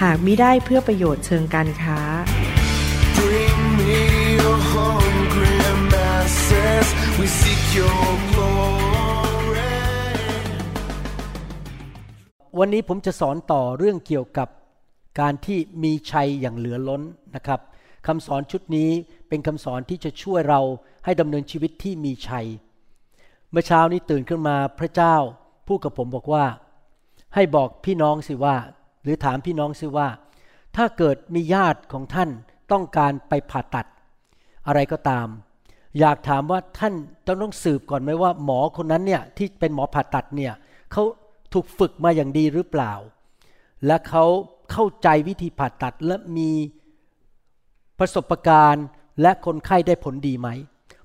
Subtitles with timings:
[0.00, 1.98] หากมิได้เพื่อประโยชน์เชิงการค้า
[3.18, 4.00] Bring me
[4.38, 5.56] your hungry
[5.92, 6.86] masses.
[7.18, 9.74] We seek your glory.
[12.58, 14.48] วันนี้ผมจะสอนต่อเรื่องเกี่ยวกับ
[15.20, 17.02] การที่มีชัยอย่างเหลือล้น
[17.36, 17.60] นะครับ
[18.06, 18.90] คำสอนชุดนี้
[19.28, 20.60] เป็นคำสอนที่จะช่วยเรา
[21.04, 22.46] ให้ดำเนินชีวิตที่มีชัย
[23.50, 25.16] เมื่อเช้านี้ตื่นขึ้นมาพระเจ้า
[25.66, 26.44] พูดกับผมบอกว่า
[27.34, 28.56] ให้บอกพี่น้องสิว่า
[29.02, 30.08] หรือถามพี่น้องสิว่า
[30.76, 32.30] ถ้าเกิดมีญาติของท่าน
[32.72, 33.86] ต้องการไปผ่าตัด
[34.66, 35.26] อะไรก็ตาม
[36.00, 36.94] อยากถามว่าท่าน
[37.26, 40.52] ต้องต้องสืบก่อนไหมว่า หมอคนนั้นเนี่ยที่เป็นหมอผ่าตัดเนี่ย
[40.92, 41.02] เขา
[41.52, 42.92] ถูกฝึกมาอย่างดีหรือเปล่า
[43.86, 44.24] และเขา
[44.72, 46.50] เข้าใจวิธีผ่าตัดและมี
[47.98, 48.86] ประสบการณ์
[49.22, 50.48] และคนไข้ได้ผลดีไหม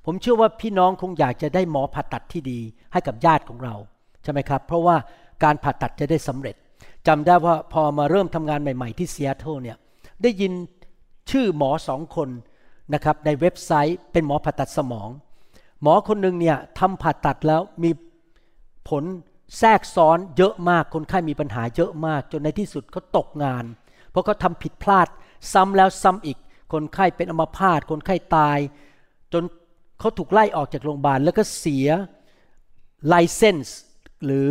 [0.06, 2.60] ผมเชื่อว่าพี่น้องคงอยากจะได้หมอผ่าตัดที่ดี
[2.92, 3.76] ให้กับญาติของเรา
[4.24, 4.96] ใช่ไหมครับ เพราะว่า
[5.44, 6.56] การผ่าตัดจะได้สำเร็จ
[7.08, 9.78] จำได้ว่าพอมาเริ่มทำงานใหม่ ๆ ที่ซีแอตเทิลเนี่ย
[10.22, 10.54] ได้ยิน
[11.32, 12.30] ชื่อหมอสองคน
[12.94, 15.10] นะครับในเว็บไซต์เป็นหมอผ่าตัดสมอง
[15.82, 17.92] หมอคนหนึ่งเนี่ยทำผ่าตัดแล้วมี
[18.90, 19.04] ผล
[19.58, 23.64] แทรกซ้อนเยอะมากคนไข้มีปัญหาเยอะมากจนในที่สุดเขาตกงาน
[24.10, 25.08] เพราะเขาทำผิดพลาด
[25.54, 26.38] ซ้ำแล้วซ้ำอีก
[26.74, 28.60] คนไข้เป็นอัมพาตคนไข้ตาย
[29.34, 29.44] จน
[30.00, 31.88] เขาถูกไล่ออกจากโรงพยาบาลแล้วก็เสีย
[33.08, 33.80] ไลเซนส์
[34.26, 34.50] หรือ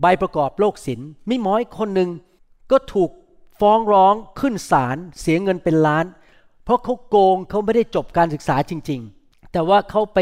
[0.00, 2.10] ใบประกอบโรคศิลป์มีหมออีกคนหนึ่ง
[2.70, 3.10] ก็ถูก
[3.60, 6.04] ฟ้องร้องขึ้นศาลเสียเงินเป็นล้าน
[6.64, 10.18] เพราะเขาโกงเขาไม่ได้จบการศึกษาจริง ๆ แต่ว่าเขาไป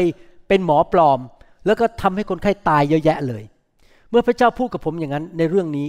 [0.47, 1.19] เป็นหมอปลอม
[1.65, 3.43] แล้วก็ทำให้คนไข้ตายเยอะแยะเลย
[4.09, 5.87] เมื่อพระเจ้าพูดกับผมอย่างนั้นในเรื่องนี้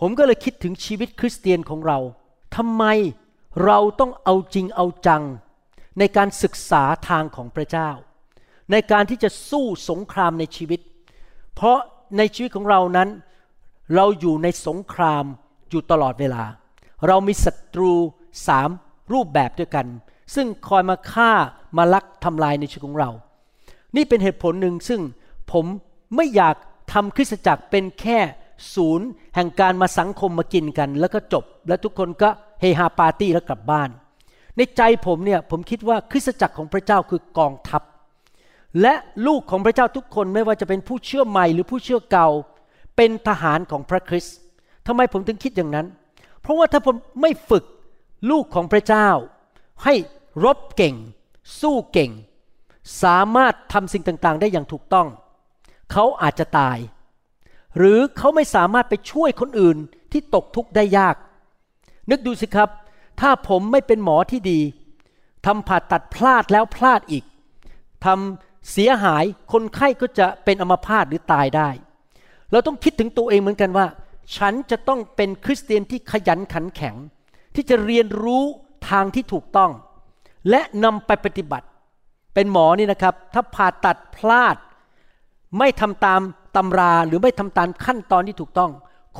[0.00, 1.98] ผมก็เลยคิดถึงชีวิตคริสเตียนของเรา
[2.56, 2.84] ทำไม
[3.64, 5.22] เราต้องเอาจริงเอาจัง
[5.98, 7.90] ในการศึกษาทางของพระเจ้า
[8.70, 10.80] ในการที่จะสู้สงครามในชีวิต
[11.54, 11.78] เพราะ
[12.16, 13.08] ในชีวิตของเรานั้น
[13.94, 15.24] เราอยู่ในสงคราม
[15.70, 16.42] อยู่ตลอดเวลา
[17.06, 17.92] เรามีศัตรู
[18.48, 18.68] สาม
[19.12, 19.86] รูปแบบด้วยกัน
[20.34, 21.32] ซึ่งคอยมาฆ่า
[21.76, 23.10] มาลักทำลายในชีวิตของเรา
[23.96, 25.00] นี่เป็นเหตุผลหนึ่งซึ่ง
[25.52, 25.66] ผม
[26.16, 26.56] ไม่อยาก
[26.92, 28.18] ทำคริสตจักรเป็นแค่
[28.74, 32.30] ศูนย์ แห่งการมาสังคมมากินกัน แล้วก็จบ แล้วทุกคนก็
[32.60, 33.90] เฮฮาปาร์ตี้แล้วกลับบ้าน
[34.56, 37.82] ในใจผมเนี่ยผมคิดว่าคริสตจักรของพระเจ้าคือกองทัพ
[38.82, 38.94] และ
[39.26, 42.28] ลูกของพระเจ้าทุกคนไม่ว่าจะเป็นผู้เชื่อใหม่หรือผู้เชื่อเก่า
[42.96, 44.36] เป็นทหารของพระคริสต์
[44.86, 45.86] ทำไมผมถึงคิดอย่างนั้น
[46.40, 47.64] เพราะว่าถ้าผมไม่ฝึก
[48.30, 49.08] ลูกของพระเจ้า
[49.84, 49.94] ให้
[50.44, 50.94] รบเก่ง
[51.60, 52.10] สู้เก่ง
[53.02, 55.08] สามารถทำสิ่งต่างๆ ได้อย่างถูกต้อง
[55.92, 56.78] เขาอาจจะตาย
[57.76, 59.78] หรือเขาไม่สามารถไปช่วยคนอื่น
[60.12, 61.16] ที่ตกทุกข์ได้ยาก
[62.10, 62.70] นึกดูสิครับ
[63.20, 64.60] ถ้าผมไม่เป็นหมอที่ดี
[65.46, 67.24] ทำผ่าตัดพลาดแล้วพลาดอีก
[68.04, 71.70] ทำ เสียหายคนไข้ก็จะเป็นอัมพาตหรือตายได้
[72.50, 73.86] เราต้องคิดถึงตัวเองเหมือนกันว่า
[74.36, 76.94] ฉันจะต้องเป็นคริสเตียนที่ขยันขันแข็ง
[77.54, 78.44] ที่จะเรียนรู้
[78.90, 79.70] ทางที่ถูกต้อง
[80.50, 81.66] และนำไปปฏิบัติ
[82.34, 84.56] เป็นหมอนี่นะครับ ถ้าผ่าตัดพลาด
[85.58, 86.20] ไม่ทำตาม
[86.56, 88.70] ตำราหรือไม่ทำตามขั้นตอนที่ถูกต้อง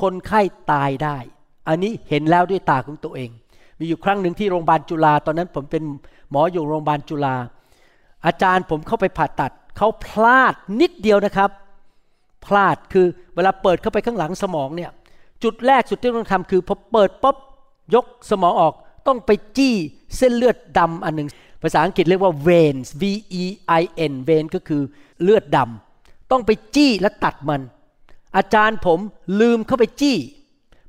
[0.01, 0.41] คนไข้
[0.71, 1.17] ตายได้
[1.67, 3.29] อันนี้เห็นแล้วด้วยตาของตัวเอง
[3.79, 5.83] มีอยู่ครั้งหนึ่งที่โรงพยาบาลจุฬาตอนนั้นผมเป็น
[6.31, 7.35] หมออยู่โรงพยาบาลจุฬา
[8.25, 11.49] อาจารย์ผมเข้าไปผ่าตัดเขาพลาดนิดเดียวนะครับ
[12.45, 14.91] พลาดคือเวลาเปิดเข้าไปข้างหลังสมองเนี่ย
[15.43, 17.37] จุดแรกสุดที่ต้องทำคือพอเปิดปุ๊บ
[17.95, 18.73] ยกสมองออก
[19.07, 19.75] ต้องไปจี้
[20.17, 21.29] เส้นเลือดดำอันหนึ่ง
[21.61, 23.03] ภาษาอังกฤษเรียกว่า veins v
[23.41, 23.43] e
[23.79, 24.81] i n vein ก็คือ
[25.21, 27.61] เลือดดำต้องไปจี้และตัดมัน
[28.37, 28.99] อาจารย์ผม
[29.41, 30.17] ลืมเข้าไปจี้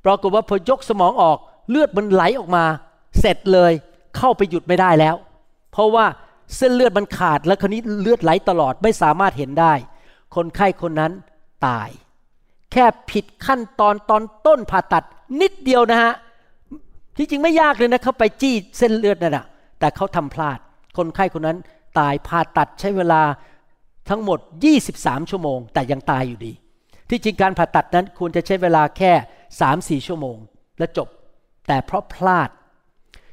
[0.05, 1.39] ปรากฏว่าพอยกสมองออก
[1.71, 2.65] เลือดมันไหลออกมา
[3.21, 3.73] เสร็จเลย
[4.17, 5.17] เข้าไปหยุดไม่ได้แล้ว
[5.73, 6.07] เพราะว่า
[6.57, 9.73] เส้นเลือดมันขาดแล้วคราวนี้เลือดไหลตลอดไม่สามารถเห็นได้
[10.35, 11.13] คนไข้คนนั้น
[11.67, 11.89] ตาย
[12.73, 15.05] แค่ผิดขั้นตอนตอนต้นผ่าตัด
[15.41, 16.13] นิดเดียวนะฮะ
[17.17, 19.45] ที่จริงไม่ยากเลยนะเขาไปจี้เส้นเลือดนั่นแหะ
[19.79, 20.59] แต่เขาทำพลาด
[20.97, 21.59] คนไข้คนนั้น
[21.99, 23.23] ตายผ่าตัดใช้เวลา
[24.09, 24.39] ทั้งหมด
[24.85, 26.53] 23 ชั่วโมง แต่ยังตายอยู่ดี
[27.11, 29.13] ที่จริงการผ่าตัดนั้นควรจะใช้เวลาแค่
[30.01, 30.37] 3-4 ชั่วโมง
[30.79, 31.09] และจบ
[31.69, 32.51] แต่เพราะพลาด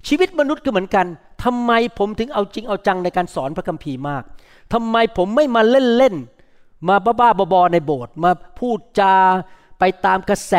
[0.07, 1.07] ชีวิตมนุษย์ก็เหมือนกัน
[1.43, 4.23] ทำไมผมถึงเอาจริงเอาจังในการสอนพระคัมภีร์มาก
[4.73, 9.15] ทำไมผมไม่มาเล่นๆมาบ้าๆบอๆในโบสถ์มาพูดจา
[9.79, 10.55] ไปตามกระแส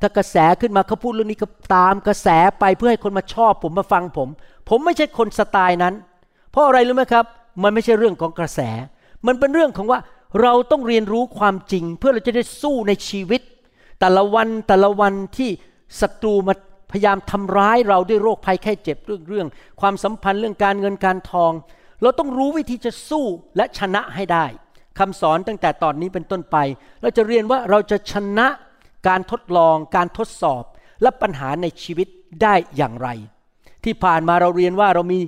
[0.00, 2.28] ถ้ากระแสขึ้นมาเขาพูดเรื่องนี้ก็ตามกระแส
[2.60, 4.28] ไปเพื่อให้คนมาชอบผมมาฟังผม
[4.68, 5.94] ผมไม่ใช่คนสไตล์นั้น
[6.50, 7.24] เพราะอะไรรู้ไหมครับ
[7.62, 8.60] มันไม่ใช่เรื่องของกระแส
[9.26, 10.00] มันเป็นเรื่องของว่า
[10.42, 13.40] เราต้องเรียนรู้ความจริง เพื่อเราจะได้สู้ในชีวิต
[14.00, 15.50] แต่ละวันแต่ละวันที่
[16.00, 16.54] ศัตรูมา
[16.90, 19.48] พยายามทำร้ายเราด้วยโรคภัยแค่เจ็บเรื่องเรื่อง
[19.80, 21.52] ความสัมพันธ์เรื่องการเงินการทอง
[22.02, 24.46] เราต้องรู้วิธีจะสู้และชนะให้ได้
[24.98, 26.56] คำสอนตั้งแต่ตอนนี้เป็นต้นไป
[27.02, 28.46] เราจะเรียนว่าเราจะชนะ
[29.08, 30.62] การทดลอง การทดสอบ
[31.02, 32.08] และปัญหาในชีวิต
[32.42, 33.08] ได้อย่างไร
[33.84, 35.20] ที่ผ่านมาเราเรียนว่าเรามี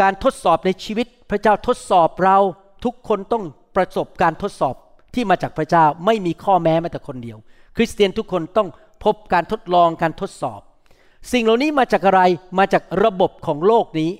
[0.00, 2.38] การทดสอบในชีวิต พระเจ้าทดสอบเรา
[2.84, 3.44] ทุกคนต้อง
[3.76, 4.74] ประสบการทดสอบ
[5.14, 7.38] ที่มาจากพระเจ้าไม่มีข้อแม้แม้แต่คนเดียว
[7.76, 8.68] คริสเตียนทุกคนต้อง
[9.04, 10.60] พบการทดลองการทดสอบ
[11.32, 12.22] สิ่งเหล่านี้มาจากอะไร
[12.58, 14.10] มาจากระบบของโลกนี้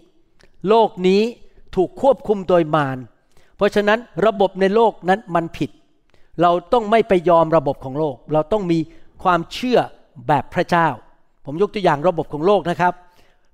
[0.69, 1.23] โลกนี้
[1.77, 2.99] ถูกควบคุมโดยมาร
[3.57, 5.71] เพราะฉะนั้นระบบในโลกนั้นมันผิด
[6.43, 8.79] เราต้องไม่ไปยอมระบบของโลก เราต้องมี
[9.23, 9.79] ความเชื่อ
[10.29, 10.89] แบบพระเจ้า
[11.45, 12.93] ผมยกตัวอย่างระบบของโลกนะครับ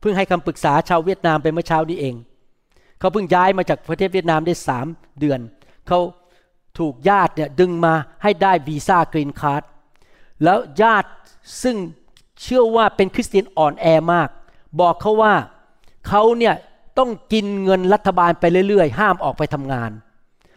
[0.00, 2.14] เพิ่งให้คำปรึกษาชาวเวียดนามไปเมื่อเช้านี้เอง
[2.98, 4.86] เขาเพิ่งย้ายมาจากประเทศเวียดนามได้สาม
[5.20, 5.40] เดือน
[5.88, 5.98] เขา
[6.78, 9.62] ถูกญาติเนี่ยดึงมาให้ได้วีซ่า green card
[10.42, 11.10] แล้วญาติ
[11.62, 11.76] ซึ่ง
[12.42, 14.28] เชื่อว่าเป็นคริสเตียนอ่อนแอมาก
[14.80, 15.34] บอกเขาว่า
[16.08, 16.54] เขาเนี่ย
[16.98, 19.90] ต้องกินเงินรัฐบาลไปเรื่อยๆ ห้ามออกไปทำงาน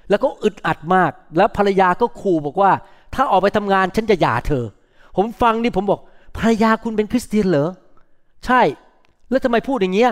[0.10, 2.72] แล้วก็อึดอัดมาก แล้วภรรยาก็ขู่บอกว่า
[3.14, 4.66] ถ้าออกไปทำงานฉันจะหย่าเธอ
[5.16, 6.00] ผมฟังนี่ผมบอก
[6.38, 7.70] ภรรยาคุณเป็นคริสเตียนเหรอ
[8.46, 8.62] ใช่
[9.30, 10.12] แล้วทำไมพูดอย่างเงี้ย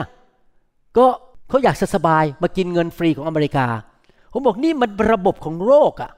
[0.97, 1.05] ก็
[1.49, 3.67] เขาอยากสบายมากินเงินฟรีของอเมริกา
[4.31, 6.11] ผมบอกนี่มันระบบของโลกอะ่ะ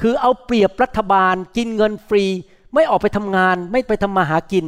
[0.00, 2.24] คือเอาเปรียบรัฐบาลกินเงินฟรี
[2.74, 4.64] ไม่ออกไปทำงาน ไม่ไปทำมาหากิน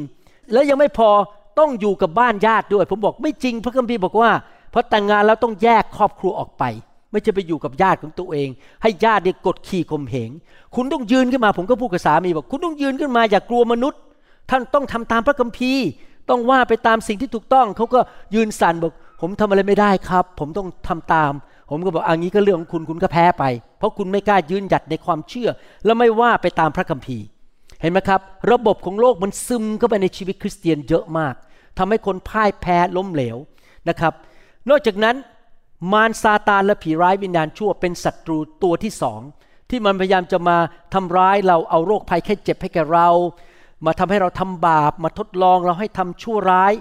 [0.53, 1.11] แล้วยังไม่พอ
[1.59, 4.31] ต้องอยู่กับบ้านญาติด้วย ผมบอกไม่จริงพระคัมภีร์บอกว่า
[4.73, 6.65] พอแต่งงานแล้วต้องแยกครอบครัวออกไป
[7.11, 8.49] ไม่จะไปอยู่กับญาติของตัวเอง
[8.83, 10.31] ให้ญาติเนี่ยกดขี่ข่มเหง
[10.75, 14.01] คุณต้องยืนขึ้นมา ผมก็พูดกับสามีบอกคุณต้องยืนขึ้นมาอย่ากลัวมนุษย์
[14.51, 15.85] ท่านต้องทำตามพระคัมภีร์
[16.31, 18.01] ต้องว่าไปตามสิ่งที่ถูกต้องเขาก็
[18.35, 21.33] ยืนสั่นบอก ผมทำอะไรไม่ได้ครับ ผมต้องทำตาม
[21.71, 23.45] ผมก็บอกอันนี้ก็เรื่องของคุณคุณก็แพ้ไป
[23.79, 25.49] เพราะคุณไม่กล้ายืนหยัดในความเชื่อ
[25.85, 27.25] และไม่ว่าไปตามพระคัมภีร์
[27.81, 28.21] เห็นไหมครับ
[28.53, 31.35] ระบบของโลกมันซึมเข้าไปในชีวิตคริสเตียนเยอะมาก
[31.79, 33.37] ทำให้คนพ่ายแพ้ล้มเหลว
[33.89, 34.13] นะครับ
[34.71, 35.17] นอกจากนั้น
[35.93, 39.21] มารซาตานและผีร้ายวิญญาณชั่วเป็นศัตรูตัวที่สอง
[39.71, 40.59] ที่มันพยายามจะมา
[40.95, 43.09] ทำร้ายเราเอาโรคภัยแค่เจ็บให้แก่เรา
[43.87, 46.73] มาทำให้เราทำบาป มาทดลองเราให้ทำชั่วร้าย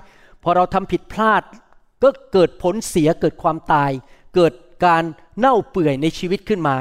[0.44, 1.42] พอเราทำผิดพลาด
[2.04, 3.92] ก็เกิดผลเสียเกิดความตาย
[4.36, 4.54] เกิด
[4.86, 5.04] การ
[5.38, 6.78] เน่าเปื่อยในชีวิตขึ้นมา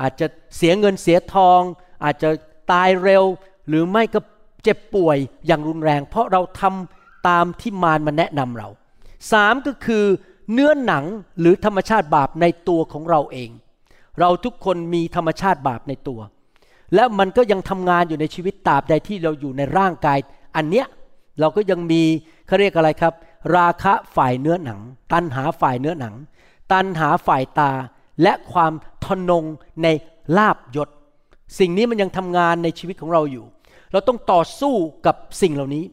[0.00, 0.26] อาจจะ
[0.56, 1.60] เสียเงินเสียทอง
[2.04, 2.30] อาจจะ
[2.72, 3.24] ตายเร็ว
[3.68, 4.20] หรือไม่ก็
[4.62, 5.16] เจ็บป่วย
[5.46, 8.68] อย่างรุนแรง เพราะเราทำตามที่มารมาแนะนำเรา
[9.32, 10.04] สามก็คือ
[10.52, 11.04] เนื้อหนัง
[11.40, 13.50] หรือธรรมชาติบาปในตัวของเราเอง
[14.20, 16.20] เราทุกคนมีธรรมชาติบาปในตัว
[16.94, 20.18] และมันก็ยังทำงานอยู่ในชีวิตตราบใดที่เราอยู่ในร่างกาย
[20.56, 20.86] อันเนี้ย
[21.40, 22.02] เราก็ยังมี
[22.46, 23.12] เขาเรียกอะไรครับ
[23.56, 24.80] ราคะฝ่ายเนื้อหนัง
[25.12, 26.14] ตันหาฝ่ายเนื้อหนัง
[26.72, 27.72] ตันหาฝ่ายตา
[28.22, 28.72] และความ
[29.04, 29.44] ทนง
[29.82, 29.88] ใน
[30.36, 30.88] ลาบยศ
[31.58, 33.46] สิ่งนี้มันยังทำงานในชีวิตของเราอยู่
[33.94, 34.74] เราต้องต่อสู้
[35.06, 35.84] กับสิ่งเหล่านี้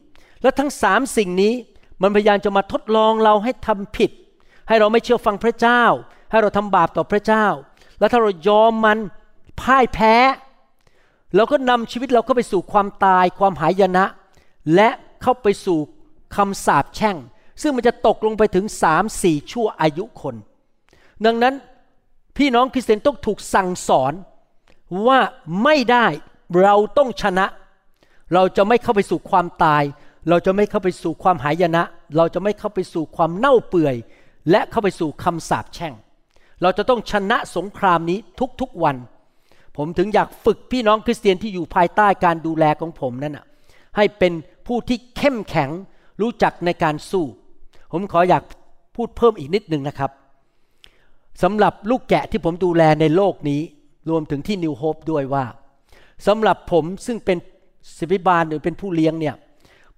[0.42, 1.54] และทั้งสามสิ่งนี้
[2.02, 4.10] มันพยายามจะมาทดลองเราให้ทำผิด
[4.68, 5.82] ให้เราไม่เชื่อฟังพระเจ้า
[6.30, 7.46] ให้เราทำบาปต่อพระเจ้า
[7.98, 8.98] แล้วถ้าเรายอมมัน
[9.60, 10.14] พ่ายแพ้
[11.34, 14.04] เราก็นำชีวิตเราเข้าไปสู่ความตายความหายนะ
[14.74, 14.88] และ
[15.22, 15.78] เข้าไปสู่
[16.36, 17.16] คำสาปแช่ง
[17.62, 20.34] ซึ่งมันจะตกลงไปถึงสามสี่ชั่วอายุคน
[21.24, 21.54] ดังนั้น
[22.36, 24.12] พี่น้องคริสเตียนต้องถูกสั่งสอน
[25.06, 25.20] ว่า
[25.62, 26.06] ไม่ได้
[26.62, 27.46] เราต้องชนะ
[28.34, 29.82] เราจะไม่เข้าไปสู่ความตาย
[30.28, 31.82] เราจะไม่เข้าไปสู่ความหายนะ
[32.16, 33.96] เราจะไม่เข้าไปสู่ความเน่าเปื่อย
[34.50, 35.94] และเข้าไปสู่คำสาปแช่ง
[36.62, 38.18] เราจะต้องชนะสงครามนี้
[38.60, 38.96] ทุกๆวัน
[39.76, 43.46] ผมถึงอยากฝึกพี่น้องคริสเตียนที่อยู่ภายใต้การดูแลของผมนั่นนะ
[43.96, 44.32] ให้เป็น
[44.66, 45.70] ผู้ที่เข้มแข็ง
[46.20, 47.26] รู้จักในการสู้
[47.92, 48.42] ผมขออยาก
[48.96, 50.10] พูดเพิ่มอีกนิดหนึ่งนะครับ
[51.42, 53.60] สำหรับลูกแกะที่ผมดูแลในโลกนี้
[54.10, 55.44] รวมถึงที่นิวโฮปด้วยว่า
[56.26, 57.38] สำหรับผมซึ่งเป็น
[57.98, 59.34] ศิบิบาลหรือเป็นผู้เลี้ยงเนี่ย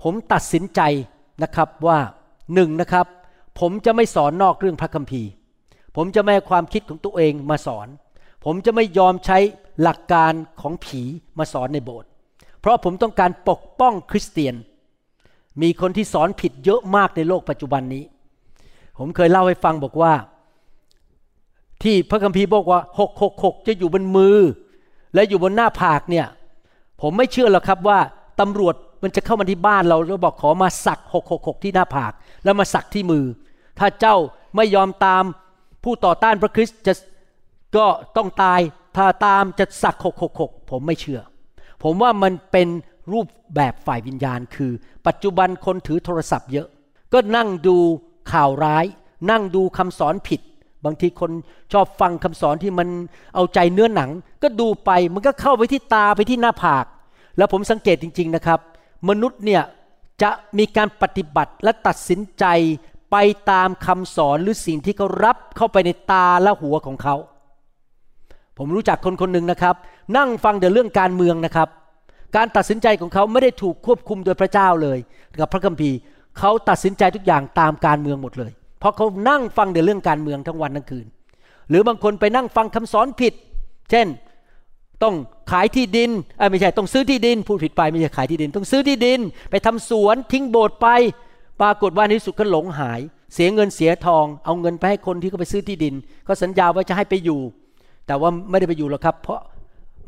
[0.03, 0.81] ผมตัดสินใจ
[1.43, 1.99] นะครับว่า
[2.55, 3.07] หนึ่งนะครับ
[3.61, 5.31] ผมจะไม่สอนนอกเรื่องพระคัมภีร์
[5.97, 7.89] ผมจะไม่ความคิดของตัวเองมาสอน
[8.45, 9.39] ผมจะไม่ยอมใช้
[9.83, 11.03] หลักการของผี
[11.39, 12.09] มาสอนในโบสถ์
[12.61, 14.55] เพราะผมต้องการปกป้องคริสเตียน
[15.63, 18.05] มีคนที่สอนผิดเยอะมากในโลกปัจจุบันนี้
[18.99, 20.15] ผมเคยเล่าให้ฟังบอกว่า
[21.83, 24.39] ที่พระคัมภีร์บอกว่าหกหกหกจะอยู่บนมือ
[25.15, 26.27] และอยู่บนหน้าผากเนี่ย
[27.01, 27.99] ผมไม่เชื่อหรอกครับว่า
[28.41, 32.13] ตำรวจมันจะเข้ามาที่บ้านเราแล้วบอกขอมาสักหกหกหกที่หน้าผาก
[32.45, 33.25] แล้วมาสักที่มือ
[33.79, 34.17] ถ้าเจ้า
[34.57, 35.25] ไม่ยอมตาม
[35.85, 36.93] ผู้ต่อต้านพระคริสต์จะ
[37.77, 37.87] ก็
[38.17, 38.61] ต้องตาย
[38.97, 41.21] ถ้าตามจะสักหกหกหกผมไม่เชื่อ
[41.83, 42.69] ผมว่ามันเป็น
[43.13, 44.73] รูปแบบฝ่ายวิญญาณ คือ
[45.07, 46.69] ปัจจุบันคนถือโทรศัพท์เยอะ
[47.13, 47.77] ก็นั่งดู
[48.33, 48.85] ข่าวร้าย
[49.31, 50.41] นั่งดูคำสอนผิด
[50.85, 51.31] บางทีคน
[51.73, 52.89] ชอบฟังคำสอนที่มัน
[53.35, 54.11] เอาใจเนื้อหนัง
[54.43, 56.85] ก็ดูไปมันก็เข้าไปที่ตาไปที่หน้าผาก
[57.37, 58.61] แล้วผมสังเกตจริง ๆนะครับ
[59.09, 59.63] มนุษย์เนี่ย
[60.23, 62.45] จะมีการปฏิบัติและตัดสินใจ
[63.11, 63.17] ไป
[63.51, 67.17] ตามคำสอนหรือสิ่งที่เขารับเข้าไปในตาและหัวของเขา
[68.59, 69.75] ผมรู้จักคนคนหนึ่งนะครับ
[70.17, 71.69] นั่งฟังแต่เรื่องการเมืองนะครับ
[72.37, 74.99] การตัดสินใจของเขาไม่ได้ถูกควบคุมโดยพระเจ้าเลย
[75.41, 75.97] กับพระคัมภีร์
[76.39, 78.53] เขาตัดสินใจทุกอย่างตามการเมืองหมดเลย
[78.85, 81.07] เพราะเขานั่งฟังแต่เรื่องการเมืองทั้งวันทั้งคืน
[81.69, 83.35] หรือบางคนไปนั่งฟังคำสอนผิด
[83.91, 84.07] เช่น
[85.03, 85.15] ต้อง
[85.53, 86.11] ขายที่ดิน
[86.41, 90.89] อไม่ใช่ต้องซื้อที่ดินพูดผิดไปไม่ใช่ขายที่ดิน ต้องซื้อที่ดิน ไปทำสวนทิ้งโบสถ์ไป
[91.61, 93.01] ปรากฏว่าในที่สุดก็หลงหาย
[93.35, 95.95] เสียเงินเสียทอง เอาเงินไปให้คนที่เขาไปซื้อที่ดิน
[96.27, 97.41] ก็สัญญาว่าจะให้ไปอยู่
[98.07, 99.41] แต่ว่าไม่ได้ไปอยู่หรอกครับ เพราะ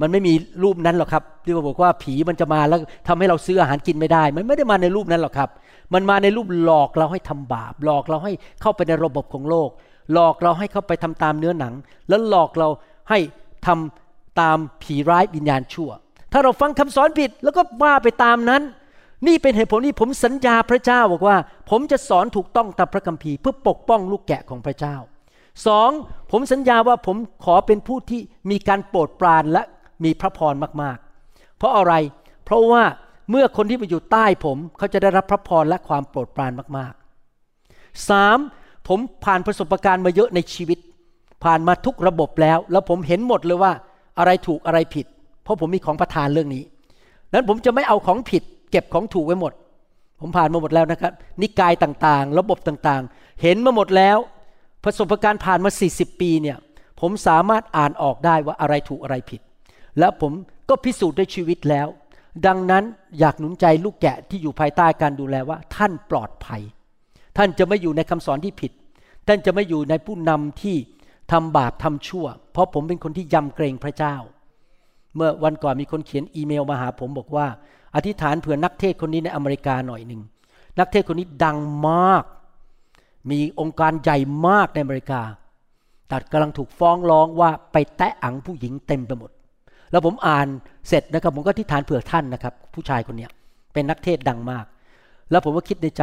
[0.00, 5.48] มันไม่มีรูปนั้นหรอกครับที่บอกว่าผีมันจะมาแล้วทำให้เราซื้ออาหารกินไม่ได้ มันไม่ได้มาในรูปนั้นหรอกครับ
[5.94, 9.70] มันมาในรูปหลอกเราให้ทำบาป หลอกเราให้เข้าไปในระบบของโลก
[10.12, 11.74] หลอกเราให้เข้าไปทำตามเนื้อหนัง
[12.08, 12.68] แล้วหลอกเรา
[13.10, 13.18] ให้
[13.66, 15.90] ทำตามผีร้ายวิญญาณชั่ว
[16.32, 18.62] ถ้าเราฟังคำสอนผิดแล้วก็ว่าไปตามนั้น
[19.26, 21.36] นี่เป็นเหตุผลที่ผมสัญญาพระเจ้าบอกว่า
[21.70, 24.96] ผมจะสอนถูกต้องตามพระคัมภีร์เพื่อปกป้องลูกแกะของพระเจ้า
[25.66, 25.90] สอง
[26.30, 29.62] ผมสัญญาว่าผมขอเป็นผู้ที่มีการโปรดปรานและ
[30.04, 31.94] มีพระพรมากๆ เพราะอะไร
[32.44, 32.82] เพราะว่า
[33.30, 38.38] เมื่อคนที่มาอยู่ใต้ผมเขาจะได้รับพระพรและความโปรดปรานมากๆสาม
[38.88, 40.78] ผมผ่านประสบการณ์มาเยอะในชีวิต
[41.44, 43.72] ผ่านมาทุกระบบแล้ว แล้วผมเห็นหมดเลยว่า
[44.18, 45.06] อะไรถูกอะไรผิด
[45.42, 46.64] เพราะผมมีของประทานเรื่องนี้
[47.32, 49.52] นั้นผมจะไม่เอาของผิด เก็บของถูกไว้หมด
[50.20, 54.18] ผมผ่านมาหมดแล้วนะครับ นิกายต่างๆ ระบบต่างๆ เห็นมาหมดแล้ว
[54.84, 56.56] ประสบการณ์ผ่านมา 40 ปีเนี่ย
[57.00, 59.40] ผมสามารถอ่านออกได้ว่าอะไรถูกอะไรผิด
[59.98, 60.32] และผม
[60.68, 61.86] ก็พิสูจน์ด้วยชีวิตแล้ว
[62.46, 62.84] ดังนั้น
[63.18, 66.62] อยากหนุนใจลูกแกะที่อยู่ภายใต้การดูแลว่า ท่านปลอดภัย
[67.36, 68.72] ท่านจะไม่อยู่ในคำสอนที่ผิด
[69.26, 70.76] ท่านจะไม่อยู่ในผู้นำที่
[71.32, 74.16] ทำบาปทำชั่ว เพราะผมเป็นคนที่ยำเกรงพระเจ้า
[75.14, 77.46] เมื่อวันก่อนมีคนเขียนอีเมลมาหาผมบอกว่า
[77.94, 80.22] อธิษฐานเผื่อนักเทศคนนี้ในอเมริกาหน่อยหนึ่ง
[80.78, 82.24] นักเทศคนนี้ดังมาก
[83.30, 85.22] มีองค์การใหญ่มากในอเมริกา
[86.08, 89.30] แต่กำลังถูกฟ้องร้องว่าไปแตะอังผู้หญิงเต็มไปหมด
[89.90, 90.46] แล้วผมอ่าน
[90.88, 93.30] เสร็จนะครับ ผมก็อธิษฐานเผื่อท่านนะครับ ผู้ชายคนเนี้ย
[93.72, 94.64] เป็นนักเทศดังมาก
[95.30, 96.02] แล้วผมก็คิดในใจ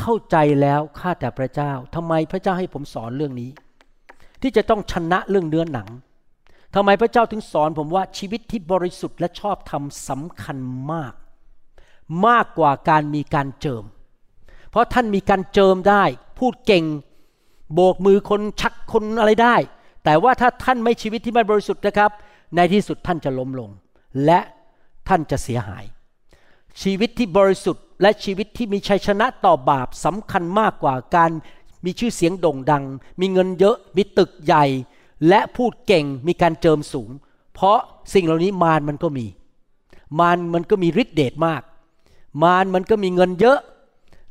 [0.00, 3.50] เข้าใจแล้วข้าแต่พระเจ้าทำไมพระเจ้าให้ผมสอนเรื่องนี้
[4.42, 5.88] ที่จะต้องชนะเรื่องเนื้อหนัง
[6.74, 10.56] ทำไมพระเจ้าถึงสอนผมว่าชีวิตที่บริสุทธิ์และชอบธรรมสำคัญ
[10.92, 11.12] มาก
[12.26, 13.84] มากกว่าการมีการเจิม
[14.70, 16.04] เพราะท่านมีการเจิมได้
[16.38, 16.84] พูดเก่ง
[17.74, 19.56] โบกมือคนชักคนอะไรได้
[20.04, 22.10] แต่ว่าถ้าท่านไม่ชีวิตที่ไม่บริสุทธิ์นะครับ
[22.56, 23.70] ในที่สุดท่านจะล้มลง
[24.24, 24.40] และ
[25.08, 25.84] ท่านจะเสียหาย
[26.82, 31.30] ชีวิตที่บริสุทธิ์และชีวิตที่มีชัยชนะต่อบาปสำคัญมากกว่าการ
[31.84, 32.84] มีชื่อเสียงโด่งดัง
[33.20, 34.64] มีเงินเยอะมีตึกใหญ่
[35.28, 37.10] และพูดเก่งมีการเจิมสูง
[37.54, 37.78] เพราะ
[38.14, 39.26] สิ่งเหล่านี้มารมันก็มี
[40.20, 41.62] มารมันก็มีฤทธิเดชมาก
[42.42, 43.58] มารมันก็มีเงินเยอะ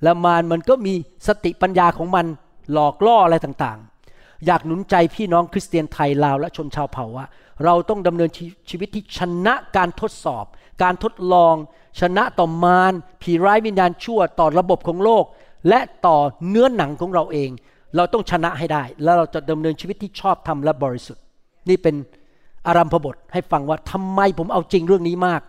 [0.03, 0.93] และมารมันก็มี
[1.27, 2.25] สติปัญญาของมัน
[2.71, 7.25] หลอกล่ออะไรต่างๆ อยากหนุนใจพี่น้องคริสเตียนไทยลาวและชนชาวเผ่าว่า
[7.63, 8.29] เราต้องดำเนิน
[8.69, 10.45] ชีวิตที่ชนะการทดสอบ
[10.83, 11.55] การทดลอง
[11.99, 15.25] ชนะต่อมารผีร้ายวิญญาณชั่วต่อระบบของโลก
[15.69, 16.17] และต่อ
[16.49, 17.49] เนื้อหนังของเราเอง
[17.95, 21.23] เราต้องชนะให้ได้ แล้วเราจะดำเนินชีวิตที่ชอบธรรมและบริสุทธิ์
[21.69, 21.95] นี่เป็น
[22.67, 25.41] อารัมพบทให้ฟังว่าทำไมผมเอาจริงเรื่องนี้มาก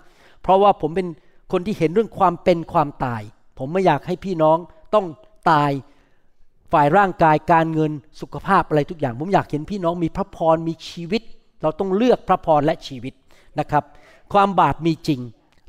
[0.42, 1.08] เพราะว่าผมเป็น
[1.52, 3.22] คนที่เห็นเรื่องความเป็นความตาย
[3.58, 4.58] ผมไม่อยากให้พี่น้อง
[4.94, 5.06] ต้อง
[5.50, 5.70] ตาย
[6.72, 11.22] ฝ่ายร่างกายการเงินสุขภาพอะไรทุกอย่าง ผมอยากเห็นพี่น้องมีพระพรมีชีวิต
[11.62, 13.14] เราต้องเลือกพระพรและชีวิต
[13.60, 13.84] นะครับ
[14.32, 15.20] ความบาปมีจริง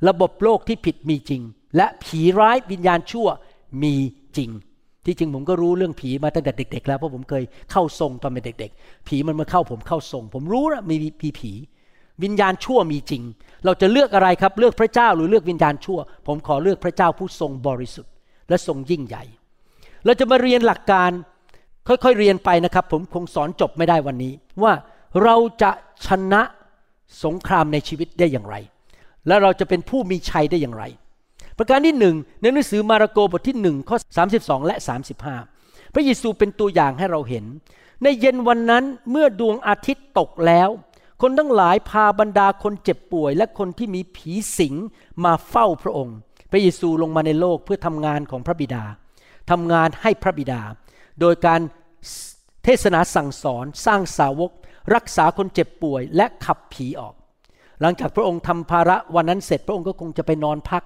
[0.07, 1.41] ระบบโลกที่ผิดมีจริง
[1.77, 3.27] และผีร้ายวิญญาณชั่ว
[3.83, 3.95] มี
[4.37, 4.49] จริง
[5.05, 11.51] ที่จริงผมก็รู้เรื่องผีมาตั้งแต่เด็ก ๆ แล้วเพราะผมเคยเข้าทรงตอนเป็นเด็ก ๆ ผีมันมาเข้าผมเข้าทรง ผมรู้นะมีมีผี
[12.23, 13.23] วิญญาณชั่วมีจริง
[13.65, 18.11] เราจะเลือกอะไรครับเลือกพระเจ้าหรือเลือกวิญญาณชั่ว ผมขอเลือกพระเจ้าผู้ทรงบริสุทธิ์
[18.49, 19.23] และทรงยิ่งใหญ่
[20.05, 21.11] เราจะมาเรียนหลักการ
[21.87, 24.33] ค่อยๆเรียนไปนะครับ ผมคงสอนจบไม่ได้วันนี้
[24.63, 24.73] ว่า
[25.23, 25.71] เราจะ
[26.05, 26.41] ชนะ
[27.23, 28.55] สงครามในชีวิตได้อย่างไร
[29.27, 30.83] และเราจะเป็นผู้มีชัยได้อย่างไร
[31.57, 33.97] ประการที่หนึ่งในหนังสือมาระโกบทที่หนึ่งข้อ
[34.33, 34.75] 32 และ
[35.35, 37.45] 35 พระเยซูเป็นตัวอย่างให้เราเห็น
[38.03, 40.69] ในเย็นวันนั้นเมื่อดวงอาทิตย์ตกแล้ว
[41.21, 44.75] คนทั้งหลายพาบรรดาคนเจ็บป่วย และคนที่มีผีสิง
[45.23, 46.17] มาเฝ้าพระองค์
[46.51, 48.83] พระเยซูลงมาในโลกเพื่อทำงานของพระบิดา
[49.51, 50.61] ทำงานให้พระบิดา
[51.19, 51.61] โดยการ
[52.63, 54.51] เทศนาสั่งสอนสร้างสาวก
[54.95, 57.13] รักษาคนเจ็บป่วย และขับผีออก
[57.81, 60.83] หลังจากพระองค์ทำภาระวันนั้นเสร็จพระองค์ก็คงจะไปนอนพัก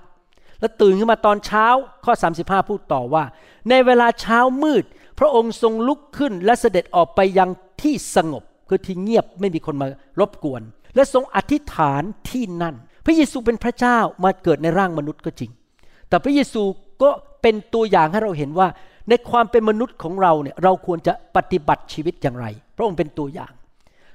[0.59, 1.67] แล้วตื่นขึ้นมาตอนเช้า
[2.05, 3.23] ข้อ 35 พูดต่อว่า
[3.69, 4.83] ในเวลาเช้ามืด
[5.19, 7.49] พระองค์ทรงลุกขึ้นและเสด็จออกไปยัง
[7.81, 9.87] ที่สงบคือที่เงียบไม่มีคนมา
[10.19, 10.61] รบกวน
[10.95, 12.75] และทรงอธิษฐานที่นั่น
[13.05, 15.51] พระเยซูเป็นพระเจ้ามาเกิดในร่างมนุษย์ก็จริง
[16.09, 16.63] แต่พระเยซู
[17.03, 17.09] ก็
[17.41, 18.67] เป็นตัวอย่างให้เราเห็นว่า
[19.09, 22.45] ในความเป็นมนุษย์ของเราเนี่ยเราควรจะปฏิบัติชีวิตอย่างไร
[22.77, 23.51] พระองค์เป็นตัวอย่าง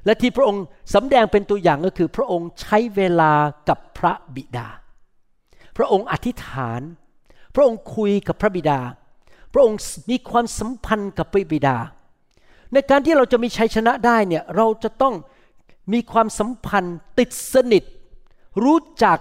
[0.05, 3.33] และที่พระองค์สำแดงเป็นตัวอย่างก็คือ พระองค์ใช้เวลา
[3.69, 4.69] กับพระบิดา
[5.77, 6.81] พระองค์อธิษฐาน
[7.55, 8.81] พระองค์คุยกับพระบิดา
[9.53, 9.79] พระองค์
[10.11, 11.77] มีความสัมพันธ์กับพระบิดา
[12.73, 15.15] ในการที่เราจะมีชัยชนะได้เนี่ยเราจะต้อง
[15.93, 17.85] มีความสัมพันธ์ติดสนิท
[18.65, 19.19] รู้จัก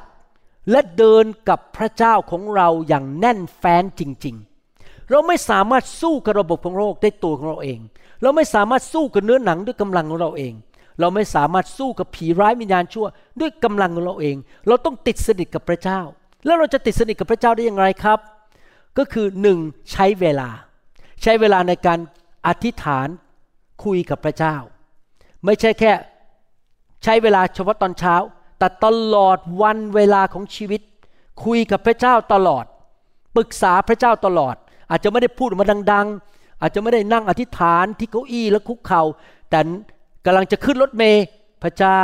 [0.72, 4.36] และเดินกับพระเจ้าของเราอย่างแน่นแฟ้นจริง
[4.74, 7.80] ๆ เราไม่สามารถสู้กับระบบของโลกได้ตัวของเราเอง
[8.22, 10.54] เราไม่สามารถสู้กับเนื้อหนังด้วยกำลังของเราเอง
[11.00, 13.08] เราไม่สามารถสู้กับผีร้ายวิญญาณชั่ว
[13.40, 16.00] ด้วยกำลังของเราเอง เราต้องติดสนิทกับพระเจ้า
[16.46, 18.20] แล้วเราจะติดสนิทกับพระเจ้าได้อย่างไรครับ
[18.98, 19.60] ก็คือหนึ่ง
[19.92, 20.50] ใช้เวลา
[21.22, 22.00] ใช้เวลาในการ
[22.48, 23.08] อธิษฐาน
[23.84, 24.56] คุยกับพระเจ้า
[25.46, 25.92] ไม่ใช่แค่
[27.04, 28.16] ใช้เวลาเฉพาะตอนเช้า
[28.60, 30.82] แต่ตลอดวันเวลาของชีวิต
[31.46, 32.66] คุยกับพระเจ้าตลอด
[33.36, 34.56] ปรึกษาพระเจ้าตลอด
[34.90, 39.04] อาจจะไม่ได้พูดออกมาดัง ๆ อาจจะไม่ได้นั่งอธิษฐานที่เก้าอี้และคุกเขา่า
[39.50, 39.60] แต่
[40.26, 41.24] กำลังจะขึ้นรถเมย์
[41.64, 42.04] พระเจ้า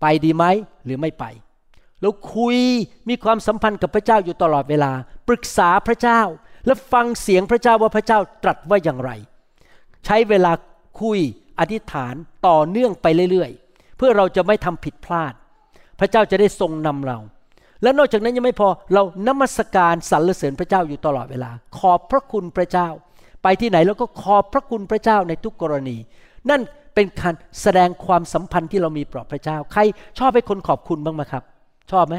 [0.00, 0.44] ไปดีไหม
[0.84, 1.24] หรือไม่ไป
[2.00, 2.58] เราคุย
[3.08, 4.92] มีความสัมพันธ์กับพระเจ้าอยู่ตลอดเวลา
[5.28, 6.20] ปรึกษาพระเจ้า
[6.66, 9.10] และฟังเสียงพระเจ้าว่าพระเจ้าตรัสว่าอย่างไร
[10.04, 10.52] ใช้เวลา
[11.00, 11.18] คุย
[11.60, 12.14] อธิษฐาน
[12.46, 15.32] ต่อเนื่องไปเรื่อยๆ เพื่อเราจะไม่ทำผิดพลาด
[16.00, 17.18] พระเจ้าจะได้ทรงนำเรา
[17.82, 22.88] และนอกจากนั้นยังไม่พอเรานมัสการสรรเสริญพระเจ้าอยู่ตลอดเวลา ขอบพระคุณพระเจ้า
[23.42, 25.96] ไปที่ไหนแล้วก็ขอบพระคุณพระเจ้าในทุกกรณี
[26.50, 26.60] นั่น
[26.98, 29.80] เป็นการแสดงความสัมพันธ์ที่เรามีต่อพระเจ้า ใคร
[30.18, 31.42] ชอบให้คนขอบคุณบ้างไหมครับ
[31.92, 32.16] ชอบไหม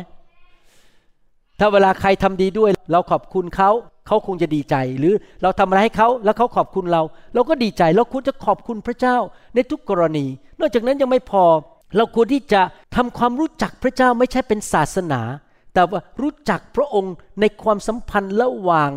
[1.60, 3.70] ถ้าเวลาใครทำดีด้วย เราขอบคุณเขา
[4.08, 7.02] เขาคงจะดีใจ หรือเราทำอะไรให้เขาแล้วเขาขอบคุณเรา
[7.34, 9.18] เราก็ดีใจเราควรจะขอบคุณพระเจ้า
[9.56, 10.26] ในทุกกรณี
[10.60, 11.44] นอกจากนั้นยังไม่พอ
[11.98, 12.62] เราควรที่จะ
[12.96, 15.22] ทำความรู้จักพระเจ้าไม่ใช่เป็นศาสนา
[15.74, 18.92] แต่ว่ารู้จักพระองค์ในความสัมพันธ์ระหว่าง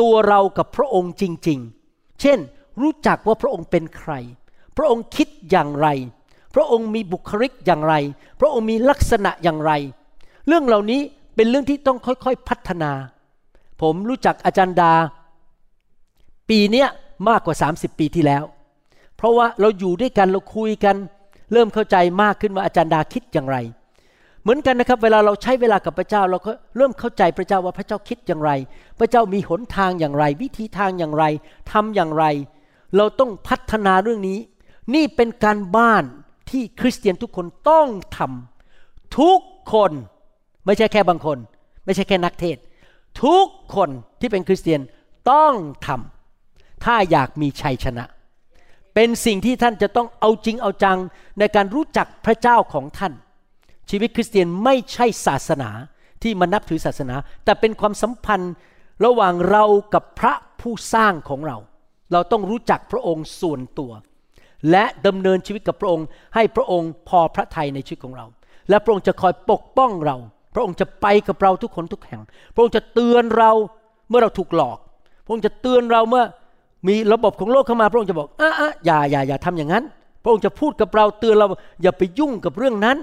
[0.00, 1.58] ตัวเรากับพระองค์จริง
[1.90, 2.38] ๆ เช่น
[2.82, 4.12] รู้จักว่าพระองค์เป็นใคร
[4.76, 5.88] พระองค์คิดอย่างไร
[6.54, 7.94] พระองค์มีบุคลิกอย่างไร
[8.40, 9.72] พระองค์มีลักษณะอย่างไร
[10.46, 11.00] เรื่องเหล่านี้
[11.36, 12.92] เป็นเรื่องที่ต้องค่อยๆพัฒนา
[13.82, 14.92] ผมรู้จักอาจารย์ดา
[16.48, 16.88] ปีเนี้ย
[17.28, 18.44] มากกว่า 30 ปีที่แล้ว
[19.16, 20.96] เพราะว่าเราอยู่ด้วยกันเราคุยกัน
[21.52, 23.56] เริ่มเข้าใจมากขึ้นว่าอาจารย์ดาคิดอย่างไร
[24.42, 28.50] เหมือนกันนะครับ เวลาเราใช้เวลากับพระเจ้า เราก็เริ่มเข้าใจพระเจ้าว่าพระเจ้าคิดอย่างไร
[28.98, 31.24] พระเจ้ามีหนทางอย่างไร วิธีทางอย่างไร
[31.72, 32.24] ทำอย่างไร
[32.96, 34.38] เราต้องพัฒนาเรื่องนี้
[34.94, 36.04] นี่เป็นการบ้าน
[36.50, 39.38] ที่คริสเตียนทุกคนต้องทำทุก
[39.72, 39.92] คน
[40.66, 41.38] ไม่ใช่แค่บางคน
[41.84, 42.56] ไม่ใช่แค่นักเทศ
[43.22, 44.80] ทุกคนที่เป็นคริสเตียน
[45.30, 45.54] ต้อง
[45.86, 48.04] ทำถ้าอยากมีชัยชนะ
[48.94, 50.98] เป็นสิ่งที่ท่านจะต้องเอาจริงเอาจัง
[51.38, 53.12] ในการรู้จักพระเจ้าของท่าน
[53.90, 55.70] ชีวิตคริสเตียนไม่ใช่ศาสนา
[56.22, 58.54] ที่มานับถือศาสนา แต่เป็นความสัมพันธ์
[59.04, 61.56] ระหว่างเรากับพระผู้สร้างของเรา
[62.12, 63.92] เราต้องรู้จักพระองค์ส่วนตัว
[64.70, 68.26] และดำเนินชีวิตกับพระองค์ ให้พระองค์พอพระทัยในชีวิตของเรา
[68.70, 70.16] และพระองค์จะคอยปกป้องเรา
[70.54, 72.20] พระองค์จะไปกับเราทุกคนทุกแห่ง
[72.54, 73.50] พระองค์จะเตือนเรา
[74.08, 74.78] เมื่อเราถูกหลอก
[75.24, 76.24] พระองค์จะเตือนเราเมื่อ
[76.88, 79.84] มีระบบของโลกเข้ามา พระองค์จะบอกอะอะอย่าอย่าอย่าทำอย่างนั้น
[80.22, 81.46] พระองค์จะพูดกับเราเตือนเรา
[81.82, 82.96] อย่าไปยุ่งกับเรื่องนั้น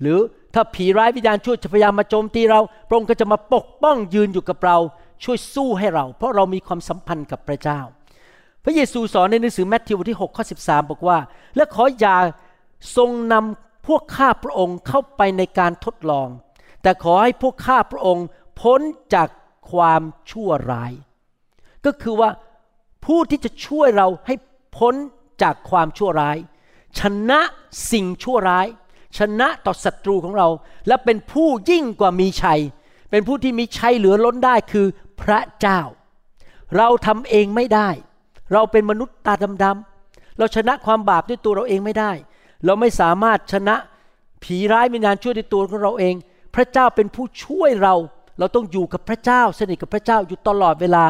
[0.00, 0.18] หรือ
[0.54, 4.76] ถ้าผีร้ายวิญญาณชั่วจะพยายามมาโจมตีเรา พระองค์ก็จะมาปกป้องยืนอยู่กับเรา
[5.24, 7.80] ช่วยสู้ให้เรา เพราะเรามีความสัมพันธ์กับพระเจ้า
[8.68, 11.18] ระเยซูสอนในหนังสือแมทธิวบทที่6ข้อ13 บอกว่า
[11.56, 12.16] และขออย่า
[12.96, 16.28] ทรงนำพวกข้าพระองค์เข้าไปในการทดลอง
[16.82, 18.26] แต่ขอให้พวกข้าพระองค์
[18.60, 18.80] พ้น
[19.14, 19.28] จาก
[19.70, 20.92] ความชั่วร้าย
[21.84, 22.30] ก็คือว่า
[23.04, 24.34] ผู้ที่จะช่วยเราให้
[24.76, 24.94] พ้น
[25.42, 26.36] จากความชั่วร้าย
[26.98, 27.00] ช
[27.30, 27.40] นะ
[27.90, 28.66] สิ่งชั่วร้าย
[29.18, 30.48] ชนะต่อศัตรูของเรา
[30.86, 32.60] และเป็นผู้ยิ่งกว่ามีชัย
[33.10, 34.86] เป็นผู้ที่มีชัยเหลือล้นได้คือ
[35.22, 35.80] พระเจ้า
[36.76, 37.88] เราทำเองไม่ได้
[38.52, 39.34] เราเป็นมนุษย์ตา
[39.64, 42.12] ดำๆเราชนะความบาปด้วยตัวเราเองไม่ได้
[42.64, 43.76] เราไม่สามารถชนะ
[44.42, 46.14] ผีร้ายวิญญาณชั่วด้วยตัวของเราเอง
[46.54, 47.94] พระเจ้าเป็นผู้ช่วยเรา
[48.38, 51.04] เราต้องอยู่กับพระเจ้า สนิทกับพระเจ้าอยู่ตลอดเวลา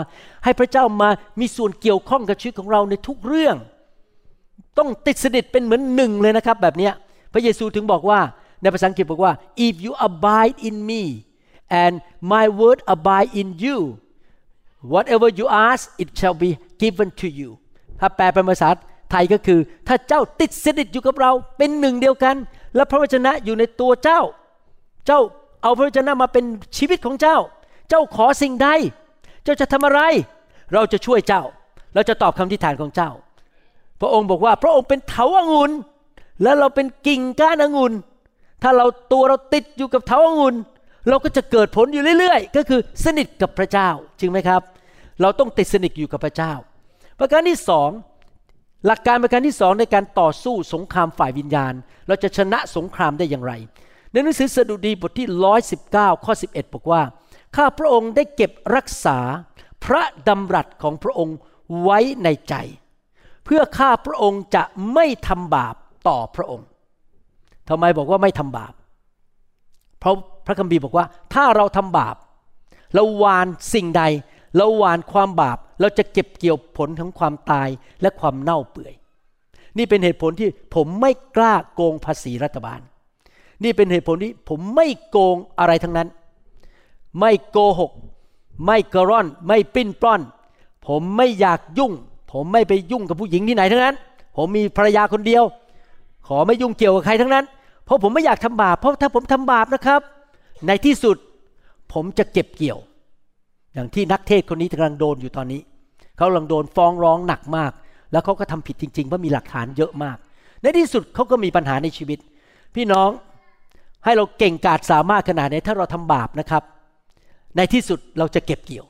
[0.44, 1.09] ให้พระเจ้ามา
[1.40, 3.57] มีส่วนเกี่ยวข้องกับชีวิตของเราในทุกเรื่อง
[4.79, 6.90] ต้องติดสนิทเป็นเหมือนหนึ่งเลยนะครับ แบบนี้
[7.33, 8.20] พระเยซูถึงบอกว่า
[8.62, 9.33] ในภาษาอังกฤษบอกว่า
[9.66, 11.03] if you abide in me
[11.83, 11.94] and
[12.33, 13.79] my word abide in you
[14.93, 16.51] whatever you ask it shall be
[16.83, 17.51] given to you
[18.01, 18.69] ถ้าแปลเป็นภาษา
[19.11, 22.37] ไทยก็คือ ถ้าเจ้าติดสนิทอยู่กับเราเป็นหนึ่งเดียวกัน
[22.77, 24.21] และพระวจนะอยู่ในตัวเจ้า
[25.07, 25.21] เจ้า
[25.62, 26.45] เอาพระวจนะมาเป็น
[26.77, 27.38] ชีวิตของเจ้า
[27.88, 28.69] เจ้าขอสิ่งใด
[29.45, 30.01] เจ้าจะทำอะไร
[30.73, 31.43] เราจะช่วยเจ้า
[31.95, 33.11] เราจะตอบคำทิฏฐานของเจ้า
[34.01, 35.71] พระองค์บอกว่าพระองค์เป็นเถาอางุ่น
[36.43, 37.93] และเราเป็นกิ่งก้านองุ่น
[38.62, 40.55] ถ้าเราตัวเราติดอยู่กับเถาอางุ่น
[41.09, 43.88] เราก็จะเกิดผลอยู่เรื่อยๆ ก็คือสนิทกับพระเจ้า
[44.21, 44.62] จริงไหมครับ
[45.21, 46.53] เราต้องติดสนิทอยู่กับพระเจ้า
[47.18, 47.90] ประการที่สอง
[48.87, 51.75] หลักการประการที่สองในการต่อสู้สงครามฝ่ายวิญญาณ
[52.07, 53.53] เราจะชนะสงครามได้อย่างไร
[54.12, 55.29] ในหนังสือสดุดีบทที่
[55.77, 57.03] 119 ข้อ 11 บอกว่า
[57.57, 59.18] ข้าพระองค์ได้เก็บรักษา
[59.85, 61.37] พระดำรัสของพระองค์
[61.83, 62.55] ไว้ในใจ
[63.44, 65.75] เพื่อข้าพระองค์จะไม่ทำบาป
[66.09, 66.66] ต่อพระองค์
[67.68, 68.73] ทำไมบอกว่าไม่ทำบาป
[70.01, 70.16] เพราะ
[70.48, 72.16] พระคัมภีร์บอกว่า ถ้าเราทำบาป
[72.94, 74.02] เราหวานสิ่งใด
[74.56, 77.68] เราหวานความบาป เราจะเก็บเกี่ยวผลของความตาย
[78.02, 78.94] และความเน่าเปื่อย
[79.78, 82.80] นี่เป็นเหตุผลที่ผมไม่กล้าโกงภาษีรัฐบาล
[83.64, 86.08] นี่เป็นเหตุผลที่ผมไม่โกงอะไรทั้งนั้น
[87.20, 87.92] ไม่โกหก
[88.66, 90.20] ไม่กระร่อน ไม่ปิ้นปล้อน
[90.87, 91.92] ผมไม่อยากยุ่ง
[92.32, 93.96] ผมไม่ไปยุ่งกับผู้หญิงที่ไหนทั้งนั้น
[94.37, 95.44] ผมมีภรรยาคนเดียว
[96.28, 97.44] ขอไม่ยุ่งเกี่ยวกับใครทั้งนั้น
[97.84, 100.00] เพราะผมไม่อยากทำบาป เพราะถ้าผมทำบาปนะครับ
[100.66, 101.16] ในที่สุด
[101.92, 102.79] ผมจะเก็บเกี่ยว
[103.75, 105.61] อย่างที่นักเทศคนนี้กำลังโดนอยู่ตอนนี้
[106.16, 107.73] เขากำลังโดนฟ้องร้องหนักมาก
[108.12, 110.16] แล้วเขาก็ทำผิดจริงๆเพราะมีหลักฐานเยอะมาก
[110.62, 112.18] ในที่สุดเขาก็มีปัญหาในชีวิต
[112.75, 113.09] พี่น้อง
[114.05, 116.62] ให้เราเก่งกาจสามารถขนาดไหนถ้าเราทำบาปนะครับ
[117.57, 118.87] ในที่สุดเราจะเก็บเกี่ยว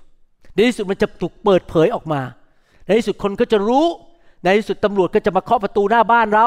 [0.54, 2.20] ในที่สุดมันจะถูกเปิดเผยออกมา
[2.84, 3.86] ในที่สุดคนก็จะรู้
[4.44, 6.46] ในที่สุดตำรวจก็จะมาเคาะประตูหน้าบ้านเรา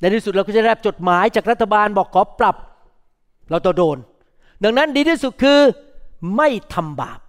[0.00, 2.56] ในที่สุดเราก็จะได้รับจดหมายจากรัฐบาลบอกขอปรับ
[3.50, 3.96] เราจะโดน
[4.64, 5.60] ดังนั้นดีที่สุดคือ
[6.36, 7.20] ไม่ทำบาป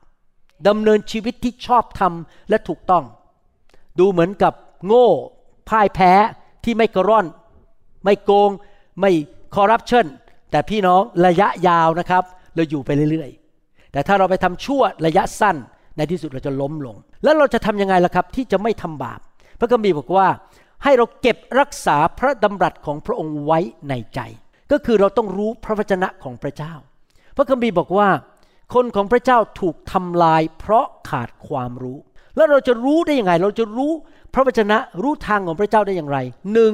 [0.67, 3.03] ดำเนินชีวิตที่ชอบทำและถูกต้อง
[3.99, 4.53] ดูเหมือนกับ
[4.85, 5.07] โง่
[5.69, 6.11] พ่ายแพ้
[6.63, 7.25] ที่ไม่กระร่อน
[8.05, 8.49] ไม่โกง
[8.99, 9.11] ไม่
[9.55, 10.05] คอร์รัปชัน
[10.51, 12.23] แต่พี่น้องระยะยาวนะครับ
[12.55, 15.57] เราอยู่ไปเรื่อยๆ แต่ถ้าเราไปทำชั่วระยะสั้น
[15.97, 19.19] ในที่สุดเราจะล้มลง แล้วเราจะทำยังไงล่ะครับ ที่จะไม่ทำบาป
[19.59, 20.27] พระคัมภีร์บอกว่า
[20.83, 23.59] ให้เราเก็บรักษาพระดำรัสของพระองค์ไว้
[23.89, 24.19] ในใจ
[24.71, 26.73] ก็คือเราต้องรู้พระวจนะของพระเจ้า
[27.37, 28.09] พระคัมภีร์บอกว่า
[28.73, 31.97] คนของพระเจ้าถูกทำลาย เพราะขาดความรู้
[32.35, 33.91] แล้วเราจะรู้ได้ยังไง เราจะรู้
[34.33, 36.17] พระวจนะรู้ทางของพระเจ้าได้อย่างไร
[36.53, 36.73] หนึ่ง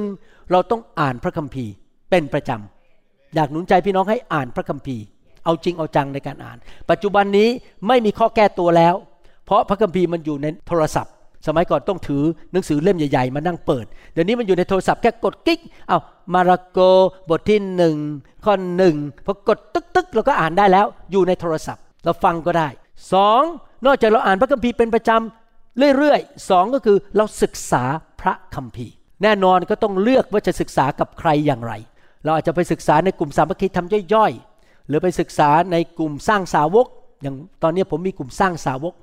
[0.52, 1.72] เราต้องอ่านพระคัมภีร์
[2.10, 5.02] เป็นประจำอยากหนุนใจพี่น้องให้อ่านพระคัมภีร์
[5.44, 6.58] เอาจริงเอาจังในการอ่าน
[6.90, 7.48] ปัจจุบันนี้
[7.88, 8.94] ไม่มีข้อแก้ตัวแล้ว
[9.44, 11.12] เพราะพระคัมภีร์มันอยู่ในโทรศัพท์
[11.46, 12.22] สมัยก่อนต้องถือ
[12.52, 15.98] หนังสือเล่มใหญ่ๆ มานั่งเปิด เดี๋ยวนี้มันอยู่ในโทรศัพท์แค่กดกิ๊กเอา
[16.32, 16.78] มาระโก
[17.30, 17.96] บทที่หนึ่ง
[18.44, 22.68] ข้อหนึ่งพอกดตึกตึกเราก็อ่านได้แล้ว อยู่ในโทรศัพท์ เราฟังก็ได้
[23.12, 23.42] สอง
[23.86, 27.84] นอกจากเราอ่านพระคัมภีร์เป็นประจำเรื่อยๆสองก็คือเราศึกษา
[28.20, 31.72] พระคัมภีร์ แน่นอนก็ต้องเลือกว่าจะศึกษากับใครอย่างไร
[32.24, 36.86] เราอาจจะไปศึกษาในกลุ่มสามัคคีทำย่อยๆ หรือไปศึกษาในกลุ่มสร้างสาวก
[37.22, 38.94] อย่างตอนนี้ผมมีกลุ่มสร้างสาวก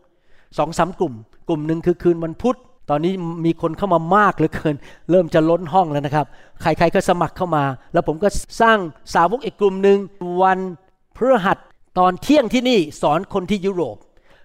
[0.57, 1.13] สองสามกลุ่ม
[1.47, 2.57] กลุ่มหนึ่งคือคืนวันพุธ
[2.93, 3.13] ตอนนี้
[3.45, 4.75] มีคนเข้ามามากเหลือเกิน
[5.11, 6.25] เริ่มจะล้นห้องแล้วนะครับ
[6.61, 8.29] ใครๆก็สมัครเข้ามา แล้วผมก็
[8.61, 8.77] สร้าง
[9.15, 9.97] สาวกอีกกลุ่มหนึ่ง
[10.41, 10.59] วัน
[11.15, 11.57] พฤหัส
[11.99, 13.97] ตอนเที่ยงที่นี่สอนคนที่ยุโรป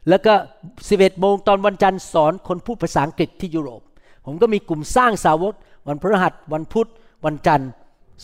[0.08, 0.34] แล้วก็
[0.80, 3.80] 11โมงตอนวันจันทร์สอนคนพูดภาษาอังกฤษที่ยุโรป
[4.26, 5.54] ผมก็มีกลุ่มสร้างสาวก
[5.88, 6.88] วันพฤหัสวันพุธ
[7.24, 7.70] วันจันทร์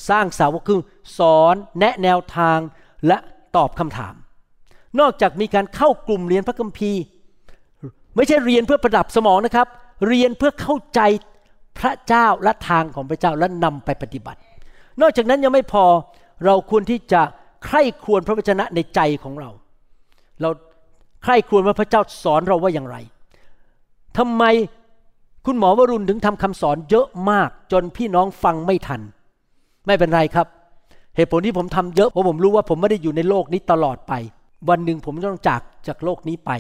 [0.09, 0.81] สร้างสาวกคือ
[1.19, 2.59] สอนแนะแนวทาง
[3.07, 3.19] และ
[3.57, 4.15] ตอบคำถาม
[5.01, 7.03] นอกจากมีการเข้ากลุ่มเรียนพระคัมภีร์
[8.17, 9.69] ไม่ใช่เรียนเพื่อประดับสมองนะครับ
[10.07, 11.01] เรียนเพื่อเข้าใจ
[11.79, 14.41] พระเจ้าและทางของพระเจ้าและนำไปปฏิบัติ
[15.01, 15.85] นอกจากนั้นยังไม่พอ
[16.45, 17.23] เราควรที่จะ
[17.65, 19.51] ใคร่ครวญพระวจนะในใจของเรา
[20.41, 20.51] เรา
[21.23, 22.97] ใคร่ครวญว่าพระเจ้าสอนเราว่าอย่างไร
[24.19, 24.45] ทำไม
[25.47, 29.01] คุณหมอวรุณถึงทำคำสอนเยอะมากจนพี่น้องฟังไม่ทัน
[29.87, 30.47] ไม่เป็นไรครับ
[31.17, 34.13] เหตุผลที่ผมทำเยอะเพราะผมรู้ว่าผมไม่ได้อยู่ในโลกนี้ตลอดไป
[34.69, 36.51] วันหนึ่งผมต้องจากจากโลกนี้ไป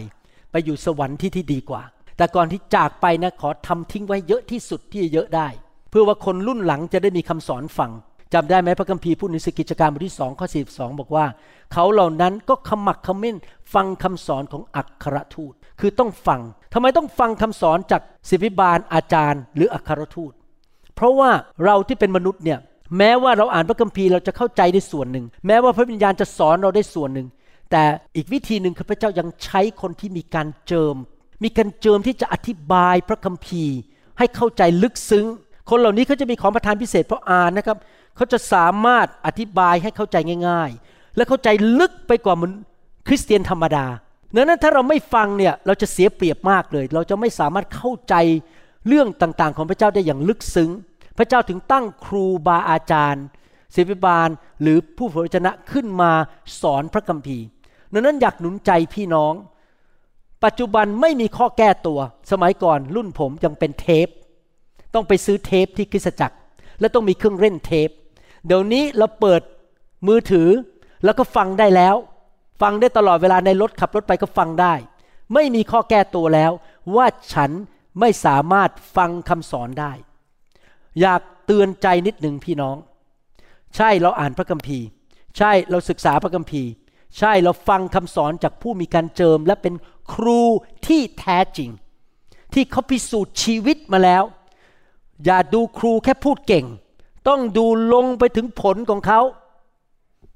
[0.51, 1.83] ไปอยู่สวรรค์ที่ที่ดีกว่า
[2.17, 5.49] แต่ก่อนที่จากไปนะขอทำทิ้งไว้เยอะที่สุดที่จะเยอะได้
[5.91, 7.91] เพื่อว่าคนรุ่นหลังจะได้มีคำสอนฟัง
[8.35, 11.27] จำได้ไหมพระคัมภีร์พูดในสกิจการบทที่สองข้อสิบสองบอกว่า
[11.73, 13.37] เขาเหล่านั้นก็ขมักขม้น
[13.75, 16.41] ฟังคำสอนของอัครทูต คือต้องฟัง
[16.73, 20.33] ทำไมต้องฟังคำสอนจากศิบิบาลอาจารย์ หรืออัครทูต
[20.95, 21.31] เพราะว่า
[21.65, 22.59] เราที่เป็นมนุษย์เนี่ย
[22.99, 27.29] แม้ว่าเราอ่านพระคัมภีร์เราจะเข้าใจได้ส่วนหนึ่ง แม้ว่าพระวิญญาณจะสอนเราได้ส่วนหนึ่ง
[27.71, 27.83] แต่
[28.17, 30.97] อีกวิธีหนึ่งคือพระเจ้ายังใช้คนที่มีการเจิม
[31.43, 33.77] มีการเจิมที่จะอธิบายพระคัมภีร์
[34.19, 35.27] ให้เข้าใจลึกซึ้ง
[35.71, 37.79] คนเหล่านี้เขาจะมีของประทานพิเศษเพราะอ่านนะครับ
[38.17, 40.17] เขาจะสามารถอธิบายให้เข้าใจ
[40.49, 42.51] ง่าย ๆ และเข้าใจลึกไปกว่ามัน
[43.09, 43.87] คริสเตียนธรรมดา
[44.35, 48.15] ดังนั้นถ้าเราไม่ฟังเนี่ยเราจะเสียเปรียบมากเลย เราจะไม่สามารถเข้าใจ
[48.89, 50.71] เรื่องต่างๆ ของพระเจ้าได้อย่างลึกซึ้ง
[51.19, 53.25] พระเจ้าถึงตั้งครูบาอาจารย์
[53.75, 54.29] ศิษยาบาล
[54.63, 56.13] หรือผู้เผยพระชนะขึ้นมา
[56.61, 57.45] สอนพระคัมภีร์
[57.93, 59.33] ดังนั้นอยากหนุนใจพี่น้อง
[60.45, 62.01] ปัจจุบันไม่มีข้อแก้ตัว
[62.31, 64.09] สมัยก่อนรุ่นผมยังเป็นเทป
[64.95, 66.37] ต้องไปซื้อเทปที่คริสจักร
[66.81, 67.91] และต้องมีเครื่องเล่นเทป
[68.47, 69.43] เดี๋ยวนี้เราเปิด
[70.07, 70.49] มือถือ
[71.05, 71.97] แล้วก็ฟังได้แล้ว
[72.61, 74.75] ฟังได้ตลอดเวลาในรถขับรถไปก็ฟังได้
[75.35, 76.53] ไม่มีข้อแก้ตัวแล้ว
[76.97, 77.51] ว่าฉัน
[78.01, 79.93] ไม่สามารถฟังคำสอนได้
[81.01, 82.77] อยากเตือนใจนิดหนึ่งพี่น้อง
[83.77, 84.87] ใช่เราอ่านพระคัมภีร์
[85.39, 86.71] ใช่เราศึกษาพระคัมภีร์
[87.19, 89.75] ใช่เราฟังคำสอนจากผู้มีการเจิมและเป็น
[90.13, 90.41] ครู
[90.87, 91.71] ที่แท้จริง
[92.55, 94.23] ที่เขาพิสูจน์ชีวิตมาแล้ว
[95.25, 96.67] อย่าดูครูแค่พูดเก่ง
[97.29, 99.21] ต้องดูลงไปถึงผลของเขา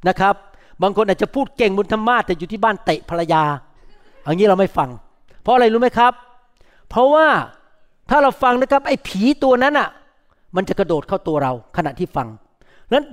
[0.09, 0.35] นะครับ
[0.83, 3.43] บางคนอาจจะพูดเก่งบนธรรมาแต่อยู่ที่บ้านเตะภรรยา
[4.23, 4.91] อย่างนี้เราไม่ฟัง
[5.43, 6.13] เพราะอะไรรู้ไหมครับ
[6.89, 7.27] เพราะว่า
[8.11, 9.89] ถ้าเราฟังนะครับไอ้ผีตัวนั้นอะ
[10.57, 12.29] มันจะกระโดดเข้าตัวเราขณะที่ฟัง
[12.93, 13.05] นั้น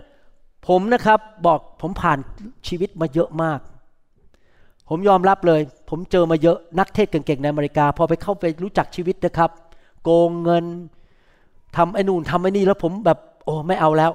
[0.68, 2.18] ผมนะครับบอกผมผ่าน
[2.68, 3.60] ชีวิตมาเยอะมาก
[4.90, 9.50] ผมยอมรับเลย ผมเจอมาเยอะนักเทศเก่งๆในอเมริกา พอไปเข้าไปรู้จักชีวิตนะครับ
[10.04, 10.66] โกงเงิน
[11.78, 14.12] ทำไอ้นู่นทำไอ้นี่แล้วผมแบบโอ้ไม่เอาแล้ว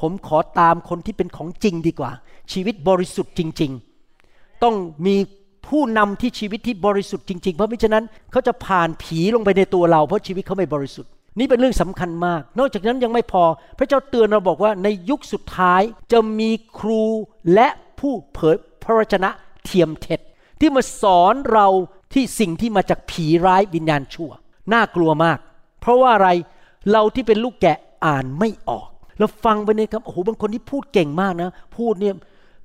[0.00, 2.10] ผมขอตามคนที่เป็นของจริงดีกว่า
[2.52, 3.72] ชีวิตบริสุทธิ์จริง
[4.16, 4.74] ๆ ต้อง
[5.06, 5.16] มี
[5.68, 13.44] ผู้นำที่ชีวิตที่บริสุทธิ์จริงๆ เพราะมิฉะนั้นเขาจะผ่านผีลงไปในตัวเรา เพราะชีวิตเขาไม่บริสุทธิ์ นี่เป็นเรื่องสำคัญมาก นอกจากนั้นยังไม่พอ
[13.78, 17.02] พระเจ้าเตือนเราบอกว่าในยุคสุดท้ายจะมีครู
[17.54, 17.68] และ
[18.00, 19.30] ผู้เผยพระวจนะ
[19.64, 20.20] เทียมเท็จ
[20.60, 21.66] ที่มาสอนเรา
[22.14, 24.30] ที่สิ่งที่มาจากผีร้ายวิญญาณชั่ว
[24.72, 25.38] น่ากลัวมาก
[25.80, 26.28] เพราะว่าอะไร
[26.92, 32.14] เราที่เป็นลูกแกะอ่านไม่ออก เราฟังไปเนี่ยครับโอ้โหบางคนที่พูดเก่งมากนะ พูดเนี่ย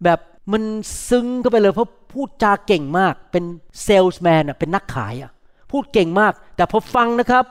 [0.03, 0.19] แบบ
[0.51, 0.63] มัน
[1.09, 3.43] ซึ้งเข้าไปเลยเพราะพูดจาเก่งมากเป็น
[3.83, 5.31] เซลส์แมนอะเป็นนักขายอะ
[5.71, 7.45] พูดเก่งมาก แต่พอฟังนะครับ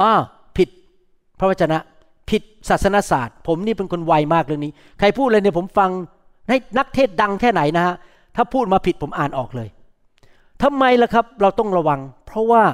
[0.00, 0.14] อ้า
[1.38, 1.78] พระวจนะ
[2.30, 5.90] ผิดศาสนศาสตร์ ผมนี่เป็นคนไวมากเรื่องนี้ ใครพูดเลยเนี่ยผมฟัง
[6.48, 7.94] ให้นักเทศดังแค่ไหนนะฮะ
[8.36, 9.68] ถ้าพูดมาผิดผมอ่านออกเลย
[10.62, 12.64] ทำไมล่ะครับเราต้องระวัง เพราะว่า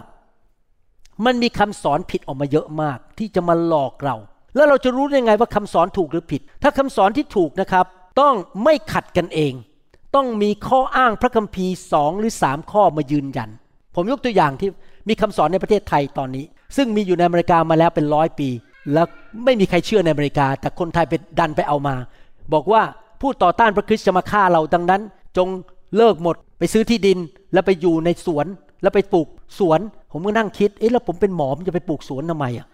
[1.25, 4.16] มันมีคำสอนผิดออกมาเยอะมาก ที่จะมาหลอกเรา
[4.55, 7.87] แล้วเราจะรู้ได้ไงว่าคำสอนถูกหรือผิด ถ้าคำสอนที่ถูกนะครับ
[8.20, 9.53] ต้องไม่ขัดกันเอง
[10.14, 13.51] ต้องมีข้ออ้างพระคัมภีร์สองหรือสามข้อมายืนยัน
[13.94, 14.70] ผมยกตัวอย่างที่
[15.09, 16.44] มีคำสอนในประเทศไทยตอนนี้
[16.77, 18.49] ซึ่งมีอยู่ในอเมริกามาแล้วเป็นร้อยปี
[18.93, 19.07] แล้ว
[19.45, 21.95] ไม่มีใครเชื่อในอเมริกา แต่คนไทยไปดันไปเอามา
[22.53, 22.83] บอกว่า
[23.21, 25.01] ผู้ต่อต้านพระคริสต์จะมาฆ่าเราดังนั้น
[25.37, 25.49] จง
[25.97, 27.19] เลิกหมด ไปซื้อที่ดิน
[27.53, 28.47] แล้วไปอยู่ในสวน
[28.83, 29.81] แล้วไปปลูกสวน
[30.13, 32.67] ผมก็นั่งคิดเอ๊ะแล้วผมเป็นหมอมจะไปปลูกสวนทำไมอะ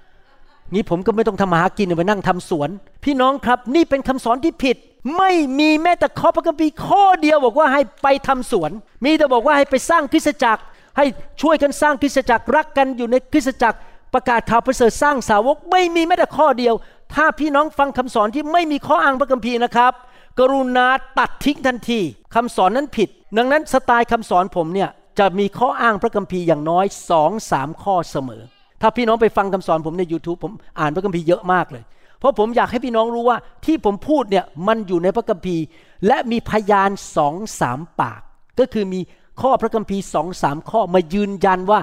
[0.73, 2.69] งี้ผมก็ไม่ต้องทำมาหากินไปนั่งทำสวน
[3.05, 4.77] พี่น้องครับนี่เป็นคำสอนที่ผิด
[5.17, 8.71] ไม่มีแม้แต่ข้อพระคัมภีร์ข้อเดียวบอกว่าให้ไปทำสวน
[9.05, 10.63] มีแต่บอกว่าให้ไปสร้างคริสตจักร
[10.99, 11.07] ให้
[11.43, 13.79] ช่วยกันสร้างคริสตจักรรักกันอยู่ในคริสตจักร
[14.15, 16.75] ประกาศข่าวประเสริฐสร้างสาวกไม่มีแม้แต่ข้อเดียว
[17.15, 19.93] ถ้าพี่น้องฟังคำสอนที่ไม่มีข้ออ้างพระคัมภีร์นะครับ
[20.39, 20.87] กรุณา
[21.19, 22.01] ตัดทิ้งทันที
[22.35, 28.43] คำสอนนั้นผิด ดังนั้นสไตล์คำสอนผมเนี่ยจะมีข้ออ้างพระคัมภีร์อย่างน้อยสองสามข้อเสมอ
[28.81, 31.85] ถ้าพี่น้องไปฟังคำสอนผมใน YouTube ผมอ่านพระคัมภีร์เยอะมากเลย
[32.19, 35.65] เพราะผมอยากให้พี่น้องรู้ว่าที่ผมพูดเนี่ยมันอยู่ในพระคัมภีร์
[36.07, 38.21] และมีพยานสองสามปาก
[38.59, 39.01] ก็คือมี
[39.41, 41.81] ข้อพระคัมภีร์สองสามข้อมายืนยันว่า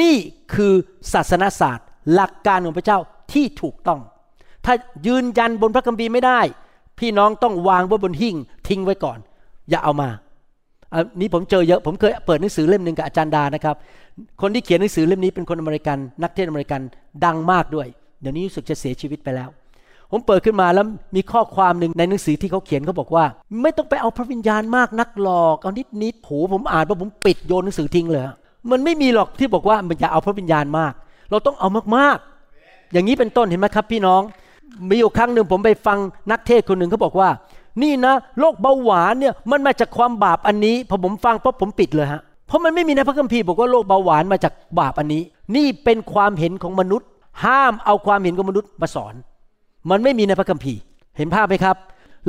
[0.00, 0.16] นี่
[0.54, 0.72] คือ
[1.12, 2.98] ศาสนศาสตร์ หลักการของพระเจ้า
[3.32, 4.00] ที่ถูกต้อง
[4.64, 4.74] ถ้า
[5.06, 6.40] ยืนยันบนพระคัมภีร์ไม่ได้
[6.98, 8.36] พี่น้องต้องวางไว้บนหิ้ง
[8.68, 9.18] ทิ้งไว้ก่อน
[9.70, 10.08] อย่าเอามา
[10.92, 13.76] อันนี้ผมเจอเยอะผมเคยเปิดหนังสือเล่มหนึ่งกับอาจารย์ดานะครับ
[14.40, 16.80] คนที่เขียนหนังสือเล่มนี้เป็นคนอเมริกัน นักเทศน์อเมริกัน
[17.24, 17.88] ดังมากด้วย
[18.20, 19.48] เดี๋ยวนี้รู้สึกจะเสียชีวิตไปแล้ว
[20.12, 23.24] ผมเปิดขึ้นมาแล้วมีข้อความหนึ่งในหนังสือที่เขาเขียนเขาบอกว่า
[23.62, 28.22] ไม่ต้องไปเอาพระวิญญาณมากนักหรอกเอานิดนิดโหผมอ่านว่าผมปิดโยนหนังสือทิ้งเลย
[28.70, 30.92] มันไม่มีหรอกที่บอกว่ามันอย่าเอาพระวิญญาณมาก
[31.30, 34.22] เราต้องเอามากๆ อย่างนี้เป็นต้นเห็นไหมครับ พี่น้อง
[34.88, 35.98] มีอยู่ครั้งหนึ่งผมไปฟัง
[36.30, 37.28] นักเทศคนหนึ่งเขาบอกว่า
[37.82, 45.22] นี่นะโรคเบาหวานเนี่ยมันมาจากความบาปอันนี้พอผมฟังปั๊บผมปิดเลยฮะเพราะมันไม่มีในพระคัมภีร์บอกว่าโรคเบาหวานมาจากบาปอันนี้
[45.56, 47.08] นี่เป็นความเห็นของมนุษย์
[47.44, 49.14] ห้ามเอาความเห็นของมนุษย์มาสอน
[49.90, 50.80] มันไม่มีในพระคัมภีร์
[51.16, 51.76] เห็นภาพไหมครับ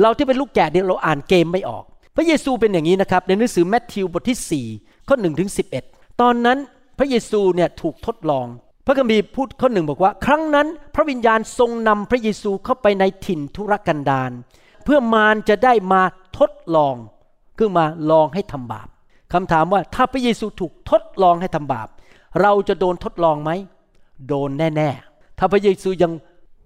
[0.00, 1.84] เราที่เป็นลูกแกะเนี่ยเราอ่านเกมไม่ออก
[2.16, 5.50] พระเยซูเป็นอย่างนี้นะครับ ในหนังสือแมทธิวบทที่ 4 ข้อ1ถึง
[5.86, 6.58] 11 ตอนนั้น
[6.98, 8.46] พระเยซูเนี่ยถูกทดลอง
[8.86, 14.30] พระคัมภีร์พูดข้อหนึ่งบอกว่า ครั้งนั้นพระวิญญาณทรงนำพระเยซูเข้าไปในถิ่นทุรกันดาร
[14.84, 16.02] เพื่อมารจะได้มา
[16.38, 16.94] ทดลอง
[17.58, 18.88] คือมาลองให้ทำบาป
[19.32, 21.88] คำถามว่าถ้าพระเยซูถูกทดลองให้ทำบาป
[22.40, 23.50] เราจะโดนทดลองไหม
[24.28, 26.12] โดนแน่ ๆ ถ้าพระเยซูยัง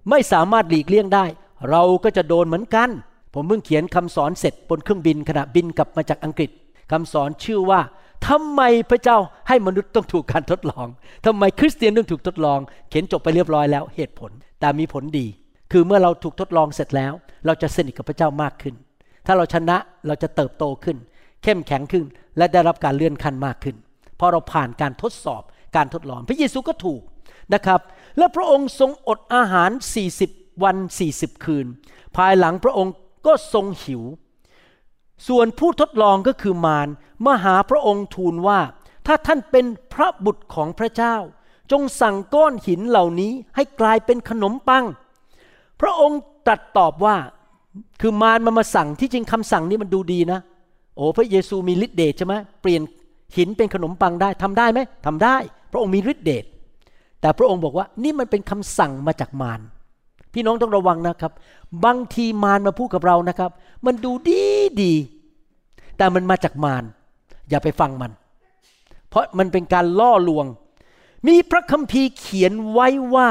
[0.09, 1.25] ไม่สามารถหลีกเลี่ยงได้
[1.69, 2.89] เราก็จะโดนเหมือนกัน
[3.33, 6.49] ผมเพิ่งเขียนคำสอนเสร็จบนเครื่องบินขณะบินกลับมาจากอังกฤษ
[6.91, 7.81] คำสอนชื่อว่า
[8.27, 10.87] ทำไมพระเจ้าให้มนุษย์ต้องถูกการทดลอง
[11.25, 12.59] ทำไมคริสเตียนต้องถูกทดลอง
[12.89, 15.27] เขียนจบไปเรียบร้อยแล้วเหตุผล แต่มีผลดี
[15.71, 17.13] คือเมื่อเราถูกทดลองเสร็จแล้ว
[17.45, 18.75] เราจะสนิทกับพระเจ้ามากขึ้น
[19.25, 20.97] ถ้าเราชนะเราจะเติบโตขึ้น
[21.43, 22.05] เข้มแข็งขึ้น
[22.37, 23.75] และได้รับการเลื่อนขั้นมากขึ้น
[24.17, 25.41] เพราะเราผ่านการทดสอบ
[25.75, 27.01] การทดลอง พระเยซูก็ถูก
[27.53, 27.81] นะครับ
[28.17, 29.71] และพระองค์ทรงอดอาหาร
[30.15, 30.77] 40 วัน
[31.09, 31.65] 40 คืน
[32.15, 32.93] ภายหลังพระองค์
[33.25, 34.03] ก็ทรงหิว
[35.27, 36.87] ส่วนผู้ทดลองก็คือมาร
[37.25, 38.59] มาหาพระองค์ทูลว่า
[39.07, 41.15] ถ้าท่านเป็นพระบุตรของพระเจ้า
[41.71, 44.85] จงสั่งก้อนหินเหล่านี้ให้กลายเป็นขนมปัง
[45.81, 47.17] พระองค์ตรัสตอบว่า
[48.01, 50.39] คือมารมันมาสั่งที่จริงคำสั่งนี้มันดูดีนะ
[50.95, 52.81] โอ้พระเยซูมีฤทธิเดชใช่ไหมเปลี่ยน
[53.37, 55.35] หินเป็นขนมปังได้ทำได้ไหมทำได้
[55.71, 56.45] พระองค์มีฤทธิเดช
[57.21, 59.59] แต่พระองค์บอกว่านี่มันเป็นคำสั่งมาจากมาร
[60.33, 61.33] พี่น้องต้องระวังนะครับ
[61.85, 63.51] บางทีมารมาพูดกับเรานะครับ
[63.85, 64.43] มันดูดี
[64.81, 64.93] ดี
[65.97, 66.83] แต่มันมาจากมาร
[67.49, 68.11] อย่าไปฟังมัน
[69.09, 70.45] เพราะมันเป็นการล่อลวง
[71.27, 73.29] มีพระคัมภีร์เขียนไว้ว่า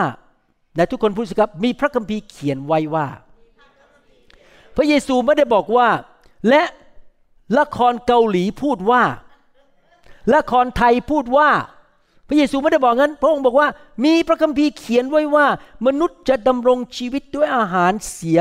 [0.76, 3.06] และทุกคนพูดสิครับ มีพระคัมภีร์เขียนไว้ว่า
[4.76, 5.88] พระเยซูไม่ได้บอกว่า
[6.48, 6.62] และ
[7.58, 9.02] ละครเกาหลีพูดว่า
[10.34, 11.48] ละครไทยพูดว่า
[12.28, 13.68] พระเยซูไม่ได้บอกงั้น พระองค์บอกว่า
[14.04, 15.46] มีพระคัมภีร์เขียนไว้ว่า
[15.86, 18.40] มนุษย์จะดำรงชีวิตด้วยอาหารเสีย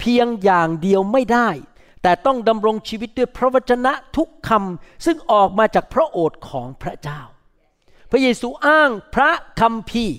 [0.00, 1.48] เพียงอย่างเดียวไม่ได้
[2.02, 7.20] แต่ต้องดำรงชีวิตด้วยพระวจนะทุกคำซึ่งออกมาจากพระโอษฐ์ของพระเจ้า
[8.10, 10.16] พระเยซูอ้างพระคัมภีร์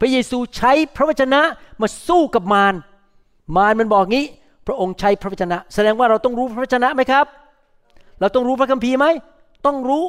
[0.00, 1.40] พระเยซูใช้พระวจนะ
[1.80, 2.74] มาสู้กับมาร
[3.56, 4.26] มารมันบอกงี้
[4.66, 7.26] พระองค์ใช้พระวจนะ แสดงว่าเราต้องรู้พระวจนะไหมครับ
[8.20, 9.06] เราต้องรู้พระคัมภีร์ไหม
[9.66, 10.04] ต้องรู้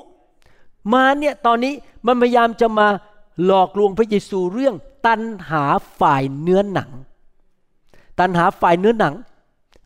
[0.94, 1.74] มารเนี่ยตอนนี้
[2.06, 2.88] มันพยายามจะมา
[3.46, 5.64] หลอกลวงพระเยซูเรื่องตันหา
[6.00, 6.90] ฝ่ายเนื้อหนัง
[8.20, 9.14] ตันหาฝ่ายเนื้อหนัง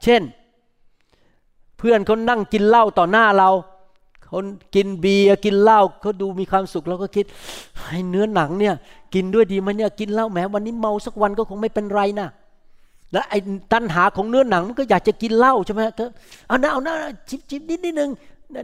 [0.04, 0.22] เช่น
[1.78, 3.50] เพื่อนเขานั่งกินเหล้าต่อหน้าเรา
[4.32, 7.26] คนกินเบียร์กินเหล้าเขาดูมีความสุขเราก็คิด
[7.90, 8.76] ให้เนื้อหนังเนี่ย
[9.14, 12.28] กินด้วยดีไหมเนี่ยกินเหล้าแหมวันนี้เมาสักวันก็คงไม่เป็นไรนะ
[13.12, 13.40] และไอ้
[13.74, 16.06] ตัณหาของเนื้อหนังมันก็อยากจะกินเหล้าใช่ไหมก็
[16.48, 16.96] เอาหน้าเอาหน้า
[17.30, 18.12] จิบจิบนิดนิดนึง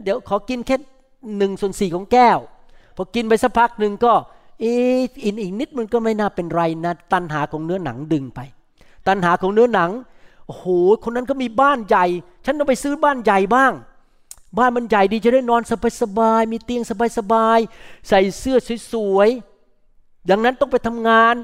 [0.04, 0.76] เดี๋ยวขอกินแค่
[1.36, 2.38] หนึ่งส่วนสี่ของแก้ว
[2.96, 4.12] พอกินไปสักพักหนึ่งก็
[4.62, 4.64] อ
[5.24, 8.40] อินอีกนิดมันก็ไม่น่าเป็นไรนะตัณหาของเนื้อหนังดึงไป
[9.08, 9.90] ตัณหาของเนื้อหนัง
[10.46, 10.66] โอ้โห
[11.04, 12.06] คนนั้นก็มีบ้านใหญ่
[12.44, 13.72] ฉันต้องไปซื้อบ้านใหญ่บ้าง
[14.58, 15.62] บ้านมันใหญ่ดีจะได้นอน
[16.02, 16.82] สบายๆมีเตียง
[17.18, 18.56] สบายๆใส่เสื้อ
[18.92, 21.34] สวยๆดังนั้นต้องไปทำงาน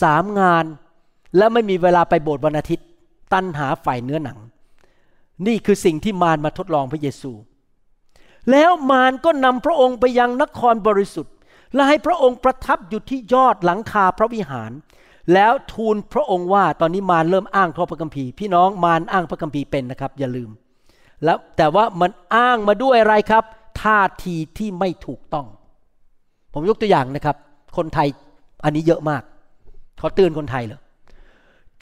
[0.00, 0.64] สามงาน
[1.36, 2.86] และไม่มีเวลาไปโบสถ์วันอาทิตย์
[3.32, 4.38] ตัณหาฝ่ายเนื้อหนัง
[5.46, 7.32] นี่คือสิ่งที่มารมาทดลองพระเยซู
[8.50, 11.34] แล้วมารก็นำพระองค์ไปยังนครบริสุทธิ์
[11.74, 14.70] และให้พระองค์ประทับอยู่ที่ยอดหลังคาพระวิหาร
[15.34, 20.50] แล้วทูลพระองค์ว่าตอนนี้มารเริ่มอ้างข้อพระคัมภีร์พี่น้องมารอ้างพระคัมภีร์เป็นนะครับอย่าลืม
[21.24, 23.44] แล้วแต่ว่ามันอ้างมาด้วยอะไรครับ
[23.82, 25.46] ท่าทีที่ไม่ถูกต้อง
[26.52, 27.36] ผมยกตัวอย่างนะครับ
[27.76, 28.08] คนไทย
[28.64, 29.22] อันนี้เยอะมาก
[30.00, 30.80] ขอเตือนคนไทยเลย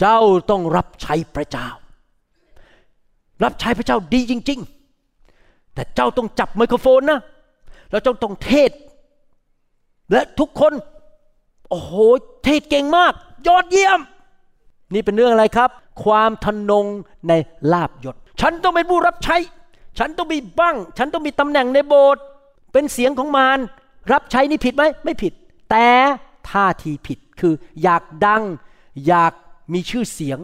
[0.01, 0.19] เจ้า
[0.51, 1.69] ต้องรับใช้พระเจ้า
[3.45, 4.78] รับใช้พระเจ้าดีจริง ๆ
[5.79, 7.21] แต่เจ้าต้องจับไมโครโฟนนะ
[7.91, 8.71] แล้วเจ้าต้องเทศ
[10.13, 10.73] และทุกคน
[11.71, 11.93] โอ้โห
[12.45, 13.13] เทศเก่งมาก
[13.47, 14.01] ยอดเยี่ยม
[14.95, 15.71] นี่เป็นเรื่องอะไรครับ
[16.05, 16.87] ความทนง
[17.29, 17.33] ใน
[17.73, 19.37] ลาบยศ ฉันต้องเป็นผู้รับใช้
[19.99, 22.23] ฉันต้องมีบ้าง ฉันต้องมีตำแหน่งในโบสถ์
[22.73, 23.59] เป็นเสียงของมาร
[24.13, 25.33] รับใช้นี่ผิดไหม ไม่ผิด
[25.71, 25.89] แต่
[26.51, 28.43] ท่าทีผิด คืออยากดัง
[29.07, 29.33] อยาก
[29.73, 30.39] มีชื่อเสียง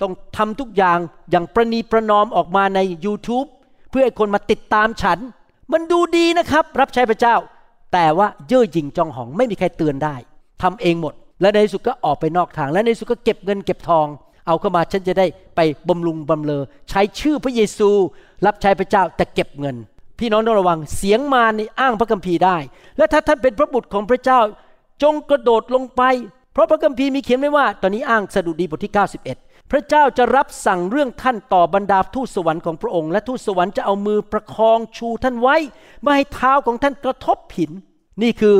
[0.00, 0.98] ต้องทำทุกอย่าง
[1.30, 3.48] อย่างประนีประนอมออกมาใน YouTube
[3.90, 5.18] เพื่อให้คนมาติดตามฉัน
[5.72, 7.36] มันดูดีนะครับ รับใช้พระเจ้า
[7.92, 10.16] แต่ว่าเย่อหยิ่งจองหองไม่มีใครเตือนได้
[10.62, 14.06] ทำเองหมด และในสุดก็ออกไปนอกทาง และในสุดก็เก็บเงินเก็บทอง
[14.46, 15.26] เอาเข้ามาฉันจะได้
[15.56, 17.90] ไปบำรุงบำเรอใช้ชื่อพระเยซู
[18.46, 19.76] รับใช้พระเจ้าแต่เก็บเงิน
[20.18, 22.56] พี่น้องต้องระวังเสียงมารนี่อ้างพระคัมภีร์ได้
[22.96, 24.40] และถ้าท่านเป็นพระบุตรของพระเจ้า
[25.02, 26.02] จงกระโดดลงไป
[26.52, 35.56] เพราะพระคัมภีร์มีเขียนไว้ว่า ตอนนี้อ้างสดุดีบทที่ 91 พระเจ้าจะรับสั่งเรื่องท่านต่อบรรดาทูตสวรรค์ของพระองค์ และทูตสวรรค์จะเอามือประคองชูท่านไว้
[36.02, 37.72] ไม่ให้เท้าของท่านกระทบหิน
[38.22, 38.56] นี่คือ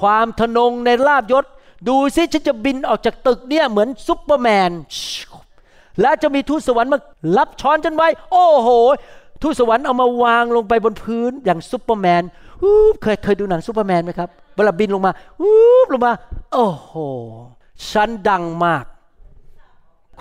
[0.00, 1.44] ความทนงในลาบยศ
[1.88, 4.70] ดูซิฉันจะบินออกจากตึกเนี่ยเหมือนซุปเปอร์แมน
[6.00, 6.98] แล้วจะมีทูตสวรรค์มา
[7.38, 8.68] รับช้อนฉันไว้ โอ้โห
[9.42, 12.22] ทูตสวรรค์เอามาวางลงไปบนพื้นอย่างซุปเปอร์แมน
[13.02, 15.12] เคยเคยดูหนังซุปเปอร์แมนไหมครับเวลาบินลงมา
[15.92, 16.12] ลงมา
[16.52, 16.92] โอ้โห
[17.90, 18.84] ฉันดังมาก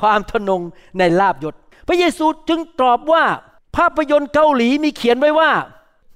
[0.02, 0.62] ความทนง
[0.98, 1.56] ในลาบยศ
[1.88, 3.24] พระเยซูจึงตอบว่า
[3.76, 5.52] ภาพยนตร์เกาหลีมีเขียนไว้ว่า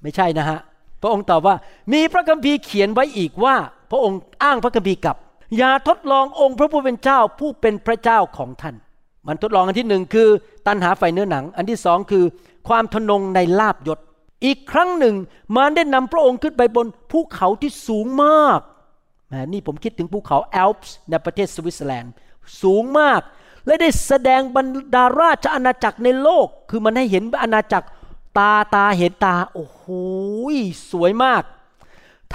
[0.02, 0.60] ไม่ใช่นะฮะ
[1.02, 1.56] พระองค์ตอบว่า
[1.92, 3.56] มีพระคัมภีร์เขียนไว้อีกว่า
[3.90, 5.16] พระองค์อ้างพระคัมภีร์กับ
[5.56, 8.76] อย่าทดลององค์พระผู้เป็นเจ้าผู้เป็นพระเจ้าของท่าน
[9.26, 10.28] มันทดลองอันที่หนึ่งคือ
[10.66, 12.24] ตันหาไฟเนื้อหนัง อันที่สองคือ
[12.68, 13.98] ความทนงในลาบยศ
[14.44, 15.14] อีกครั้งหนึ่ง
[15.56, 18.60] มารได้นำพระองค์ขึ้นไปบนภูเขาที่สูงมาก
[19.28, 22.12] แหมนี่ผมคิดถึงภูเขาแอลป์ในประเทศสวิตเซอร์แลนด์
[22.62, 23.20] สูงมาก
[23.66, 27.88] และได้แสดงบรรดาราชอาณาจักรในโลก คือมันให้เห็นอาณาจักร
[28.38, 29.82] ตาตาเห็นตา โอ้โห
[30.90, 31.42] สวยมาก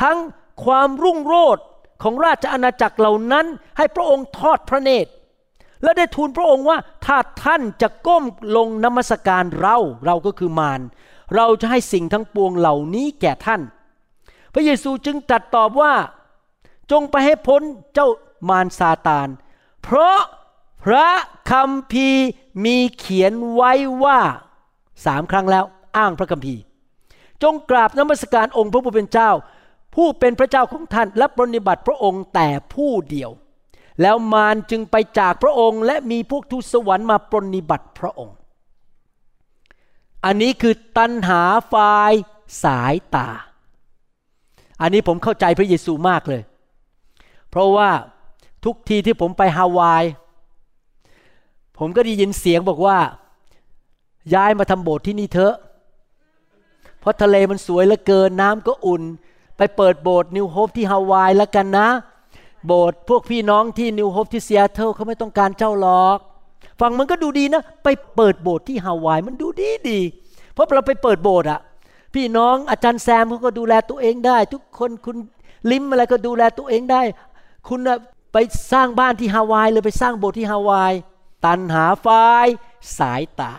[0.02, 0.18] ทั้ง
[0.64, 1.64] ความรุ่งโรจน์
[2.04, 3.46] ของราชอาณาจักรเหล่านั้น
[3.78, 5.12] ให้พระองค์ทอดพระเนตร
[5.84, 8.24] และได้ทูลพระองค์ว่าถ้าท่านจะก้ม
[8.56, 10.82] ลงนมัสการเราเราก็คือมาร
[11.36, 13.62] เราจะให้สิ่งทั้งปวงเหล่านี้แก่ท่าน
[14.54, 15.94] พระเยซูจึงตรัสตอบว่า
[16.92, 17.62] จงไปให้พ้น
[17.94, 18.08] เจ้า
[18.50, 19.28] มารซาตาน
[19.84, 20.18] เพราะ
[20.84, 21.08] พระ
[21.52, 22.28] คำพีร์
[22.66, 23.72] มีเขียนไว้
[24.04, 24.20] ว่า
[25.06, 25.64] สามครั้งแล้ว
[25.98, 26.62] อ้างพระคัมภีร์
[27.44, 29.32] จงกราบนมัสการองค์พระผู้เป็นเจ้า
[29.96, 33.32] ผู้เป็นพระเจ้าของท่านและปรนนิบัติพระองค์แต่ผู้เดียว
[34.02, 38.36] แล้วมารจึงไปจากพระองค์และมีพวกทูตสวรรค์มาปรนนิบัติพระองค์
[40.26, 41.42] อันนี้คือตันหา
[41.74, 42.14] ฝ่าย
[42.64, 43.30] สายตา
[44.82, 46.42] อันนี้ผมเข้าใจพระเยซูมากเลย
[47.50, 47.90] เพราะว่า
[48.66, 50.04] ทุกทีที่ผมไปฮาวาย
[51.80, 52.98] ผมก็ได้ยินเสียงบอกว่า
[54.34, 55.56] ย้ายมาทำโบสถ์ที่นี่เถอะ
[57.00, 59.04] เพราะทะเลมันสวยเหลือเกินน้ำก็อุ่น
[59.58, 61.88] ไปเปิดโบสถ์ New Hope ที่ฮาวายแล้วกันนะ
[62.68, 66.18] โบสถ์พวกพี่น้องที่ New Hope ที่ซีแอตเทิลเขาไม่ต้องการเจ้าหรอก
[66.80, 70.00] ฟังมันก็ดูดีนะ ไปเปิดโบสถ์ที่ฮาวายมันดูดีดี
[70.54, 71.60] เพราะเราไปเปิดโบสถ์อะ
[72.16, 75.18] พี่น้องอาจารย์แซมเขาก็ดูแลตัวเองได้ ทุกคนคุณ
[75.72, 77.02] ลิมอะไรก็ดูแลตัวเองได้
[77.68, 77.80] คุณ
[78.34, 78.38] ไป
[78.72, 80.94] สร้างบ้านที่ฮาวายเลยไปสร้างโบสถ์ที่ฮาวาย
[81.46, 82.08] ตันหาไฟ
[83.00, 83.54] สายตา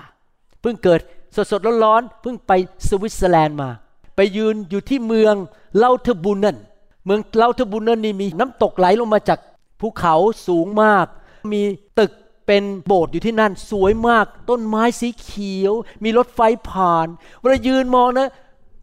[0.61, 1.01] เพิ่งเกิด
[1.35, 2.53] สดสดๆร้อนๆเพิ่งไป
[2.89, 3.71] สวิตเซอร์แลนด์มา
[4.17, 5.35] ไปยืนอยู่ที่เมือง
[5.77, 6.57] เลาเทบุนนัน
[7.05, 9.39] เมืองเลาเทบุนนันนี่มีน้ำตกไหลลงมาจาก
[9.81, 10.15] ภูเขา
[10.47, 11.07] สูงมาก
[11.53, 11.63] มี
[11.99, 12.13] ตึก
[12.47, 15.75] เป็นโบสถ์อยู่ที่นั่นสวยมาก ต้นไม้สีเขียว
[16.05, 17.07] มีรถไฟผ่าน
[17.41, 18.29] เวลายืนมองนะ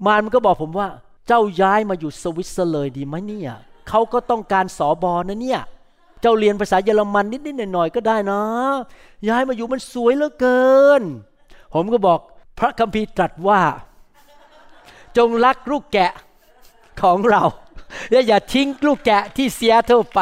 [0.06, 0.88] มารมันก็บอกผมว่า
[1.28, 3.54] เจ้าย้ายมาอยู่สวิตเซอร์เลยดีไหมเนี่ย
[3.90, 5.62] เขาก็ต้องการสอบอนะเนี่ย
[6.28, 8.42] จ้าเรียนภาษาเยอรมันนิดๆหน่อยๆก็ได้นะ
[9.28, 10.66] ย้ายมาอยู่มันสวยเหลือเกิ
[11.00, 11.02] น
[11.74, 12.20] ผมก็บอก
[12.60, 13.62] พระคัมภีร์ตรัสว่า
[15.18, 16.12] จงรักลูกแกะ
[17.02, 17.44] ของเรา
[18.12, 20.20] และอย่าทิ้งลูกแกะที่เซียเทิลไป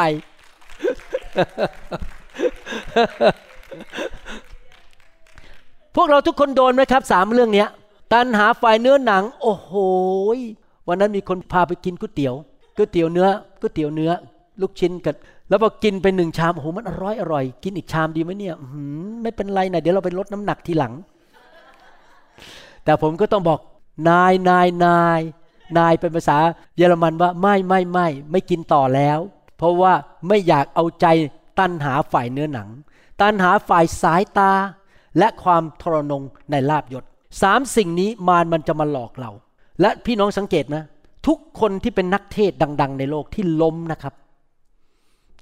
[5.94, 7.68] พวกเราทุกคนโดนไหมครับสามเรื่องเนี้ย
[8.12, 9.72] ตันหาฝ่ายเนื้อหนัง โอ้โห
[10.88, 12.34] วันนั้นมีคนพาไปกินก๋วยเตี๋ยว
[12.76, 13.28] ก๋วยเตี๋ยวเนื้อ
[13.60, 14.12] ก๋วยเตี๋ยวเนื้อ
[14.60, 15.14] ลูกชิ้นกัน
[15.48, 18.54] แล้วพอกินไปหนึ่งชามโอ้โหมันอร่อยอร่อย กินอีกชามดีไหมเนี่ย
[19.22, 20.94] ไม่เป็นไรนะเดี๋ยวเราไปลดน้ำหนักทีหลัง
[22.84, 23.60] แต่ผมก็ต้องบอก
[24.08, 25.20] นายนายนาย
[25.78, 26.38] นายเป็นภาษา
[26.76, 29.18] เยอรมันว่าไม่ไม่ไม่ไม่กินต่อแล้ว
[29.56, 29.92] เพราะว่า
[30.28, 31.06] ไม่อยากเอาใจ
[31.58, 32.68] ตันหาฝ่ายเนื้อหนัง
[33.20, 34.52] ตันหาฝ่ายสายตา
[35.18, 37.04] และความทรนงในลาบยศ
[37.42, 39.30] สามสิ่งนี้มารมันจะมาหลอกเรา
[39.80, 40.84] และพี่น้องสังเกตนะ
[41.26, 44.14] ทุกคนที่เป็นนักเทศดัง ๆ ในโลกที่ล้มนะครับ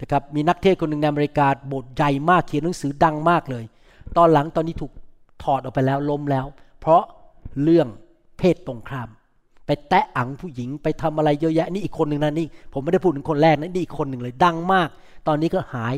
[0.01, 3.65] นะครับมีนักเทศคนหนึ่งในอเมริกาบสถ์ใหญ่มากเขียนหนังสือดังมากเลย
[4.17, 4.93] ตอนหลังตอนนี้ถูก
[5.43, 6.47] ถอดออกไปแล้วล้มแล้ว
[6.81, 7.03] เพราะ
[7.63, 7.89] เรื่อง
[8.39, 9.09] เพศตรงข้าม
[9.67, 14.89] ไปแตะอังผู้หญิงไปทำอะไรเยอะแยะนี่อีกคนหนึ่งนะนี่ ผมไม่ได้พูดถึงคนแรกนะนี่อีกคนหนึ่งเลยดังมาก
[15.27, 15.95] ตอนนี้ก็หาย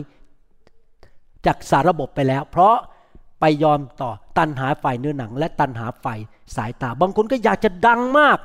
[1.46, 2.76] จากสารระบบไปแล้ว เพราะ
[3.40, 6.18] ไปยอมต่อตันหาฝ่ายเนื้อหนัง และตันหาฝ่าย
[6.56, 8.38] สายตา บางคนก็อยากจะดังมาก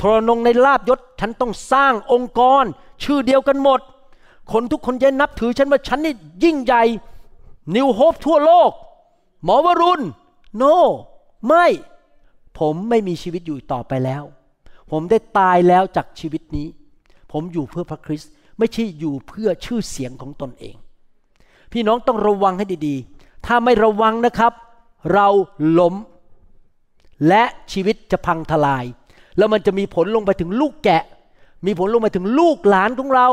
[0.00, 2.64] ทรนงในลาบยศฉันต้องสร้างองค์กร
[3.04, 3.80] ชื่อเดียวกันหมด
[4.52, 6.82] คนทุกคนจะนับถือฉันว่าฉันนี่ยิ่งใหญ่
[7.74, 8.72] นิวโฮปทั่วโลก
[9.44, 10.02] หมอวรุณ
[10.56, 10.64] โน
[11.46, 11.66] ไม่
[12.58, 14.22] ผมไม่มีชีวิตอยู่ต่อไปแล้ว
[14.90, 16.66] ผมได้ตายแล้วจากชีวิตนี้
[17.32, 20.76] ผมอยู่เพื่อพระคริสต์ไม่ใช่อยู่เพื่อชื่อเสียงของตนเอง
[21.72, 24.52] พี่น้องต้องระวังให้ดีๆ ถ้าไม่ระวังนะครับ
[25.12, 25.28] เรา
[25.78, 25.94] ล้ม
[27.28, 27.42] และ
[27.72, 28.84] ชีวิตจะพังทลาย
[29.36, 31.02] แล้วมันจะมีผลลงไปถึงลูกแกะ
[31.66, 33.28] มีผลลงไปถึงลูกหลานของเรา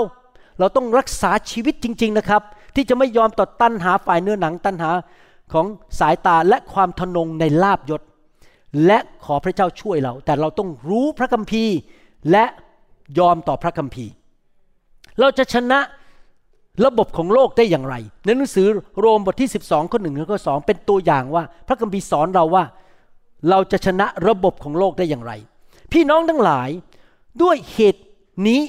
[0.59, 2.41] เราต้องรักษาชีวิตจริง ๆนะครับ
[2.75, 4.91] ที่จะไม่ยอมต่อตันหาฝ่ายเนื้อหนังตันหา
[5.53, 5.65] ของ
[5.99, 8.01] สายตาและความทนงในลาบยศ
[8.85, 11.75] และขอพระเจ้าช่วยเรา แต่เราต้องรู้พระคัมภีร์
[12.31, 12.45] และ
[13.19, 14.11] ยอมต่อพระคัมภีร์
[15.19, 15.79] เราจะชนะ
[16.85, 17.95] ระบบของโลกได้อย่างไร
[18.25, 18.67] ในหนังสือ
[18.99, 22.63] โรมบทที่ 12 ข้อหนึ่งและข้อสองเป็นตัวอย่างว่า พระคัมภีร์สอนเราว่า
[23.49, 25.31] เราจะชนะระบบของโลกได้อย่างไร
[25.91, 26.69] พี่น้องทั้งหลาย
[27.41, 28.03] ด้วยเหตุ
[28.47, 28.61] นี้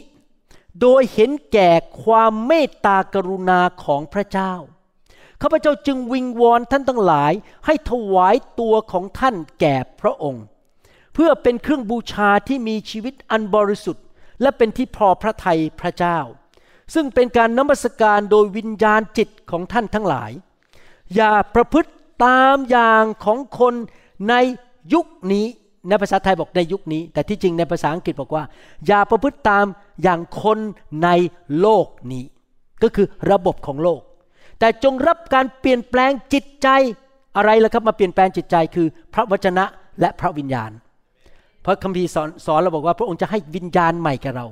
[0.81, 1.71] โดยเห็นแก่
[2.03, 4.55] ความเมตตากรุณาของพระเจ้า
[5.43, 7.33] ข้าพเจ้าจึงวิงวอนท่านทั้งหลาย
[7.67, 10.45] ให้ถวายตัวของท่านแก่พระองค์
[11.15, 14.05] เพื่อเป็นเครื่องบูชาที่มีชีวิตอันบริสุทธิ์
[14.43, 16.19] และเป็นที่พอพระทัยพระเจ้า
[16.95, 20.31] ซึ่งเป็นการนมัสการโดยวิญญาณจิตของท่านทั้งหลาย
[21.15, 21.93] อย่าประพฤติ
[22.25, 23.75] ตามอย่างของคน
[24.29, 24.35] ใน
[24.93, 25.47] ยุคนี้
[25.89, 28.45] ในภาษาไทยบอกในยุคนี้ แต่ที่จริงในภาษาอังกฤษบอกว่า
[28.87, 29.67] อย่าประพฤติตาม
[30.03, 30.59] อย่างคน
[31.05, 31.09] ใน
[31.61, 32.25] โลกนี้
[32.83, 34.01] ก็คือระบบของโลก
[34.59, 36.69] แต่จงรับการเปลี่ยนแปลงจิตใจ
[37.37, 39.65] อะไรล่ะครับมาเปลี่ยนแปลงจิตใจคือพระวจนะ
[40.01, 40.71] และพระวิญญาณ
[41.65, 44.47] พระคัมภีร์สอนสอนเราบอกว่า พระองค์จะให้วิญญาณใหม่แก่เรา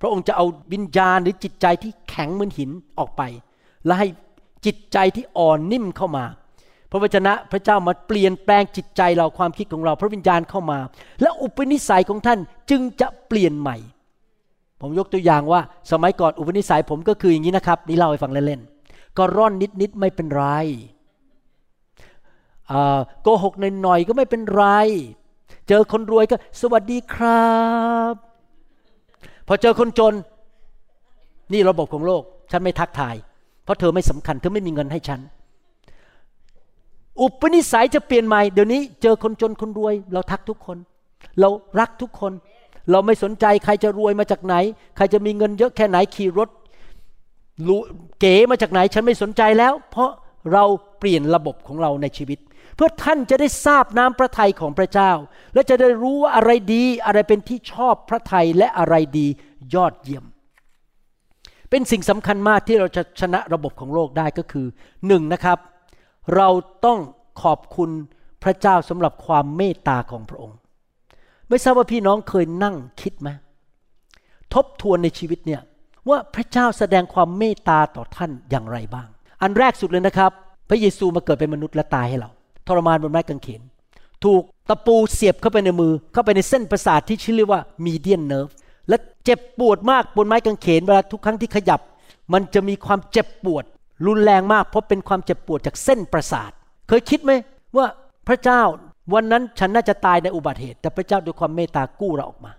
[0.00, 3.22] พระองค์จะเอาวิญญาณหรือจิตใจที่แข็งเหมือนหินออกไป
[3.86, 4.08] และให้
[4.66, 6.24] จิตใจที่อ่อนนิ่มเข้ามา
[6.92, 10.78] พระวจนะพระเจ้ามาเปลี่ยนแปลงจิตใจเราความคิดของเรา พระวิญญาณเข้ามา
[11.22, 12.38] และอุปนิสัยของท่าน
[12.70, 13.76] จึงจะเปลี่ยนใหม่
[14.80, 20.44] ผมยกตัวอย่างว่า สมัยก่อนอุปนิสัยผมก็คืออย่างนี้นะครับ นี่เล่าให้ฟังเล่นๆก็ร่อนนิดๆไม่เป็นไร
[23.22, 24.64] โกหกหน่อยๆก็ไม่เป็นไร
[25.68, 27.50] เจอคนรวยก็สวัสดีครั
[28.12, 28.14] บ
[29.46, 30.14] พอเจอคนจน
[31.52, 33.16] นี่ระบบของโลก ฉันไม่ทักทาย
[33.64, 35.20] เพราะเธอไม่สำคัญ เธอไม่มีเงินให้ฉัน
[37.20, 40.78] อุปนิสัยจะเปลี่ยนใหม่เดี๋ยวนี้เจอคนจนคนรวย เราทักทุกคน
[41.40, 41.48] เรา
[41.80, 42.32] รักทุกคน
[42.90, 44.54] เราไม่สนใจใครจะรวยมาจากไหน
[44.96, 46.48] ใครจะมีเงินเยอะแค่ไหนขี่รถ
[48.20, 50.10] เก๋มาจากไหนฉันไม่สนใจแล้ว เพราะ
[50.52, 50.64] เรา
[50.98, 52.38] เปลี่ยนระบบของเราในชีวิต
[52.76, 55.12] เพื่อท่านจะได้ทราบน้ำพระทัยของพระเจ้า
[55.54, 59.26] และจะได้รู้ว่าอะไรดีอะไรเป็นที่ชอบพระทัยและอะไรดี
[59.74, 60.24] ยอดเยี่ยม
[61.70, 64.66] เป็นสิ่งสำคัญมากที่เราจะชนะระบบของโลกได้ก็คือ
[65.06, 65.58] หนึ่งนะครับ
[66.36, 66.48] เรา
[66.84, 66.98] ต้อง
[67.42, 67.90] ขอบคุณ
[68.42, 70.58] พระเจ้าสำหรับความเมตตาของพระองค์
[71.48, 73.28] ไม่ทราบว่าพี่น้องเคยนั่งคิดไหม
[74.54, 75.60] ทบทวนในชีวิตเนี่ย
[76.08, 79.08] ว่าพระเจ้าแสดงความเมตตาต่อท่านอย่างไรบ้าง
[79.42, 80.30] อันแรกสุดเลยนะครับ
[80.68, 82.30] พระเยซูมาเกิดเป็นมนุษย์และตายให้เรา
[82.66, 83.62] ทรมานบนไม้กางเขน
[84.24, 88.48] ถูกตะปูเสียบเข้าไปในมือ เข้าไปในเส้นประสาทที่ชื่อเรียกว่ามีเดียนเนิร์ฟ
[88.88, 91.80] และเจ็บปวดมากบนไม้กางเขนเวลาทุกครั้งที่ขยับ
[92.32, 93.64] มันจะมีความเจ็บปวด
[94.06, 96.50] รุนแรงมากเพราะเป็นความเจ็บปวดจากเส้นประสาท
[96.88, 97.32] เคยคิดไหม
[97.76, 97.86] ว่า
[98.28, 98.62] พระเจ้า
[99.14, 102.52] วันนั้นฉันน่าจะตายในอุบัติเหตุ แต่พระเจ้าด้วยความเมตตากู้เราออกมา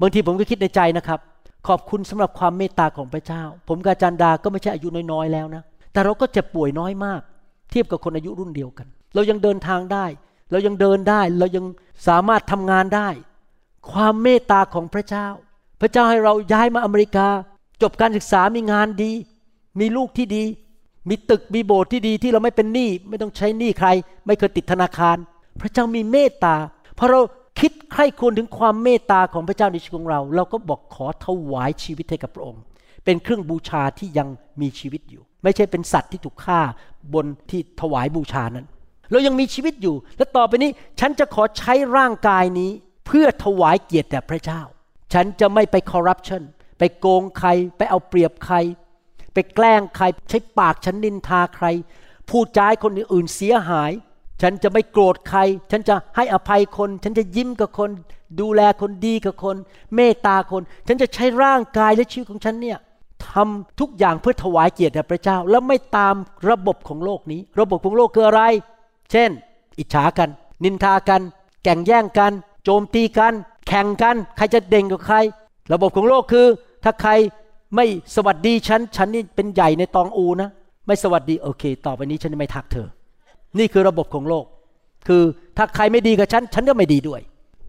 [0.00, 1.20] บางทีผมก็คิดในใจนะครับ
[1.68, 5.62] ขอบคุณสำหรับความเมตตาของพระเจ้า ผมกาจันดาก็ไม่ใช่อายุน้อยๆแล้วนะ
[5.92, 7.20] แต่เราก็เจ็บป่วยน้อยมาก
[7.70, 10.06] เทียบกับคนอายุรุ่นเดียวกัน เรายังเดินทางได้
[10.50, 11.64] เรายังเดินได้ เรายัง
[12.08, 13.08] สามารถทำงานได้
[13.90, 15.26] ความเมตตาของพระเจ้า
[15.80, 17.28] พระเจ้าให้เราย้ายมาอเมริกา
[17.82, 19.12] จบการศึกษามีงานดี
[19.80, 20.44] มีลูกที่ดี
[21.08, 23.88] มีตึกมีโบสถ์ที่ดีที่เราไม่เป็นหนี้ไม่ต้องใช้หนี้ใคร
[24.26, 25.16] ไม่เคยติดธนาคาร
[25.60, 26.56] พระเจ้ามีเมตตา
[26.98, 27.20] พอเรา
[27.60, 32.62] คิดใคร่ควรถึงความเมตตาของพระเจ้าในชีวิตของเรา เราก็บอกขอถวายชีวิตให้กับพระองค์
[33.04, 34.28] เป็นเครื่องบูชาที่ยัง
[34.60, 36.60] มีชีวิตอยู่ ไม่ใช่เป็นสัตว์ที่ถูกฆ่า
[37.14, 38.66] บนที่ถวายบูชานั้น
[39.10, 40.70] เรายังมีชีวิตอยู่ และต่อไปนี้
[41.00, 42.70] ฉันจะขอใช้ร่างกายนี้
[43.06, 44.60] เพื่อถวายเกียรติแด่พระเจ้า
[45.12, 46.42] ฉันจะไม่ไปคอร์รัปชัน
[46.78, 48.56] ไปโกงใคร ไปเอาเปรียบใคร
[49.34, 51.66] ไปแกล้งใครใช้ปากฉันนินทาใคร
[52.28, 53.92] พูดจาคนอื่นเสียหาย
[54.42, 57.90] ฉันจะไม่โกรธใคร ฉันจะให้อภัยคน ฉันจะยิ้มกับคน
[58.40, 59.56] ดูแลคนดีกับคน
[59.94, 62.78] เมตตาคน ฉันจะใช้ร่างกายและชีวิตของฉันเนี่ย
[63.28, 66.14] ทำทุกอย่างเพื่อถวายเกียรติแด่พระเจ้า แล้วไม่ตาม
[66.50, 68.42] ระบบของโลกนี้ ระบบของโลกคืออะไร
[69.12, 69.30] เช่น
[69.78, 70.28] อิจฉากัน
[70.64, 71.22] นินทากัน
[71.64, 72.32] แก่งแย่งกัน
[72.64, 73.32] โจมตีกัน
[73.68, 75.16] แข่งกัน ใครจะเด่งกับใคร
[75.72, 76.46] ระบบของโลกคือ
[76.84, 77.12] ถ้าใคร
[77.74, 80.50] ไม่สวัสดีฉัน ฉันนี่เป็นใหญ่ในตองอูนะ
[80.86, 82.88] ไม่สวัสดีโอเค ต่อไปนี้ฉันไม่ทักเธอ
[83.58, 84.44] นี่คือระบบของโลก
[85.08, 85.22] คือ
[85.56, 87.20] ถ้าใครไม่ดีกับฉัน ฉันก็ไม่ดีด้วย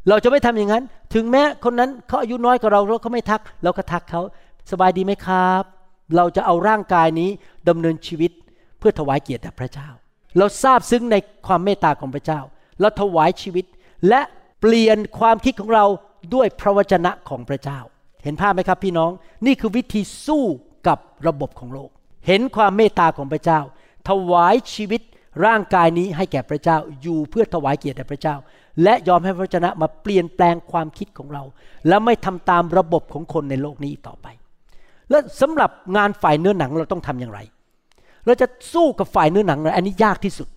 [0.10, 0.84] เราจะไม่ทำอย่างนั้น
[1.14, 4.22] ถึงแม้คนนั้นเขาอายุน้อยกว่าเราเราก็ไม่ทัก เราก็ทักเขา
[4.72, 5.64] สบายดีไหมครับ
[6.16, 7.30] เราจะเอาร่างกายนี้
[7.70, 8.32] ดำเนินชีวิต
[8.80, 9.90] เพื่อถวายเกียรติแด่พระเจ้า
[10.38, 11.16] เราทราบซึ้งใน
[11.48, 12.40] ความเมตตาของพระเจ้า
[12.80, 13.66] เราถวายชีวิต
[14.10, 14.22] และ
[14.62, 15.86] เปลี่ยนความคิดของเรา
[16.34, 17.80] ด้วยพระวจนะของพระเจ้า
[18.24, 19.12] เห็นภาพไหมครับพี่น้อง
[19.46, 20.46] นี่คือวิธีสู้
[20.88, 21.90] กับระบบของโลก
[22.28, 23.60] เห็นความเมตตาของพระเจ้า
[24.08, 25.02] ถวายชีวิต
[25.46, 28.36] ร่างกายนี้ให้แก่พระเจ้า อยู่เพื่อถวายเกียรติแด่พระเจ้า
[28.84, 31.44] และยอมให้พระวจนะมาเปลี่ยนแปลงความคิดของเรา
[31.88, 34.28] และไม่ทำตามระบบของคนในโลกนี้ต่อไป
[35.10, 37.40] และสำหรับงานฝ่ายเนื้อหนังเราต้องทำอย่างไร
[38.26, 40.48] เราจะสู้กับฝ่ายเนื้อหนังอันนี้ยากที่สุด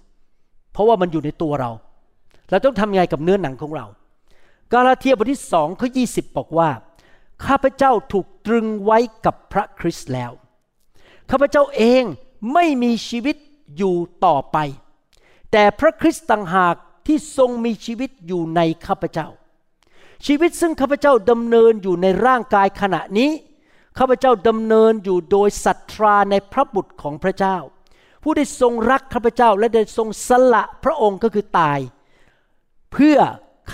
[0.73, 1.71] เพราะว่ามันอยู่ในตัวเรา
[2.51, 3.87] เราต้องทำยังไงกับเนื้อหนังของเรา
[4.73, 6.05] กาลาเทียบทที่สองข้อยี
[6.37, 6.69] บอกว่า
[7.47, 10.33] ข้าพเจ้าถูกตรึงไว้กับพระคริสต์แล้ว
[11.31, 12.03] ข้าพเจ้าเอง
[12.53, 13.37] ไม่มีชีวิต
[13.77, 14.59] อยู่ต่อไป
[15.53, 16.77] แต่พระคริสต์ต่างหาก
[17.07, 19.29] ที่ทรงมีชีวิตอยู่ในข้าพเจ้า
[20.27, 23.31] ชีวิตซึ่งข้าพเจ้าดำเนินอยู่ในร่างกายขณะนี้
[23.99, 27.57] ข้าพเจ้าดำเนินอยู่โดยศรัทธาในพระบุตรของพระเจ้า
[28.23, 31.79] ผู้ได้ทรงรักข้าพเจ้าและได้ทรงสละพระองค์ก็คือตาย
[32.93, 33.19] เพื่อ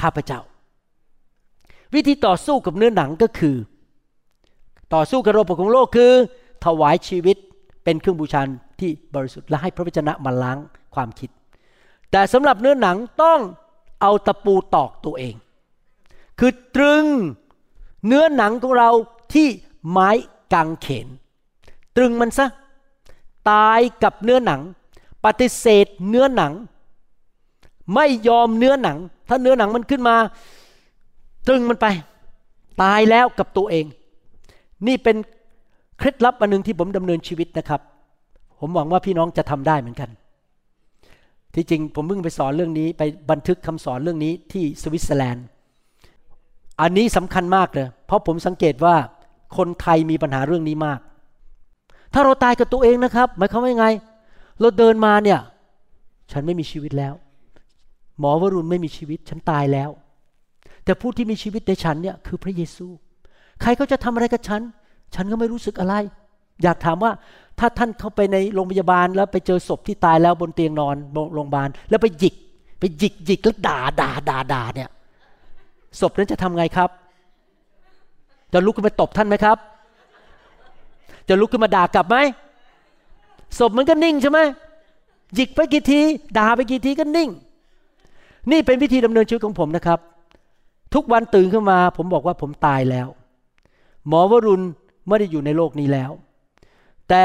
[0.00, 0.40] ข้าพเจ้า
[1.94, 3.56] วิธีต่อสู้กับเนื้อหนังก็คือ
[4.94, 6.12] ต่อสู้กับระบบของโลกคือ
[6.64, 7.36] ถวายชีวิต
[7.84, 8.42] เป็นเครื่องบูชา
[8.80, 10.58] ที่บริสุทธิ์และให้พระวจนะมาล้าง
[10.94, 11.30] ความคิด
[12.10, 13.40] แต่สำหรับเนื้อหนังต้อง
[14.00, 15.34] เอาตะปูตอกตัวเอง
[16.38, 17.04] คือตรึง
[18.06, 18.90] เนื้อหนังของเรา
[19.34, 19.48] ที่
[19.90, 20.10] ไม้
[20.52, 21.08] กางเขน
[21.96, 22.46] ตรึงมันซะ
[23.50, 24.60] ตายกับเนื้อหนัง
[25.24, 26.52] ปฏิเสธเนื้อหนัง
[27.94, 30.16] ไม่ยอมเนื้อหนัง ถ้าเนื้อหนังมันขึ้นมา
[31.46, 31.86] ตรึงมันไป
[32.82, 33.86] ตายแล้วกับตัวเอง
[34.86, 35.16] นี่เป็น
[35.98, 37.80] เคล็ดลับอันหนึ่งที่ผมดำเนินชีวิตนะครับ
[38.60, 40.10] ผมหวังว่าพี่น้องจะทำได้เหมือนกัน
[41.54, 45.44] ที่จริงผมเพิ่งไปสอนเรื่องนี้ ไปบันทึกคำสอนเรื่องนี้ที่สวิตเซอร์แลนด์
[46.80, 48.94] อันนี้สำคัญมากเลย เพราะผมสังเกตว่า
[49.56, 51.00] คนไทยมีปัญหาเรื่องนี้มาก
[52.12, 53.86] ถ้าเราตายกับตัวเองนะครับ หมายความว่ายังไง
[54.60, 55.40] เราเดินมาเนี่ย
[56.32, 57.14] ฉันไม่มีชีวิตแล้ว
[58.18, 59.90] หมอวรุณไม่มีชีวิต ฉันตายแล้ว
[60.84, 62.86] แต่ผู้ที่มีชีวิตในฉันเนี่ยคือพระเยซู
[63.60, 64.60] ใครเขาจะทำอะไรกับฉัน
[65.14, 65.94] ฉันก็ไม่รู้สึกอะไร
[66.62, 67.12] อยากถามว่า
[67.58, 70.96] ถ้าท่านเข้าไปในโรงพยาบาลแล้วไปเจอศพที่ตายแล้วบนเตียงนอน
[71.34, 72.34] โรงพยาบาล แล้วไปหยิก
[72.80, 74.88] ไปหยิกหยิกแล้วด่าด่าด่าด่าเนี่ย
[76.00, 76.90] ศพนั้นจะทำไงครับ
[78.52, 79.58] จะลุกขึ้นมาตบท่านไหมครับ
[81.28, 82.16] จะลุกขึ้นมาด่ากลับไหม
[83.58, 84.38] ศพมันก็นิ่งใช่ไหม
[85.34, 86.00] หยิกไปกี่ที
[86.38, 87.30] ด่าไปกี่ทีก็นิ่ง
[88.50, 89.98] นี่เป็นวิธีดำเนินชีวิตของผมนะครับ
[90.94, 93.08] ทุกวันตื่นขึ้นมา ผมบอกว่าผมตายแล้ว
[94.08, 94.64] หมอวรุณ
[95.08, 96.10] ไม่ได้อยู่ในโลกนี้แล้ว
[97.08, 97.24] แต่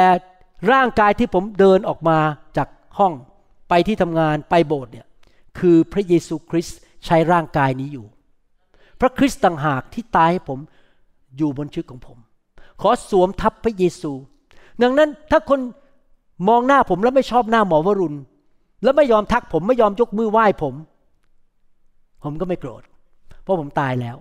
[0.71, 2.17] ร่างกายที่ผมเดินออกมา
[2.57, 3.13] จากห้อง
[3.69, 5.07] ไปที่ทำงานไปโบสถ์เนี่ย
[5.59, 8.05] คือพระเยซูคริสต์ใช้ร่างกายนี้อยู่
[9.01, 10.59] พระคริสต์ต่างหากที่ตายให้ผม
[11.37, 12.17] อยู่บนชีวิตของผม
[12.81, 14.11] ขอสวมทับพระเยซู
[14.81, 15.59] ดังนั้นถ้าคน
[16.47, 18.17] มองหน้าผมแล้วไม่ชอบหน้าหมอวรุณ
[18.83, 20.73] แล้วไม่ยอมทักผมไม่ยอมยกมือไหว้ผม
[22.23, 22.83] ผมก็ไม่โกรธ
[23.45, 24.17] เพราะผมตายแล้ว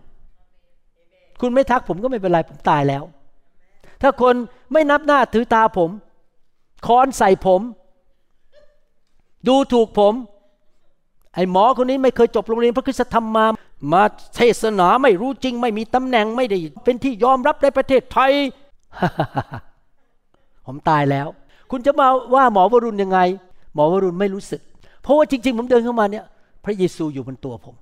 [1.40, 3.02] คุณไม่ทักผมก็ไม่เป็นไรผมตายแล้ว
[4.02, 4.34] ถ้าคน
[4.72, 5.90] ไม่นับหน้าถือตาผม
[6.86, 7.60] ค้อนใส่ผม
[9.48, 10.14] ดูถูกผม
[11.34, 13.46] ไอ้หมอคนนี้ไม่เคยจบโรงเรียนพระคุณธรรมมา
[13.92, 14.02] มา
[14.36, 18.32] เทศนาไม่รู้จริง ไม่มีตำแหน่งไม่ได้ เป็นที่ยอมรับในประเทศไทย
[20.66, 21.26] ผมตายแล้ว
[21.70, 23.18] คุณจะมาว่าหมอวรุณยังไง
[23.74, 24.60] หมอวรุณไม่รู้สึก
[25.02, 26.24] เพราะว่าจริง ๆ ผมเดินเข้ามาเนี่ย
[26.64, 27.74] พระเยซูอยู่บนตัวผม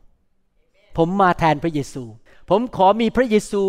[0.96, 2.04] ผมมาแทนพระเยซู
[2.50, 3.62] ผมขอมีพระเยซู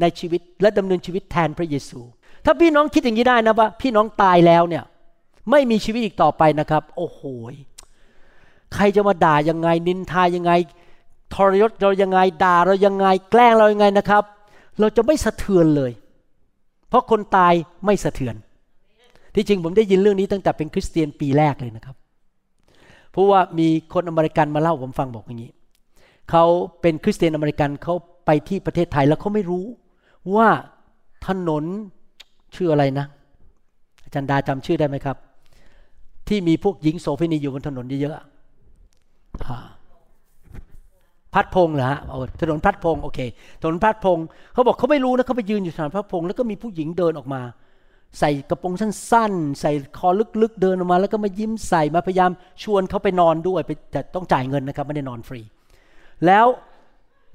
[0.00, 2.00] ในชีวิตและดำเนินชีวิตแทนพระเยซู
[2.44, 4.84] ถ้าพี่น้องคิดอย่างนี้ได้นะว่า พี่น้องตายแล้วเนี่ย
[5.50, 7.20] ไม่มีชีวิตอีกต่อไปนะครับ โอ้โห
[8.74, 10.52] ใครจะมาด่ายังไง นินทายังไง
[11.34, 14.24] ทรยศเรายังไงด่าเรายังไง แกล้งเรายังไงนะครับ
[14.80, 15.92] เราจะไม่สะเทือนเลย
[16.88, 17.52] เพราะคนตาย
[17.86, 18.34] ไม่สะเทือน
[19.34, 21.96] ที่จริงผมได้ยินเรื่องนี้ตั้งแต่เป็นคริสเตียนปีแรกเลยนะครับ
[23.12, 25.50] เพราะว่ามีคนอเมริกันมาเล่าผมฟังบอกอย่างนี้
[26.30, 26.44] เขา
[26.80, 27.94] เป็นคริสเตียนอเมริกันเขา
[28.26, 29.64] ไปที่ประเทศไทยแล้วเขาไม่รู้
[30.34, 30.48] ว่า
[31.26, 31.64] ถนน
[32.54, 33.06] ชื่ออะไรนะ
[34.04, 35.16] อาจารย์ดาจำชื่อได้ไหมครับ
[36.28, 38.24] ที่มีพวกหญิงโสเภณีอยู่บนถนนเยอะๆ
[41.34, 42.00] พัดพงเหรอฮะ
[42.40, 43.18] ถนนพัดพงโอเค
[43.60, 44.18] ถนนพัดพง
[44.52, 47.40] เขาบอกเขาไม่รู้นะเขาไปยืนอยู่ถนนพัดพงแล้วก็มีผู้หญิงเดินออกมา
[48.18, 50.08] ใส่กระโปรงสั้นๆ ใส่คอ
[50.42, 52.30] ลึกๆ เดินออกมา แล้วก็มายิ้มใส่มาพยายาม
[52.62, 55.40] ชวนเขาไปนอนด้วยไปแต่ต้องจ่ายเงินนะครับไม่ได้นอนฟรี
[56.26, 56.46] แล้ว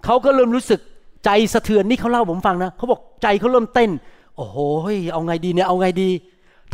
[0.05, 0.79] เขาก็เริ่มรู้สึก
[1.25, 3.91] ใจสะเทือนนี่เขาเล่าผมฟังนะเขาบอกใจเขาเริ่มเต้น
[4.37, 4.57] โอ้โห
[5.13, 6.09] เอาไงดีเนี่ยเอาไงดี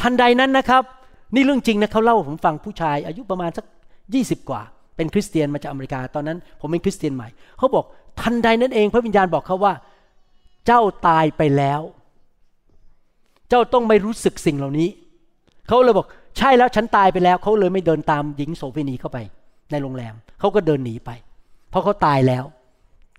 [0.02, 0.84] ทันใดนั้นนะครับ
[1.36, 3.66] นี่เรื่องจริงนะเขาเล่าผมฟังผู้ชาย อายุประมาณสัก
[4.14, 4.62] ยี่สิบกว่า
[4.96, 7.86] เป็นคริสเตียนมาจากอเมริกาตอนนั้น ผมเป็นคริสเตียนใหม่เขาบอก
[8.22, 9.74] ทันใดนั้นเอง พระวิญญาณบอกเขาว่า
[10.66, 11.82] เจ้าตายไปแล้ว
[13.50, 14.90] เจ้าต้องไม่รู้สึกสิ่งเหล่านี้
[15.68, 16.08] เขาเลยบอก
[16.38, 19.18] ใช่แล้วฉันตายไปแล้วเขาเลยไม่เดินตามหญิงโสเภณีเข้าไป
[19.72, 21.10] ในโรงแรมเขาก็เดินหนีไป
[21.70, 22.44] เพราะเขาตายแล้ว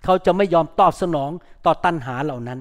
[0.03, 1.31] เขาจะไม่ยอมตอบสนอง
[1.65, 2.59] ต่อตัณหาเหล่านั้น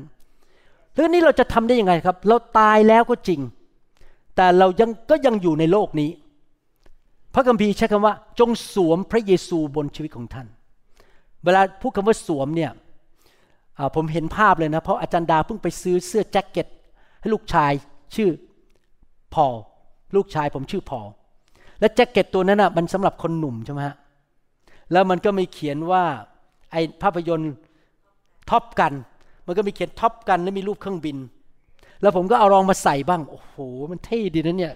[0.95, 3.41] แล้วนี้เราจะทำได้ยังไงครับ เราตายแล้วก็จริง
[4.37, 6.11] แต่เรายังก็ยังอยู่ในโลกนี้
[7.35, 10.47] พระคัมภีร์ใช้คำว่า จงสวมพระเยซูบนชีวิตของท่าน
[11.45, 12.71] เวลาพูดคำว่าสวมเนี่ย
[13.95, 16.67] ผมเห็นภาพเลยนะ เพราะอาจารย์ดาเพิ่งไปซื้อเสื้อแจ็คเก็ต
[17.21, 17.73] ให้ลูกชาย
[18.15, 18.31] ชื่อ
[19.35, 19.55] พอล
[20.17, 21.01] ลูกชายผมชื่อพอล
[21.81, 23.97] และแจ็คเก็ตตัวนั้นอะมันสำหรับคนหนุ่มใช่ไหมฮะ
[24.93, 26.05] แล้วมันก็มีเขียนว่า
[26.73, 27.55] ไอภาพยนตร์
[28.51, 28.93] Top Gun
[29.47, 31.17] มันก็มีเขียน Top Gun แล้วมีรูปเครื่องบิน
[32.03, 33.55] แล้วผมก็เอาลองมาใส่บ้าง โอ้โห
[33.91, 34.75] มันเท่ดีนะเนี่ย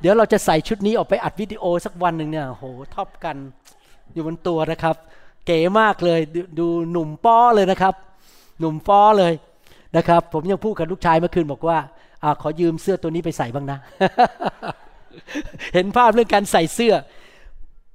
[0.00, 3.36] เดี๋ยวเราจะใส่ชุดนี้ออกไปอัดวิดีโอสักวันหนึ่งเนี่ยโอ้โห Top Gun
[4.12, 4.96] อยู่บนตัวนะครับ
[5.46, 7.94] เก๋มากเลยดูหนุ่มฟ้อเลยนะครับ
[8.58, 9.32] หนุ่มฟ้อเลย
[9.96, 11.78] นะครับ ผมยังพูดกับลูกชายเมื่อคืนบอกว่า
[12.22, 13.78] อขอยืมเสื้อตัวนี้ไปใส่บ้างนะ
[15.74, 16.94] เห็นภาพเรื่องการใส่เสื้อ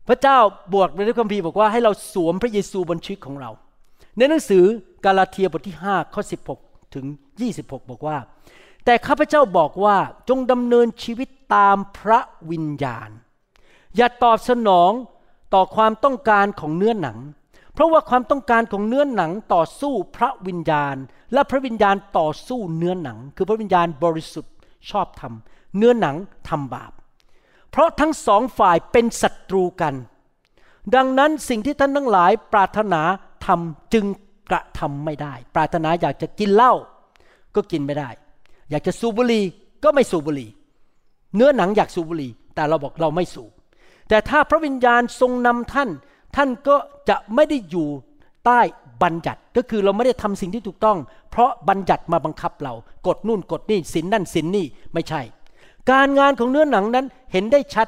[0.08, 0.38] พระเจ้า
[0.74, 3.52] บวกในพระคัมภีร์บอกว่าให้เราสวมพระเยซูบนชีวิตของเรา
[4.18, 4.64] ในหนังสือ
[5.06, 6.22] กาลาเทียบทที่5ข้อ
[6.58, 7.06] 16 ถึง
[7.48, 8.18] 26 บอกว่า
[8.86, 9.98] แต่ข้าพเจ้าบอกว่า
[10.30, 12.20] จงดำเนินชีวิตตามพระ
[12.52, 13.10] วิญญาณ
[13.96, 14.92] อย่าตอบสนอง
[15.54, 17.18] ต่อความต้องการของเนื้อหนัง
[17.74, 20.96] เพราะว่าความต้องการของเนื้อหนังต่อสู้พระวิญญาณ
[21.34, 24.54] และพระวิญญาณต่อสู้เนื้อหนัง คือพระวิญญาณบริสุทธิ์
[24.90, 26.16] ชอบทำเนื้อหนัง
[26.50, 26.92] ทำบาป
[27.74, 29.94] เพราะทั้งสองฝ่ายเป็นศัตรูกัน
[30.96, 33.02] ดังนั้นสิ่งที่ท่านทั้งหลายปรารถนา
[33.46, 34.06] ทำจึง
[34.50, 36.74] กระทำไม่ได้ ปรารถนาอยากจะกินเหล้า
[37.56, 38.10] ก็กินไม่ได้
[38.70, 39.44] อยากจะสูบบุหรี่
[39.84, 40.50] ก็ไม่สูบบุหรี่
[41.36, 43.52] เนื้อหนังอยากสูบบุหรี่ แต่เราบอกเราไม่สูบ
[44.10, 45.90] แต่ถ้าพระวิญญาณทรงนำท่าน
[46.36, 46.76] ท่านก็
[47.10, 47.88] จะไม่ได้อยู่
[48.46, 48.60] ใต้
[49.04, 50.98] บัญญัติก็คือเราไม่ได้ทำสิ่งที่ถูกต้อง
[51.32, 52.74] เพราะบัญญัติมาบังคับเรา
[53.08, 55.22] กดนู่นกดนี่สินนั่นสินนี่ไม่ใช่
[55.92, 57.88] การงานของเนื้อหนังนั้นเห็นได้ชัด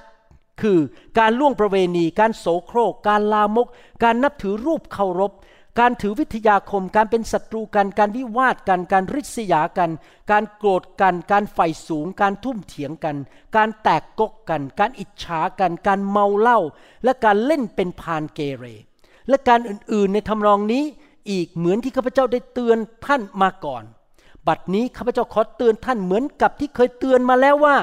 [0.62, 0.80] คือ
[1.20, 3.68] การล่วงประเวณี การโสโครก การลามก
[4.04, 5.32] การนับถือรูปเคารพ
[5.80, 9.92] การถือวิทยาคม การเป็นศัตรูกัน การวิวาทกัน การริษยากัน
[10.32, 13.18] การโกรธกัน การใฝ่สูง การทุ่มเถียงกัน
[13.56, 16.60] การแตกกกกัน การอิจฉากัน การเมาเหล้า
[17.04, 18.66] และการเล่นเป็นพานเกเร
[19.30, 20.84] และการอื่นๆในทำนองนี้
[21.32, 23.84] อีกเหมือนที่ข้าพเจ้าได้เตือนท่านมาก่อน
[24.48, 27.76] บัดนี้ข้าพเจ้าขอเตือนท่านเหมือนกับที่เคยเตือนมาแล้วว่า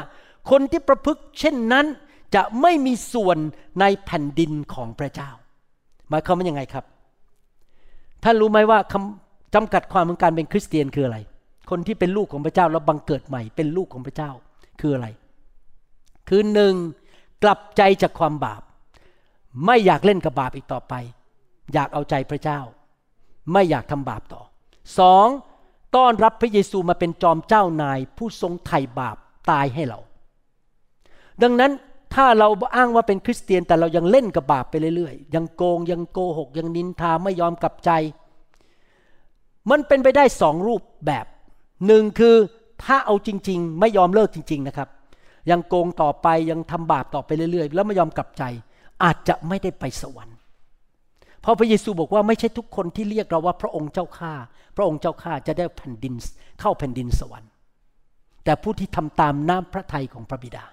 [0.50, 1.86] คนที่ประพฤติเช่นนั้น
[2.34, 3.38] จะไม่มีส่วน
[3.80, 5.30] ในแผ่นดินของพระเจ้า
[6.08, 6.84] หมายความว่ายังไงครับ
[8.24, 11.18] ท่านรู้ไหมว่าคำจำกัดความของการเป็นคริสเตียนคืออะไร
[11.70, 14.30] คนที่เป็นลูกของพระเจ้าแล้วบังเกิดใหม่ เป็นลูกของพระเจ้า
[14.80, 15.06] คืออะไร
[16.28, 16.74] คือหนึ่ง
[17.42, 18.62] กลับใจจากความบาป
[19.66, 20.94] ไม่อยากเล่นกับบาปอีกต่อไป
[21.74, 22.60] อยากเอาใจพระเจ้า
[23.52, 24.42] ไม่อยากทำบาปต่อ
[24.98, 25.26] สอง
[25.96, 29.16] ต้อนรับพระเยซูมาเป็นจอมเจ้านาย ผู้ทรงไถ่บาป
[29.50, 29.98] ตายให้เรา
[31.42, 31.72] ดังนั้น
[32.14, 37.90] ถ้าเราอ้างว่าเป็นคริสเตียนแต่เรายังเล่นกับบาปไปเรื่อยๆ ยังโกงยังโกหก ยังนินทาไม่ยอมกลับใจ
[39.70, 41.26] มันเป็นไปได้สองรูปแบบ
[41.86, 42.36] หนึ่งคือ
[42.84, 44.88] ถ้าเอาจริง ๆ ไม่ยอมเลิกจริง ๆนะครับ
[45.50, 48.42] ยังโกงต่อไปยังทำบาปต่อไปเรื่อยๆ แล้วไม่ยอมกลับใจ
[49.04, 50.31] อาจจะไม่ได้ไปสวรรค์
[51.42, 54.32] เพราะพระเยซูบอกว่าไม่ใช่ทุกคนที่เรียกเราว่าพระองค์เจ้าข้า
[54.76, 56.14] พระองค์เจ้าข้าจะได้แผ่นดิน
[56.60, 57.50] เข้าแผ่นดินสวรรค์
[58.44, 60.64] แต่ผู้ที่ทำตามน้ำพระทัยของพระบิดา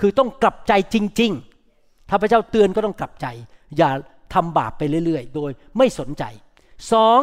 [0.00, 1.32] คือต้องกลับใจจริง
[1.70, 3.26] ๆ ถ้าพระเจ้าเตือนก็ต้องกลับใจ
[3.78, 3.90] อย่า
[4.34, 6.24] ทำบาปไปเรื่อย ๆ โดยไม่สนใจ
[6.92, 7.20] สอง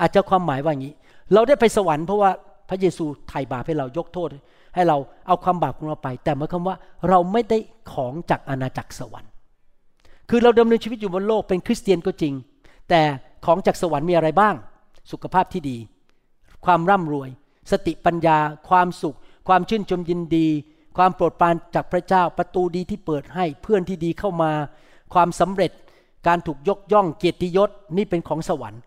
[0.00, 0.94] อาจจะความหมายว่าอย่างนี้
[1.32, 2.30] เราได้ไปสวรรค์เพราะว่า
[2.68, 4.28] พระเยซูไถ่บาปให้เรายกโทษ
[4.74, 4.96] ให้เรา
[5.26, 6.76] เอาความบาปของเราไป แต่หมายความว่า
[7.08, 7.58] เราไม่ได้
[7.92, 9.30] ของจากอาณาจักรสวรรค์
[10.28, 12.34] คือเราดำเนินชีวิตอยู่บนโลกเป็นคริสเตียนก็จริง
[12.88, 13.02] แต่
[13.44, 14.54] ของจากสวรรค์มีอะไรบ้าง
[15.10, 15.76] สุขภาพที่ดี
[16.64, 17.28] ความร่ำรวย
[17.70, 19.16] สติปัญญา ความสุข
[19.48, 20.48] ความชื่นชมยินดี
[20.96, 24.52] ความโปรดปรานจากพระเจ้าประตูดีที่เปิดให้เพื่อนที่ดีเข้ามา
[25.14, 25.72] ความสำเร็จ
[26.26, 28.80] การถูกยกย่องเกียรติยศนี่เป็นของสวรรค์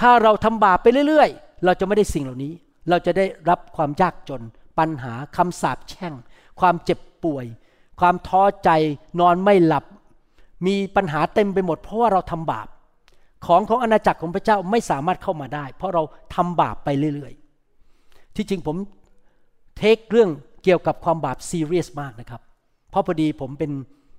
[0.00, 2.52] ถ้าเราทำบาปไปเรื่อยๆ เราจะไม่ได้สิ่งเหล่านี้
[2.88, 4.42] เราจะได้รับความยากจน
[4.78, 6.12] ปัญหาคำสาปแช่ง
[6.60, 7.44] ความเจ็บป่วย
[8.00, 8.70] ความท้อใจ
[9.20, 9.84] นอนไม่หลับ
[10.66, 12.68] มีปัญหาเต็มไปหมด เพราะว่าเราทำบาป
[13.46, 16.02] ของของอาณาจักรของพระเจ้าไม่สามารถเข้ามาได้ เพราะเรา
[16.34, 18.76] ทำบาปไปเรื่อยๆ ที่จริงผม
[19.76, 20.30] เทคเรื่อง
[20.64, 22.40] เกี่ยวกับความบาปซีเรียสมากนะครับ
[22.90, 23.70] เพราะพอดีผมเป็น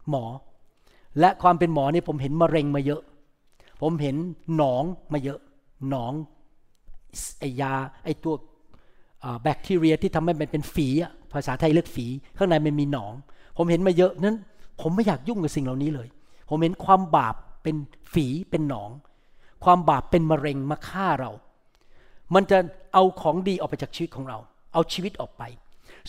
[0.09, 0.25] หมอ
[1.19, 3.01] และความเป็นหมอนี่ผมเห็นมะเร็งมาเยอะ
[3.81, 4.15] ผมเห็น
[4.55, 4.83] หนอง
[5.13, 5.39] มาเยอะ
[5.89, 6.13] หนอง
[7.39, 7.73] ไอยา
[8.05, 8.33] ไอตัว
[9.41, 10.87] แบคทีเรียที่ทำให้มันเป็นฝี
[11.33, 12.05] ภาษาไทยเรียกฝี
[12.37, 13.13] ข้างในมันมีหนอง
[13.57, 14.37] ผมเห็นมาเยอะนั้น
[14.81, 16.07] ผมไม่อยากยุ่งกับสิ่งเหล่านี้เลย
[16.49, 17.75] ผมเห็นความบาปเป็น
[18.13, 18.91] ฝีเป็นหนอง
[19.63, 21.31] ความบาปเป็นมะเร็งมาฆ่าเรา
[22.33, 22.57] มันจะ
[22.93, 24.37] เอาของดีออกไปจากชีวิตของเรา
[24.73, 25.43] เอาชีวิตออกไป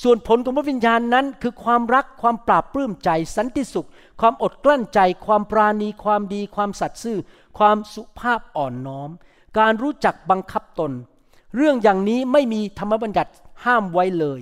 [0.03, 3.89] ส่วนผลของพระวิญญาณนั้น คือความรักความปราบปลื้มใจ สันติสุข
[4.21, 7.19] ความอดกลั้นใจ ความปราณี ความดี ความสัตย์ซื่อ
[7.59, 9.11] ความสุภาพอ่อนน้อม
[9.59, 10.93] การรู้จักบังคับตน
[11.57, 13.33] เรื่องอย่างนี้ไม่มีธรรมบัญญัติ
[13.65, 14.41] ห้ามไว้เลย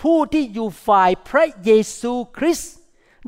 [0.00, 1.70] ผู้ที่อยู่ฝ่ายพระเย
[2.00, 2.72] ซูคริสต์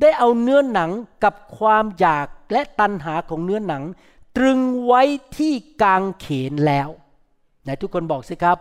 [0.01, 0.91] ได้เอาเนื้อหนัง
[1.25, 3.83] กับความอยากและตัณหาของเนื้อหนัง
[4.37, 5.03] ตรึงไว้
[5.39, 6.89] ที่กางเขนแล้ว
[7.63, 8.59] ไหนทุกคนบอกสิครับ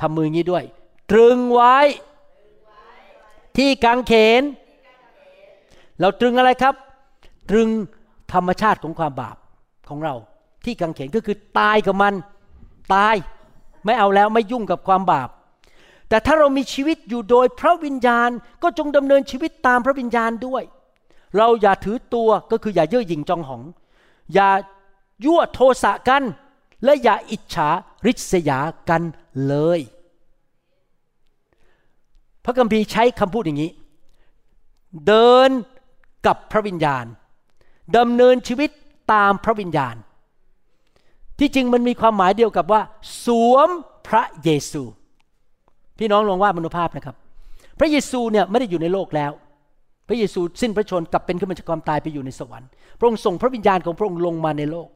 [0.00, 0.64] ทำมืออย่างนี้ด้วย
[1.10, 1.76] ตรึงไว้
[3.56, 4.42] ที่กางเขน
[6.00, 6.74] เราตรึงอะไรครับ
[7.50, 7.68] ตรึง
[8.32, 9.36] ธรรมชาติของความบาป
[9.88, 10.14] ของเรา
[10.64, 12.14] ที่กางเขนก็คือตายกับมัน
[12.94, 13.14] ตาย
[13.84, 15.28] ไม่เอาแล้วไม่ยุ่งกับความบาป
[16.10, 18.30] แต่ถ้าเรามีชีวิตอยู่โดยพระวิญญาณ
[18.62, 20.62] ก็จงดำเนินชีวิตตามพระวิญญาณด้วย
[21.36, 23.62] เราอย่าถือตัวก็คืออย่าเย่อหยิ่งจองหอง
[24.34, 24.50] อย่า
[25.24, 26.22] ยั่วโทสะกัน
[26.84, 27.68] และอย่าอิจฉา
[28.06, 28.58] ริษยา
[28.88, 29.02] กัน
[29.46, 29.80] เลย
[32.44, 33.72] พระคัมภีร์ใช้คำพูดอย่างนี้
[35.06, 35.50] เดิน
[36.26, 37.04] กับพระวิญญาณ
[37.96, 38.70] ดำเนินชีวิต
[39.12, 39.96] ตามพระวิญญาณ
[41.38, 42.82] ที่จริงมันมีความหมายเดียวกับว่า
[43.24, 43.68] สวม
[44.08, 44.82] พระเยซู
[46.00, 47.16] พี่น้องลองว่าดมโนภาพนะครับ
[47.78, 49.32] พระเยซูเนี่ยไม่ได้อยู่ในโลกแล้ว
[50.08, 54.88] พระเยซูสิ้นพระชนกลับเป็นขึ้นมาจากความตายไปอยู่ในสวรรค์พระองค์ส่งพระวิญญาณของพระองค์ลงมาในโลก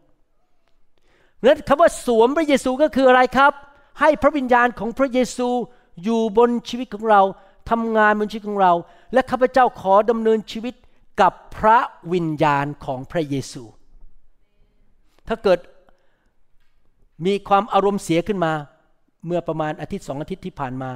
[1.45, 3.53] นั้นคำว่าสวมพระเยซูก็คืออะไรครับ
[4.01, 5.49] ให้พระวิญญาณของพระเยซู
[6.05, 7.23] อยู่บนชีวิตของเรา
[7.71, 8.73] ทำงานบนชีวิตของเรา
[9.13, 10.75] และข้าพเจ้าขอดำเนินชีวิต
[11.21, 11.79] กับพระ
[12.13, 13.63] วิญญาณของพระเยซู
[15.29, 15.59] ถ้าเกิด
[17.27, 18.53] มีความอารมณ์เสียขึ้นมา
[19.27, 20.91] เมื่อประมาณอาทิตย์สองอาทิตย์ที่ผ่านมา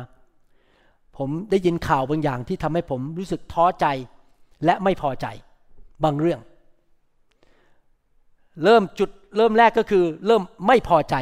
[1.19, 3.87] ผมได้ยินข่าวบางอย่างที่ทำให้ผมรู้สึกท้อใจ
[4.65, 5.27] และไม่พอใจ
[6.05, 6.41] บางเรื่อง
[8.65, 11.15] เริ่มจุดเริ่มแรกก็คือ เริ่มไม่พอใจ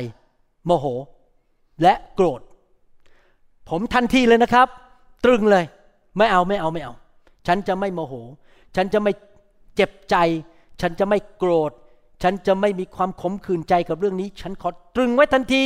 [0.66, 0.86] โมโห
[1.82, 2.40] และโกรธ
[3.70, 4.66] ผมทันทีเลยนะครับ
[5.24, 5.64] ตรึงเลย
[6.18, 6.94] ไม่เอาไม่เอาไม่เอา
[7.46, 8.14] ฉันจะไม่โมโห
[8.76, 9.12] ฉันจะไม่
[9.76, 10.16] เจ็บใจ
[10.80, 11.72] ฉันจะไม่โกรธ
[12.22, 15.62] ฉันจะไม่มีความขมขื่นใจกับเรื่องนี้ ฉันขอตรึงไว้ทันที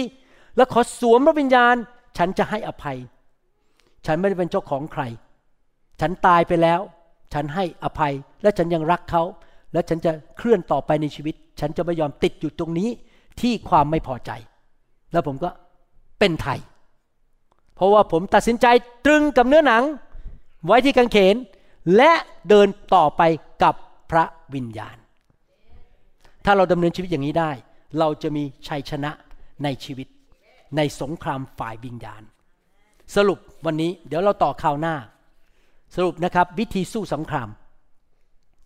[0.57, 1.75] แล้วขอสวมพระวิญญาณ
[2.19, 2.99] ฉันจะให้อภัย
[4.07, 5.03] ฉันไม่ได้เป็นเจ้าของใคร
[6.01, 6.81] ฉันตายไปแล้ว
[7.33, 9.23] ฉันให้อภัย และฉันยังรักเขา
[9.73, 12.89] และฉันจะเคลื่อนต่อไปในชีวิต ฉันจะไม่ยอมติดอยู่ตรงนี้
[13.41, 14.31] ที่ความไม่พอใจ
[15.13, 15.51] แล้วผมก็
[16.19, 16.59] เป็นไทย
[17.75, 18.67] เพราะว่าผมตัดสินใจ
[19.05, 19.85] ตรึงกับเนื้อหนัง
[20.67, 21.37] ไว้ที่กางเขน
[21.97, 22.13] และ
[22.49, 23.23] เดินต่อไป
[23.63, 23.75] กับ
[24.11, 24.25] พระ
[24.55, 24.97] วิญญาณ
[26.45, 27.51] ถ้าเราดำเนินชีวิตอย่างนี้ได้
[27.99, 29.11] เราจะมีชัยชนะ
[29.65, 30.07] ในชีวิต
[30.77, 32.23] ในสงครามฝ่ายวิญญาณ
[33.17, 34.95] สรุปวันนี้เดี๋ยวเราต่อข่าวหน้า
[35.95, 37.49] สรุปนะครับ วิธีสู้สงคราม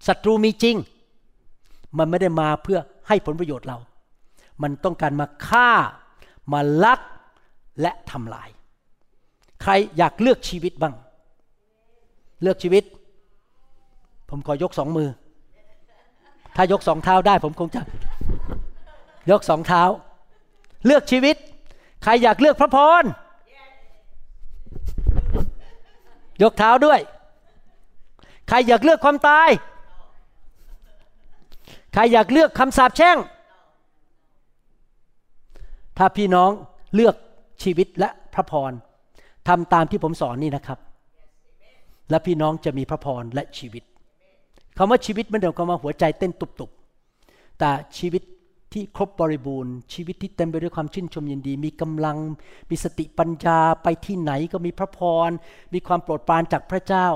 [0.06, 0.76] ศัตรูมีจริง
[1.98, 2.78] มันไม่ได้มาเพื่อ
[3.08, 3.78] ให้ผลประโยชน์เรา
[4.62, 5.70] มันต้องการมาฆ่า
[6.52, 7.00] มาลัก
[7.80, 8.48] และทำลาย
[9.62, 10.94] ใครอยากเลือกชีวิตบ้าง
[12.42, 12.84] เลือกชีวิต
[14.28, 15.08] ผมขอยกสองมือ
[16.56, 17.82] ถ้ายกสองเท้าได้ผมคงจะ
[19.30, 19.82] ยกสองเท้า
[20.86, 21.36] เลือกชีวิต
[22.04, 23.04] ใครอยากเลือกพระพร
[26.42, 27.00] ยกเท้าด้วย
[28.48, 29.50] ใครอยากเลือกความตาย
[31.94, 33.16] ใครอยากเลือกคำสาปแช่ง
[35.98, 36.50] ถ้าพี่น้อง
[36.94, 37.14] เลือก
[37.62, 38.72] ชีวิตและพระพร
[39.48, 40.78] ทำตามที่ผมสอนนี่นะครับ
[42.10, 43.82] และพี่น้องจะมีพระพรและชีวิต
[44.76, 48.22] คำว่าชีวิตไม่ได้หมายความว่าหัวใจเต้นตุบๆแต่ชีวิต
[48.74, 52.16] ที่ครบบริบูรณ์ ชีวิตที่เต็มไปด้วยความชื่นชมยินดี มีกำลัง
[52.70, 54.98] มีสติปัญญาไปที่ไหนก็มีพระพ
[55.28, 55.30] ร
[55.74, 57.06] มีความโปรดปรานจากพระเจ้า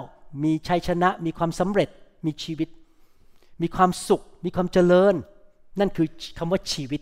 [0.44, 1.88] มีชัยชนะ มีความสำเร็จ
[2.26, 2.68] มีชีวิต
[3.62, 5.14] มีความสุข มีความเจริญ
[5.80, 6.06] นั่นคือ
[6.38, 7.00] คำว่าชีวิต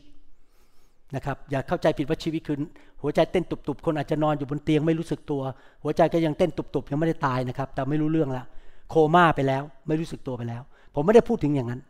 [1.15, 2.57] นะครับอย่าเข้าใจผิดว่าชีวิตคือ
[3.03, 5.43] หัวใจเต้นตุบๆ คนอาจจะนอนอยู่บนเตียงไม่รู้สึกตัว
[5.83, 8.45] หัวใจก็ยังเต้นตุบๆยังไม่ได้ตายนะครับ แต่ไม่รู้เรื่องละ
[8.91, 10.63] โคม่าไปแล้ว ไม่รู้สึกตัวไปแล้ว
[10.95, 11.81] ผมไม่ได้พูดถึงอย่างนั้น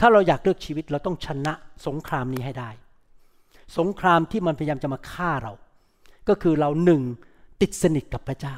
[0.00, 1.52] ถ้าเราอยากเลือกชีวิตเราต้องชนะ
[1.86, 2.70] สงครามนี้ให้ได้
[3.78, 5.52] สงครามที่มันพยายามจะมาฆ่าเรา
[6.28, 7.02] ก็คือเราหนึ่ง
[7.60, 8.56] ติดสนิทกับพระเจ้า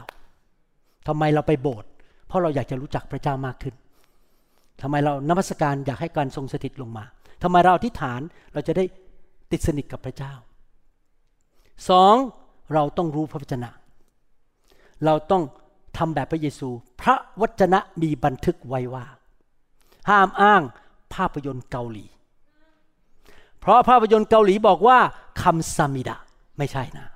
[1.06, 1.90] ทำไมเราไปโบสถ์
[2.26, 3.74] เพราะเราอยากจะรู้จักพระเจ้ามากขึ้น
[4.82, 7.04] ทำไมเรานมัสการอยากให้การทรงสถิตลงมา
[7.42, 8.20] ทำไมเราอธิษฐาน
[8.52, 8.84] เราจะได้
[9.52, 10.32] ติดสนิทกับพระเจ้า
[11.88, 12.14] สอง
[12.74, 13.70] เราต้องรู้พระวจนะ
[15.04, 15.42] เราต้อง
[15.98, 16.68] ทำแบบพระเยซู
[17.02, 19.06] พระวจนะมีบันทึกไว้ว่า
[20.10, 20.62] ห้ามอ้าง
[21.14, 22.06] ภาพยนตร์เกาหลี
[23.60, 24.98] เพราะภาพยนตร์เกาหลีบอกว่า
[25.42, 26.16] คำซามิดะ
[26.58, 27.06] ไม่ใช่นะ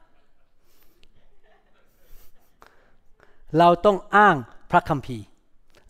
[3.59, 4.37] เราต้องอ้าง
[4.71, 5.25] พระคัมภีร์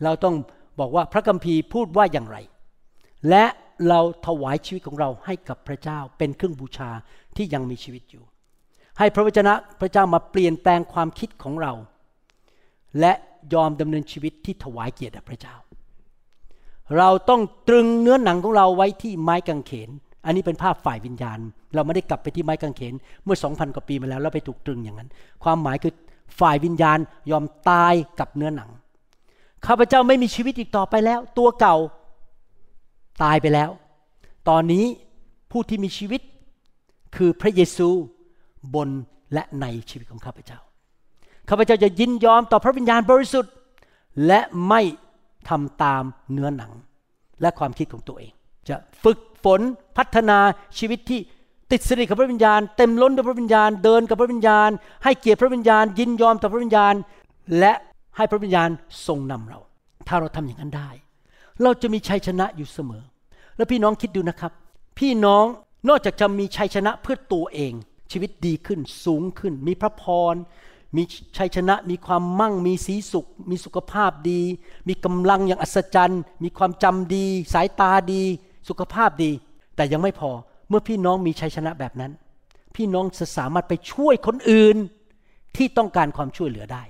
[0.05, 0.34] เราต้อง
[0.80, 2.38] บอกว่าพระคัมภีร์พูดว่าอย่างไร
[3.30, 3.44] และ
[3.88, 6.90] เราถวายชีวิตของเราให้กับพระเจ้าเป็นเครื่องบูชา
[7.36, 8.24] ที่ยังมีชีวิตอยู่
[8.98, 11.72] ให้พระวจนะพระเจ้ามาเปลี่ยนแปลงความคิดของเรา
[13.00, 13.12] และ
[13.55, 15.57] ยอมดำเนินชีวิตที่ถวายเกียรติพระเจ้า
[16.99, 19.90] เราต้องตรึงเนื้อหนังของเราไว้ที่ไม้กางเขน
[20.24, 21.38] อันนี้เป็นภาพฝ่ายวิญญาณ
[21.74, 25.11] เราไม่ได้กลับไปที่ไม้กางเขน เมื่อสองพันกว่าปีมาแล้วแล้วไปถูกตรึงอย่างนั้น
[25.45, 25.93] ความหมายคือ
[26.40, 26.99] ฝ่ายวิญญาณ
[27.30, 28.70] ยอมตายกับเนื้อหนัง
[29.66, 31.76] ข้าพเจ้าไม่มีชีวิตอีกต่อไปแล้ว ตัวเก่า
[33.22, 33.70] ตายไปแล้ว
[34.49, 34.84] ตอนนี้
[35.51, 36.20] ผู้ที่มีชีวิต
[37.16, 37.88] คือพระเยซู
[38.74, 38.88] บน
[39.32, 40.59] และในชีวิตของข้าพเจ้า
[41.49, 43.53] ข้าพเจ้าจะยินยอมต่อพระวิญญาณบริสุทธิ์
[44.26, 44.80] และไม่
[45.49, 46.72] ทำตามเนื้อหนัง
[47.40, 48.32] และความคิดของตัวเอง
[48.68, 49.61] จะฝึกฝน
[49.97, 50.38] พัฒนา
[50.78, 51.20] ชีวิตที่
[51.72, 54.70] ติดสนิทกับพระวิญญาณ เต็มล้นด้วยพระวิญญาณ เดินกับพระวิญญาณ
[55.05, 56.95] ให้เกียรติพระวิญญาณ ยินยอมต่อพระวิญญาณ
[57.59, 57.72] และ
[58.16, 58.68] ให้พระวิญญาณ
[59.07, 59.61] ทรงนำเรา
[60.09, 60.90] ถ้าเราทำอย่างนั้นได้
[61.62, 63.03] เราจะมีชัยชนะอยู่เสมอ
[63.57, 64.53] แล้วพี่น้องคิดดูนะครับ
[64.99, 65.45] พี่น้อง
[65.88, 67.72] นอกจากจะมีชัยชนะเพื่อตัวเอง
[68.12, 70.34] ชีวิตดีขึ้นสูงขึ้น มีพระพร
[70.97, 71.03] มี
[71.38, 74.40] ชัยชนะมีความมั่งมีสีสุข มีสุขภาพดี
[74.88, 78.22] มีกำลังอย่างอัศจรรย์ มีความจำดี สายตาดี
[78.68, 79.30] สุขภาพดี
[79.76, 80.30] แต่ยังไม่พอ
[80.68, 82.12] เมื่อพี่น้องมีชัยชนะแบบนั้น
[82.76, 84.76] พี่น้องจะสามารถไปช่วยคนอื่น
[85.57, 86.82] ที่ต้องการความช่วยเหลือได้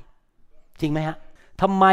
[0.80, 1.16] จริงไหมฮะ
[1.62, 1.84] ทำไม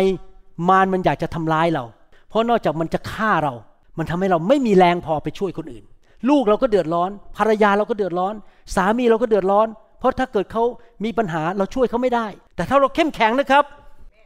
[0.70, 1.84] มารมันอยากจะทำร้ายเรา
[2.30, 3.54] เพราะนอกจากมันจะฆ่าเรา
[3.98, 5.86] มันทำให้เราไม่มีแรงพอไปช่วยคนอื่น
[6.30, 8.34] ลูกเราก็เดือดร้อน ภรรยาเราก็เดือดร้อน
[8.76, 9.68] สามีเราก็เดือดร้อน
[10.00, 10.64] เพราะถ้าเกิดเขา
[11.06, 13.64] มีปัญหาเราช่วยเขาไม่ได้ แต่ถ้าเราเข้มแข็งนะครับ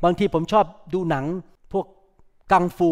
[0.04, 1.26] บางทีผมชอบดูหนัง
[1.74, 1.86] พวก
[2.52, 2.90] กังฟู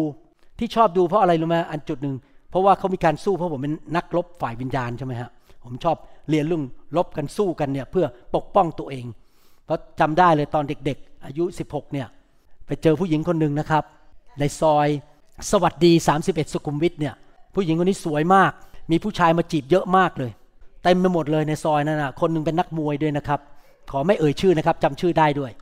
[0.58, 2.14] ที่ชอบดูเพราะอะไรรู้ไหมอันจุดหนึ่ง
[2.50, 5.30] เพราะว่าเขามีการสู้เพราะผมเป็นนักรบฝ่ายวิญญาณใช่ไหมฮะ
[5.64, 5.96] ผมชอบ
[6.28, 6.64] เรียนเรื่อง
[6.96, 9.06] รบกันสู้กันเนี่ยเพื่อปกป้องตัวเอง
[9.64, 12.06] เพราะจำได้เลยตอนเด็ก ๆ อายุ 16เนี่ย
[12.66, 13.84] ไปเจอผู้หญิงคนหนึ่งนะครับ
[14.38, 14.88] ในซอย
[15.50, 15.92] สวัสดี
[16.24, 17.14] 31 สุขุมวิทเนี่ย
[17.54, 18.52] ผู้หญิงคนนี้สวยมาก
[18.90, 20.30] มีผู้ชายมาจีบเยอะมากเลย
[20.82, 23.40] เต็มไปหมดเลยในซอยนั้นนะคนหนึงเป็นนักมวยด้วยนะครับ
[23.90, 25.52] ขอไม่เอ่ยชื่อนะครับจำชื่อได้ด้วย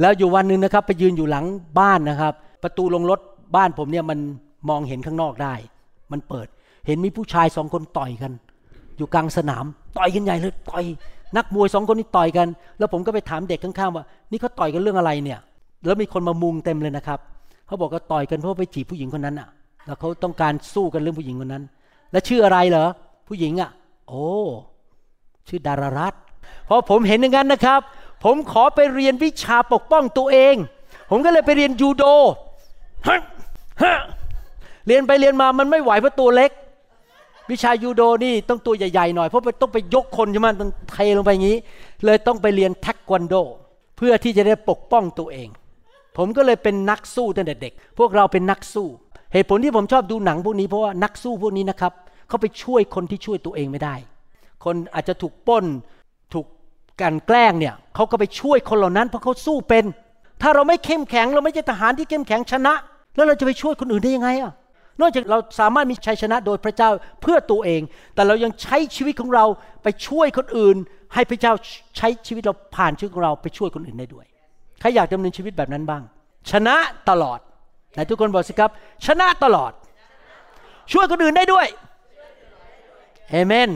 [0.00, 1.44] แล้วอยู่วันหนึ่งนะครับ ไปยืนอยู่หลัง
[1.78, 3.20] บ้านนะครับ ประตูลงรถ
[3.56, 4.18] บ้านผมเนี่ยมัน
[4.68, 5.54] มองเห็นข้างนอกได้
[6.12, 6.46] มันเปิด
[6.86, 8.32] เห็นมีผู้ชายสองคนต่อยกัน
[8.96, 9.64] อยู่กลางสนาม
[9.98, 10.84] ต่อยกันใหญ่เลยต่อย
[11.36, 12.46] นักมวยสองคนนี้ต่อยกัน
[12.78, 15.38] แล้วผมก็ไปถามเด็กข้างๆว่า นี่เขาต่อยกันเรื่องอะไรเนี่ย
[15.86, 17.18] แล้วมีคนมามุงเต็มเลยนะครับ
[17.66, 19.48] เขาบอกว่าต่อยกันเพราะไปจีบผู้หญิงคนนั้นอะ
[19.86, 21.64] แล้วเขาต้องการสู้กันเรื่องผู้หญิงคนนั้น
[22.12, 22.88] แล้วชื่ออะไรเหรอ
[23.26, 23.70] ผู้หญิงอะ
[24.08, 24.26] โอ้
[25.48, 26.14] ชื่อดารารัต
[26.68, 27.80] พอผมเห็นอย่างนั้นนะครับ
[28.24, 30.54] ผมขอไปเรียนวิชาปกป้องตัวเอง
[31.10, 32.04] ผมก็เลยไปเรียนยูโด
[33.08, 33.20] ฮะ
[33.82, 33.96] ฮะ
[34.86, 36.50] เรียนไปเรียนมามันไม่ไหวเพราะตัวเล็ก
[37.50, 41.58] วิชายูโดนี่ต้องตัวใหญ่ๆหน่อยเพราะไปต้องไปยกคนใช่ไหมต้องเทลงไปอย่างนี้
[42.04, 43.34] เลยต้องไปเรียนเทควันโด
[43.96, 45.48] เพื่อที่จะได้ปกป้องตัวเอง
[46.16, 48.88] ผมก็เลยเป็นนักสู้ตั้งแต่เด็ก พวกเราเป็นนักสู้
[49.36, 51.92] เหตุผลที่ผมชอบดูหนังพวกนี้เพราะว่านักสู้พวกนี้นะครับ
[52.28, 53.94] เขาไปช่วยคนที่ช่วยตัวเองไม่ได้
[54.64, 55.64] คนอาจจะถูกป้น
[56.32, 56.46] ถูก
[57.00, 59.84] กันแกล้งเนี่ยเขาก็ไปช่วยคนเหล่านั้นเพราะเขาสู้เป็น
[60.42, 62.74] ถ้าเราไม่เข้มแข็งเราไม่ใช่ทหารที่เข้มแข็งชนะ
[63.16, 64.52] แล้วเราจะไปช่วยคนอื่นได้ยังไงอะ
[65.00, 66.90] นอกจากเราสามารถมีชัยชนะโดยพระเจ้า
[67.22, 67.82] เพื่อตัวเอง
[68.14, 69.44] แต่เรายังใช้ชีวิตของเรา
[69.82, 70.76] ไปช่วยคนอื่น
[71.14, 71.52] ให้พระเจ้า
[71.96, 74.26] ใช้ชีวิตเราผ่านชีวิตของเราไปช่วยคนอื่นได้ด้วย
[74.80, 76.02] ใครอยากดำเนินชีวิตแบบนั้นบ้าง
[76.50, 76.76] ชนะ
[77.10, 77.40] ตลอด
[77.96, 78.70] ไหนทุกคนบอกสิครับ
[79.06, 79.72] ชนะตลอด
[80.92, 81.66] ช่วยคนอื่นได้ด้วย
[83.30, 83.70] เอเมน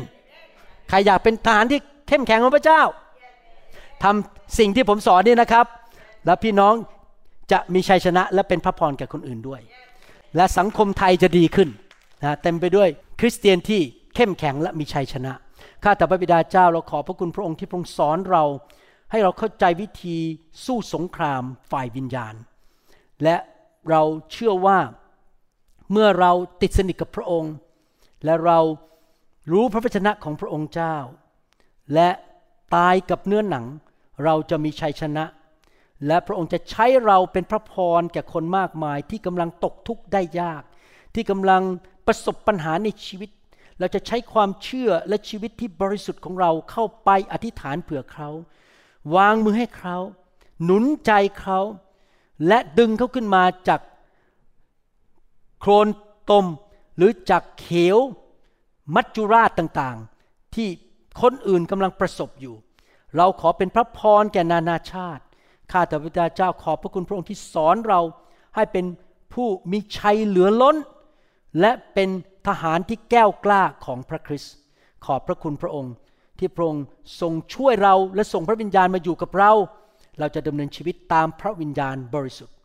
[0.89, 2.83] ใครอยากเป็นทหารที่เข้มแข็งของพระเจ้า
[4.03, 5.67] ทำสิ่งที่ผมสอนนี่นะครับ
[6.27, 6.75] แล้วพี่น้อง
[7.53, 9.61] จะมีชัยชนะและเป็นพระพรแก่คนอื่นด้วย
[10.37, 11.69] และสังคมไทยจะดีขึ้น
[12.23, 12.89] นะเต็มไปด้วย
[13.21, 13.81] คริสเตียนที่
[14.15, 15.33] เข้มแข็งและมีชัยชนะ
[15.85, 18.45] ข้าแต่พระบิดาเจ้าเราขอพระคุณพระองค์ที่พระองค์สอนเรา
[19.11, 20.17] ให้เราเข้าใจวิธี
[20.65, 22.35] สู้สงครามฝ่ายวิญญาณ
[23.25, 23.37] และ
[23.91, 24.03] เรา
[24.33, 24.79] เชื่อว่า
[25.93, 27.55] เมื่อเราติดสนิทกับพระองค์
[28.25, 28.59] และเรา
[29.53, 30.97] รู้พระวจนะของพระองค์เจ้า
[31.95, 32.09] และ
[32.75, 33.65] ตายกับเนื้อหนัง
[34.25, 35.25] เราจะมีชัยชนะ
[36.07, 40.63] และพระองค์จะใช้เราเป็นพระพรแก่คนมากมายที่กำลังตกทุกข์ได้ยาก
[41.15, 41.63] ที่กำลัง
[42.07, 43.31] ประสบปัญหาในชีวิต
[43.79, 48.29] เราจะใช้ความเชื่อและชีวิตที่บริสุทธิ์ของเราเข้าไปอธิษฐานเผื่อเขา
[49.17, 49.97] วางมือให้เขา
[50.65, 51.59] หนุนใจเขา
[52.47, 53.81] และดึงเขาขึ้นมาจาก
[55.61, 55.89] โคลน
[56.31, 56.47] ตม
[56.97, 57.97] หรือจากเขว
[58.95, 60.69] มัจจุราชต่างๆ ที่
[61.21, 62.55] คนอื่นกำลังประสบอยู่
[63.17, 65.23] เราขอเป็นพระพรแก่นานาชาติ
[65.73, 68.01] ข้าแต่พระเจ้าขอบพระคุณพระองค์ที่สอนเรา
[68.57, 68.85] ให้เป็น
[69.35, 70.77] ผู้มีชัยเหลือล้น
[71.61, 72.09] และเป็น
[72.47, 74.55] ทหารที่แก้วกล้าของพระคริสต์
[75.05, 75.95] ขอบพระคุณพระองค์
[76.39, 76.85] ที่พระองค์
[77.21, 79.53] ทรงช่วยเราและส่งพระวิญญาณมาอยู่กับเรา
[80.21, 82.57] เราจะดำเนินชีวิตตามพระวิญญาณบริสุทธิ์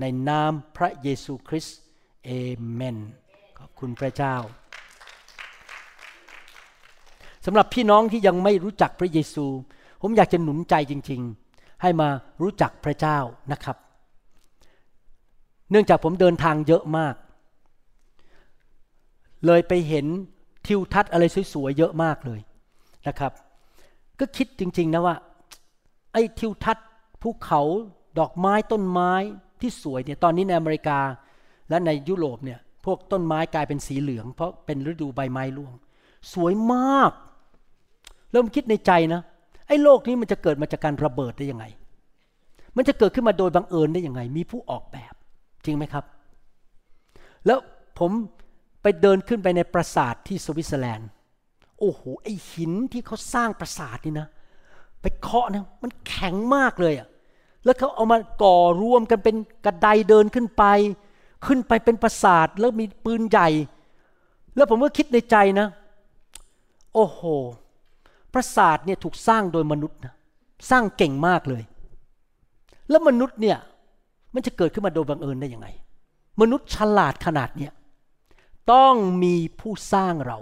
[0.00, 1.78] ในนามพระเยซูคริสต์
[2.24, 2.30] เอ
[2.72, 2.98] เมน
[3.58, 4.36] ขอบคุณพระเจ้า
[7.46, 9.46] สำหรับพี่น้องที่ยังไม่รู้จักพระเยซู
[10.02, 11.20] ผมอยากจะหนุนใจจริง
[11.52, 12.08] ๆ ให้มา
[12.42, 13.18] รู้จักพระเจ้า
[13.52, 13.76] นะครับ
[15.70, 17.14] เนื่องจากผมเดินทางเยอะมาก
[19.46, 20.06] เลยไปเห็น
[20.66, 22.40] ทิวทัศน์อะไรสวยๆเยอะมากเลย
[23.08, 23.32] นะครับ
[24.18, 25.16] ก็คิดจริง ๆ นะว่า
[26.12, 26.86] ไอ้ทิวทัศน์
[27.22, 27.62] ภูเขา
[28.18, 29.12] ดอกไม้ต้นไม้
[29.60, 30.98] ที่สวยเนี่ยตอนนี้ในอเมริกา
[31.68, 35.74] และในยุโรปเนี่ยพวกต้นไม้กลายเป็นสีเหลือง เพราะเป็นฤดูใบไม้ร่วง
[36.32, 37.12] สวยมาก
[38.32, 39.20] เริ่มคิดในใจนะ
[39.68, 41.64] ไอ้โลกนี้มันจะเกิดมาจากการระเบิดได้ยังไง
[42.76, 45.14] มันจะเกิดขึ้นมาโดยบังเอิญได้ยังไง มีผู้ออกแบบ
[45.64, 46.04] จริงไหมครับ
[47.46, 47.58] แล้ว
[47.98, 48.10] ผม
[48.82, 51.08] ไปเดินขึ้นไปในปราสาทที่สวิตเซอร์แลนด์
[51.78, 54.26] โอ้โหไอหินที่เขาสร้างปราสาทนี่นะ
[55.02, 57.08] ไปเคาะนะมันแข็งมากเลยอะ
[57.64, 60.64] แล้วเขาเอามาก่อรวมกันเป็นกระไดเดินขึ้นไป
[61.46, 63.48] ขึ้นไปเป็นปราสาทแล้วมีปืนใหญ่
[64.56, 65.66] แล้วผมก็คิดในใจนะ
[66.94, 67.20] โอ้โห
[68.34, 70.12] ปราสาทเนี่ยถูกสร้างโดยมนุษย์นะ
[70.70, 71.62] สร้างเก่งมากเลย
[72.90, 73.58] แล้วมนุษย์เนี่ย
[74.34, 75.68] มันจะเกิดขึ้นมาโดยบังเอิญได้ยังไง
[76.40, 77.72] มนุษย์ฉลาดขนาดเนี้ย
[78.72, 80.38] ต้องมีผู้สร้างเรา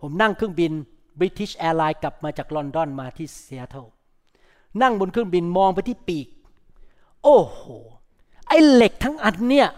[0.00, 0.72] ผมนั่งเครื่องบิน
[1.18, 3.86] British Airlines กลับมาจากลอนดอนมาที่เซีแอตเทิล
[4.82, 6.26] นั่งบนเครื่องบินมองไปที่ปีก
[7.24, 7.60] โอ้โห
[8.48, 9.68] ไอ้เหล็กทั้งอันเนี่ย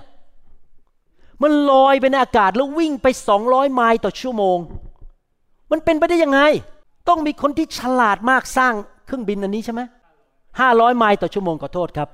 [1.43, 3.07] มันลอยไปในอากาศแล้ววิ่งไป
[3.41, 4.59] 200 ไมล์ต่อชั่วโมง
[5.71, 6.41] มันเป็นไปได้ยังไง
[7.09, 8.75] ต้องมีคนที่ฉลาดมากสร้าง
[9.07, 9.81] เครื่องบินอันนี้ใช่ไหม
[10.61, 12.09] ห้าร้อยไมล์ต่อชั่วโมงขอโทษครับ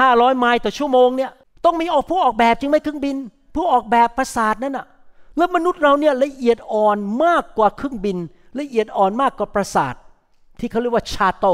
[0.00, 1.30] ห้าร้อยไมล์ต่อชั่วโมงเนี่ย
[1.64, 3.16] ต้องมีออกผู้ออกแบบจริงไหมเครื่องบิน
[3.54, 4.86] ผู้ออกแบบปราสาทนั่นน่ะ
[5.36, 8.16] แล้วมนุษย์เราเนี่ยละเอียดอ่อนมากกว่าเครื่องบิน
[8.58, 9.94] ละเอียดอ่อนมากกว่าปราสาท
[10.58, 11.46] ที่เขาเรียกว่า château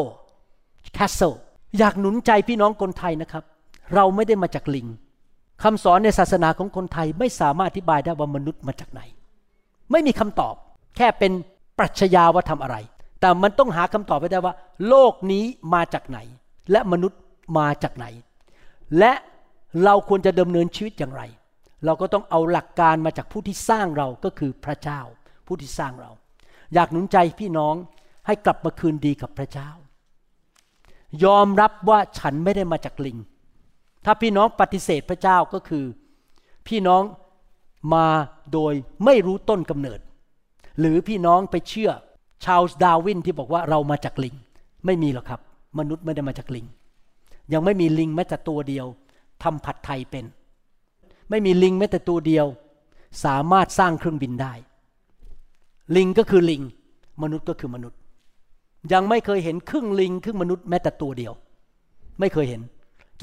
[0.95, 1.33] castle
[1.79, 3.45] อยากหนุนใจพี่น้องคนไทยนะครับ
[3.95, 4.87] เราไม่ได้มาจากลิง
[5.63, 9.01] คำสอนในศาสนาของคนไทยไม่สามารถอธิบายได้ว่ามนุษย์มาจากไหน
[9.91, 10.55] ไม่มีคำตอบ
[10.97, 11.33] แค่เป็น
[11.79, 12.77] ปรัชญาว่าทำอะไร
[13.21, 14.55] แต่มันต้องหาคำตอบไปได้ว่า
[14.89, 16.19] โลกนี้มาจากไหน
[16.71, 17.21] และมนุษย์
[17.59, 18.07] มาจากไหน
[18.99, 19.13] และ
[19.85, 21.23] เราควรจะดำเนินชีวิตอย่างไร
[21.85, 25.01] เราก็ต้องเอาหลักการมาจากผู้ที่สร้างเราก็คือพระเจ้า
[25.47, 26.11] ผู้ที่สร้างเรา
[26.75, 27.75] อยากหนุนใจพี่น้อง
[28.27, 29.71] ให้กลับมาคืนดีกับพระเจ้า
[31.25, 33.19] ยอมรับว่าฉันไม่ได้มาจากลิง
[34.05, 35.85] ถ้าพี่น้องปฏิเสธพระเจ้าก็คือ
[36.69, 37.03] พี่น้อง
[37.95, 38.07] มา
[38.53, 40.01] โดยไม่รู้ต้นกำเนิด
[40.81, 41.91] หรือพี่น้องไปเชื่อ
[42.45, 44.35] ชาลส์ดาวินที่บอกว่าเรามาจากลิง
[44.87, 45.41] ไม่มีหรอกครับ
[45.79, 46.67] มนุษย์ไม่ได้มาจากลิง
[47.53, 48.87] ยังไม่มีลิงแม้แต่ตัวเดียว
[49.43, 50.25] ทำผัดไทยเป็น
[51.31, 52.47] ไม่มีลิงแม้แต่ตัวเดียว
[53.25, 54.53] สามารถสร้างเครื่องบินได้
[55.97, 56.63] ลิงก็คือลิง
[57.23, 57.99] มนุษย์ก็คือมนุษย์
[58.93, 61.33] ยังไม่เคยเห็นครึ่งลิงครึ่งมนุษย์แม้แต่ตัวเดียว
[62.21, 62.61] ไม่เคยเห็น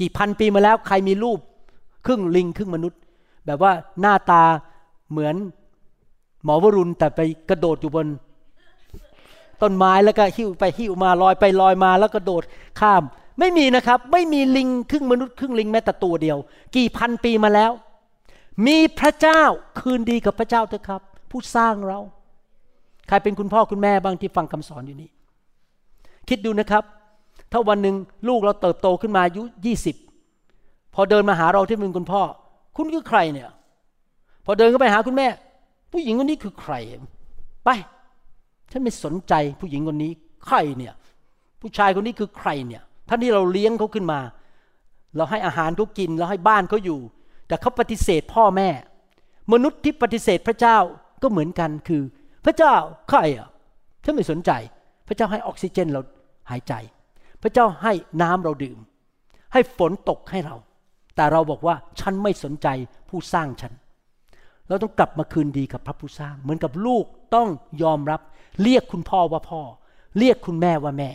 [0.00, 1.38] กี่พันปีมาแล้วใครมีรูป
[2.06, 3.00] ครึ่งลิงครึ่งมนุษย์
[3.46, 4.42] แบบว่าหน้าตา
[5.10, 5.34] เหมือน
[6.44, 8.06] หมอวรุณแต่ไปกระโดดอยู่บน
[9.62, 12.42] ต้นไม้แล้วก็หิ้วไปหิ้วมาลอยไปลอยมาแล้วกระโดด
[12.80, 13.02] ข้าม
[13.38, 16.38] ไม่มีนะครับ ไม่มีลิงครึ่งมนุษย์ครึ่งลิงแม้แต่ตัวเดียว
[16.76, 17.72] กี่พันปีมาแล้ว
[18.66, 19.42] มีพระเจ้า
[19.80, 22.00] คืนดีกับพระเจ้าเถอะครับ ผู้สร้างเรา
[23.08, 25.08] ใครเป็นคุณพ่อคุณแม่บ้างที่ฟังคำสอนอยู่นี้
[26.28, 26.84] คิดดูนะครับ
[27.52, 27.96] ถ้าวันหนึ่ง
[28.28, 29.96] ลูกเราเติบโตขึ้นมาอายุยี่สิบ
[30.94, 32.22] พอเดินมาหาเราที่เป็นคุณพ่อ
[32.76, 33.48] คุณคือใครเนี่ย
[34.44, 35.28] พอเดินเข้าไปหาคุณแม่
[35.92, 36.74] ผู้หญิงคนนี้คือใคร
[37.64, 37.68] ไป
[38.70, 40.12] ฉันไม่สนใจผู้หญิงคนนี้
[40.46, 40.94] ใครเนี่ย
[41.60, 44.20] ผู้ชายคนนี้คือใครเนี่ยท่านที่เราเลี้ยงเขาขึ้นมา
[45.16, 47.00] เราให้อาหารเขากิน เราให้บ้านเขาอยู่
[47.48, 48.68] แต่เขาปฏิเสธพ่อแม่
[49.52, 50.78] มนุษย์ที่ปฏิเสธพระเจ้า
[51.22, 52.02] ก็เหมือนกันคือ
[52.44, 52.74] พระเจ้า
[53.08, 53.48] ใครอะ
[54.04, 54.50] ฉันไม่สนใจ
[55.08, 56.00] พระเจ้าให้ออกซิเจนเรา
[56.50, 56.74] หายใจ
[57.42, 57.92] พระเจ้าให้
[58.22, 58.78] น้ำเราดื่ม
[59.52, 60.56] ให้ฝนตกให้เรา
[61.16, 62.68] แต่เราบอกว่าฉันไม่สนใจ
[63.08, 63.72] ผู้สร้างฉัน
[64.68, 67.48] เราต้องกลับมาคืนดีกับพระผู้สร้าง เหมือนกับลูกต้อง
[67.82, 68.20] ยอมรับ
[68.62, 69.60] เรียกคุณพ่อว่าพ่อ
[70.18, 71.10] เรียกคุณแม่ว่าแม่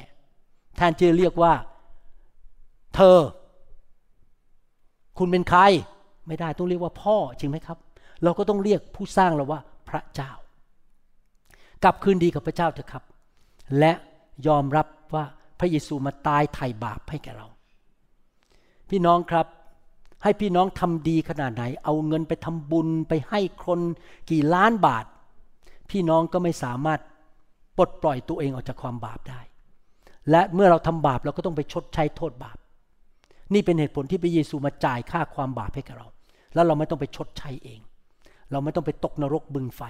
[0.77, 1.53] แทนที่จะเรียกว่า
[2.95, 3.17] เธอ
[5.17, 5.61] คุณเป็นใคร
[6.27, 7.77] ไม่ได้ต้องเรียกว่าพ่อจริงไหมครับ
[8.23, 9.59] เราก็ต้องเรียกผู้สร้างเราว่า
[9.89, 10.31] พระเจ้า
[11.83, 13.03] กลับคืนดีกับพระเจ้าเถอะครับ
[13.79, 13.93] และ
[14.47, 15.23] ยอมรับ ว่า
[15.59, 17.47] พระเยซูมาตายไถ่บาปให้แก่เรา
[18.89, 19.47] พี่น้องครับ
[20.23, 23.79] ให้พี่น้องทำดีขนาดไหน เอาเงินไปทำบุญไปให้คน
[24.31, 25.05] กี่ล้านบาท
[25.89, 26.99] พี่น้องก็ไม่สามารถ
[27.77, 29.41] ปลดปล่อยตัวเองออกจากความบาปได้
[30.31, 32.57] และเมื่อเราทำบาปเราก็ต้องไปชดใช้โทษบาป
[33.53, 36.07] นี่เป็นเหตุผลที่พระเยซูมาจ่ายค่าความบาปให้กับเรา
[36.53, 37.79] แล้วเราไม่ต้องไปชดใช้เอง
[38.51, 39.81] เราไม่ต้องไปตกนรกบึงไฟ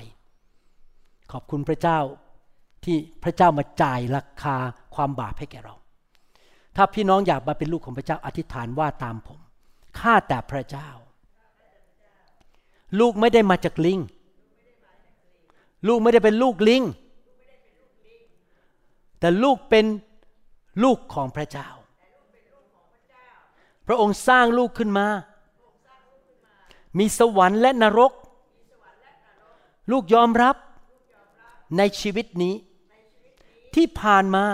[1.32, 2.00] ขอบคุณพระเจ้า
[2.86, 4.56] ที่พระเจ้ามาจ่ายราคา
[4.96, 5.76] ความบาปให้แก่เรา
[6.76, 9.40] ถ้าพี่น้องอยากมาเป็นลูกของพระเจ้าอธิษฐานว่าตามผม
[10.00, 10.90] ข้าแต่พระเจ้า
[13.00, 14.00] ลูกไม่ได้มาจากลิง
[15.88, 16.84] ลูกไม่ได้เป็นลูกลิง
[19.20, 19.86] แต่ลูกเป็น
[20.84, 21.70] ลูกของพระเจ้า
[23.88, 25.08] พระองค์สร้างลูกขึ้นมา
[27.00, 28.14] มีสวรรค์และนรก
[29.92, 30.56] ลูกยอมรับ
[31.78, 32.54] ในชีวิตนี้
[33.80, 34.46] ที่ผ่านมา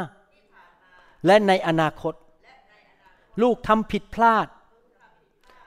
[1.25, 2.13] และในอนาคต
[3.41, 4.47] ลูกทำผิดพลาด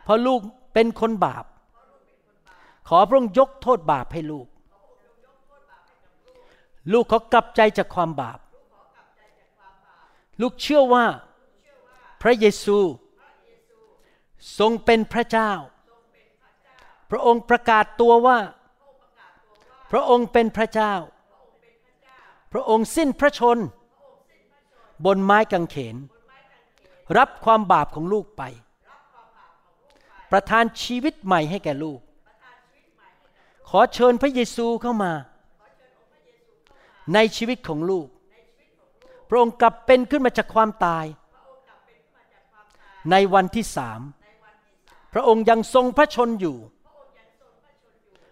[0.04, 0.40] เพราะลูก
[0.74, 1.44] เป็นคนบาป
[2.88, 4.48] ขอพระองค์ยกโทษบาปให้ลูก
[6.92, 8.38] ลูกขอกลับใจจากความบาป
[10.40, 11.06] ลูกเชื่อว่า
[12.22, 12.78] พระเยซู
[14.58, 15.52] ทรงเป็นพระเจ้า
[17.10, 18.38] พระองค์ประกาศตัวว่า
[19.90, 20.94] พระองค์เป็นพระเจ้า
[22.52, 23.58] พระองค์สิ้นพระชน
[25.04, 25.96] บนไม้กางเขน
[27.18, 28.42] รับความบาปของลูกไป
[30.30, 32.00] ประทานชีวิตใหม่ให้แก่ลูก
[33.68, 35.12] ขอเชิญพระเยซูเข้ามา
[37.14, 38.08] ในชีวิตของลูก
[39.28, 41.04] พระองค์กลับเป็นขึ้นมาจากความตาย
[43.10, 44.00] ในวันที่สาม
[45.14, 46.56] พระองค์ยังทรงพระชนอยู่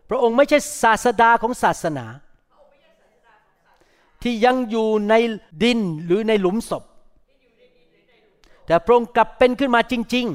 [0.09, 2.07] พระองค์ไม่ใช่ศาสดาของศาสนา
[4.29, 5.15] ที่ยังอยู่ใน
[5.63, 6.85] ดินหรือในหลุมศพ
[8.67, 10.27] แต่พระองค์กลับเป็นขึ้นมาจริง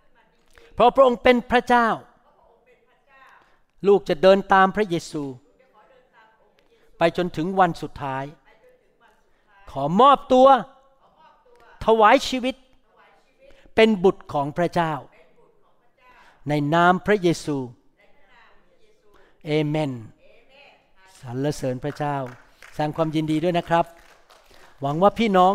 [0.00, 1.88] ๆ เพราะพระองค์เป็นพระเจ้า
[3.86, 5.24] ลูกจะเดินตามพระเยซู
[6.98, 8.24] ไปจนถึงวันสุดท้าย
[9.70, 10.48] ขอมอบตัว
[11.84, 12.54] ถวายชีวิต
[13.74, 14.92] เป็นบุตรของพระเจ้า
[16.48, 17.58] ในนามพระเยซู
[19.46, 19.92] เอเมน
[21.20, 22.18] สรรเสริญพระเจ้า
[22.74, 23.84] แสดงความยินดีด้วยนะครับ
[24.82, 25.52] หวังว่าพี่น้อง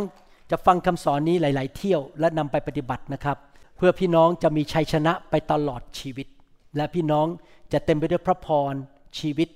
[0.52, 3.38] จะฟังคำสอนนี้หลาย ๆ เที่ยวและนำไปปฏิบัตินะครับ
[3.78, 6.28] เพื่อพี่น้องจะมีชัยชนะไปตลอดชีวิต
[6.76, 7.28] และพี่น้อง
[7.74, 8.74] จะเต็มไปด้วยพระพร
[9.20, 9.50] ชีวิต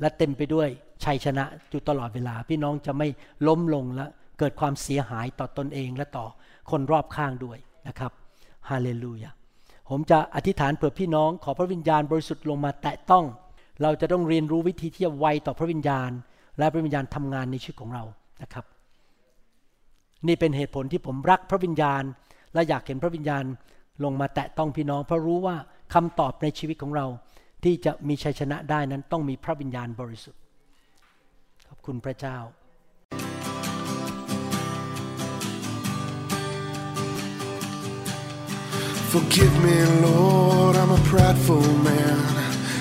[0.00, 0.68] และเต็มไปด้วย
[1.04, 3.08] ชัยชนะอยู่ตลอดเวลา พี่น้องจะไม่
[3.48, 4.06] ล้มลงและ
[4.38, 6.26] เกิดความเสียหายต่อตอนเองและต่อ
[6.70, 7.58] คนรอบข้างด้วย
[7.88, 8.12] นะครับ
[8.68, 9.30] ฮาเลลูยา
[9.90, 13.24] ผมจะอธิษฐานเผื่อพี่น้องขอพระวิญญาณบริสุทธิ์ลงมาแตะต้อง
[13.82, 16.10] เราจะต้องเรียนรู้วิธีที่จะไวต่อพระวิญญาณ
[16.58, 18.04] และพระวิญญาณทำงานในชีวิตของเรา
[18.42, 18.64] นะครับ
[20.26, 22.02] นี่เป็นเหตุผลที่ผมรักพระวิญญาณ
[22.54, 23.44] และอยากเห็นพระวิญญาณ
[24.04, 25.56] ลงมาแตะต้องพี่น้อง เพราะรู้ว่า
[25.94, 27.06] คำตอบในชีวิตของเรา
[27.64, 30.40] ที่จะมีชัยชนะได้นั้นต้องมีพระวิญญาณบริสุทธิ์
[31.68, 32.38] ขอบคุณพระเจ้า
[39.12, 42.43] Forgive me, Lord, I'm a prideful man.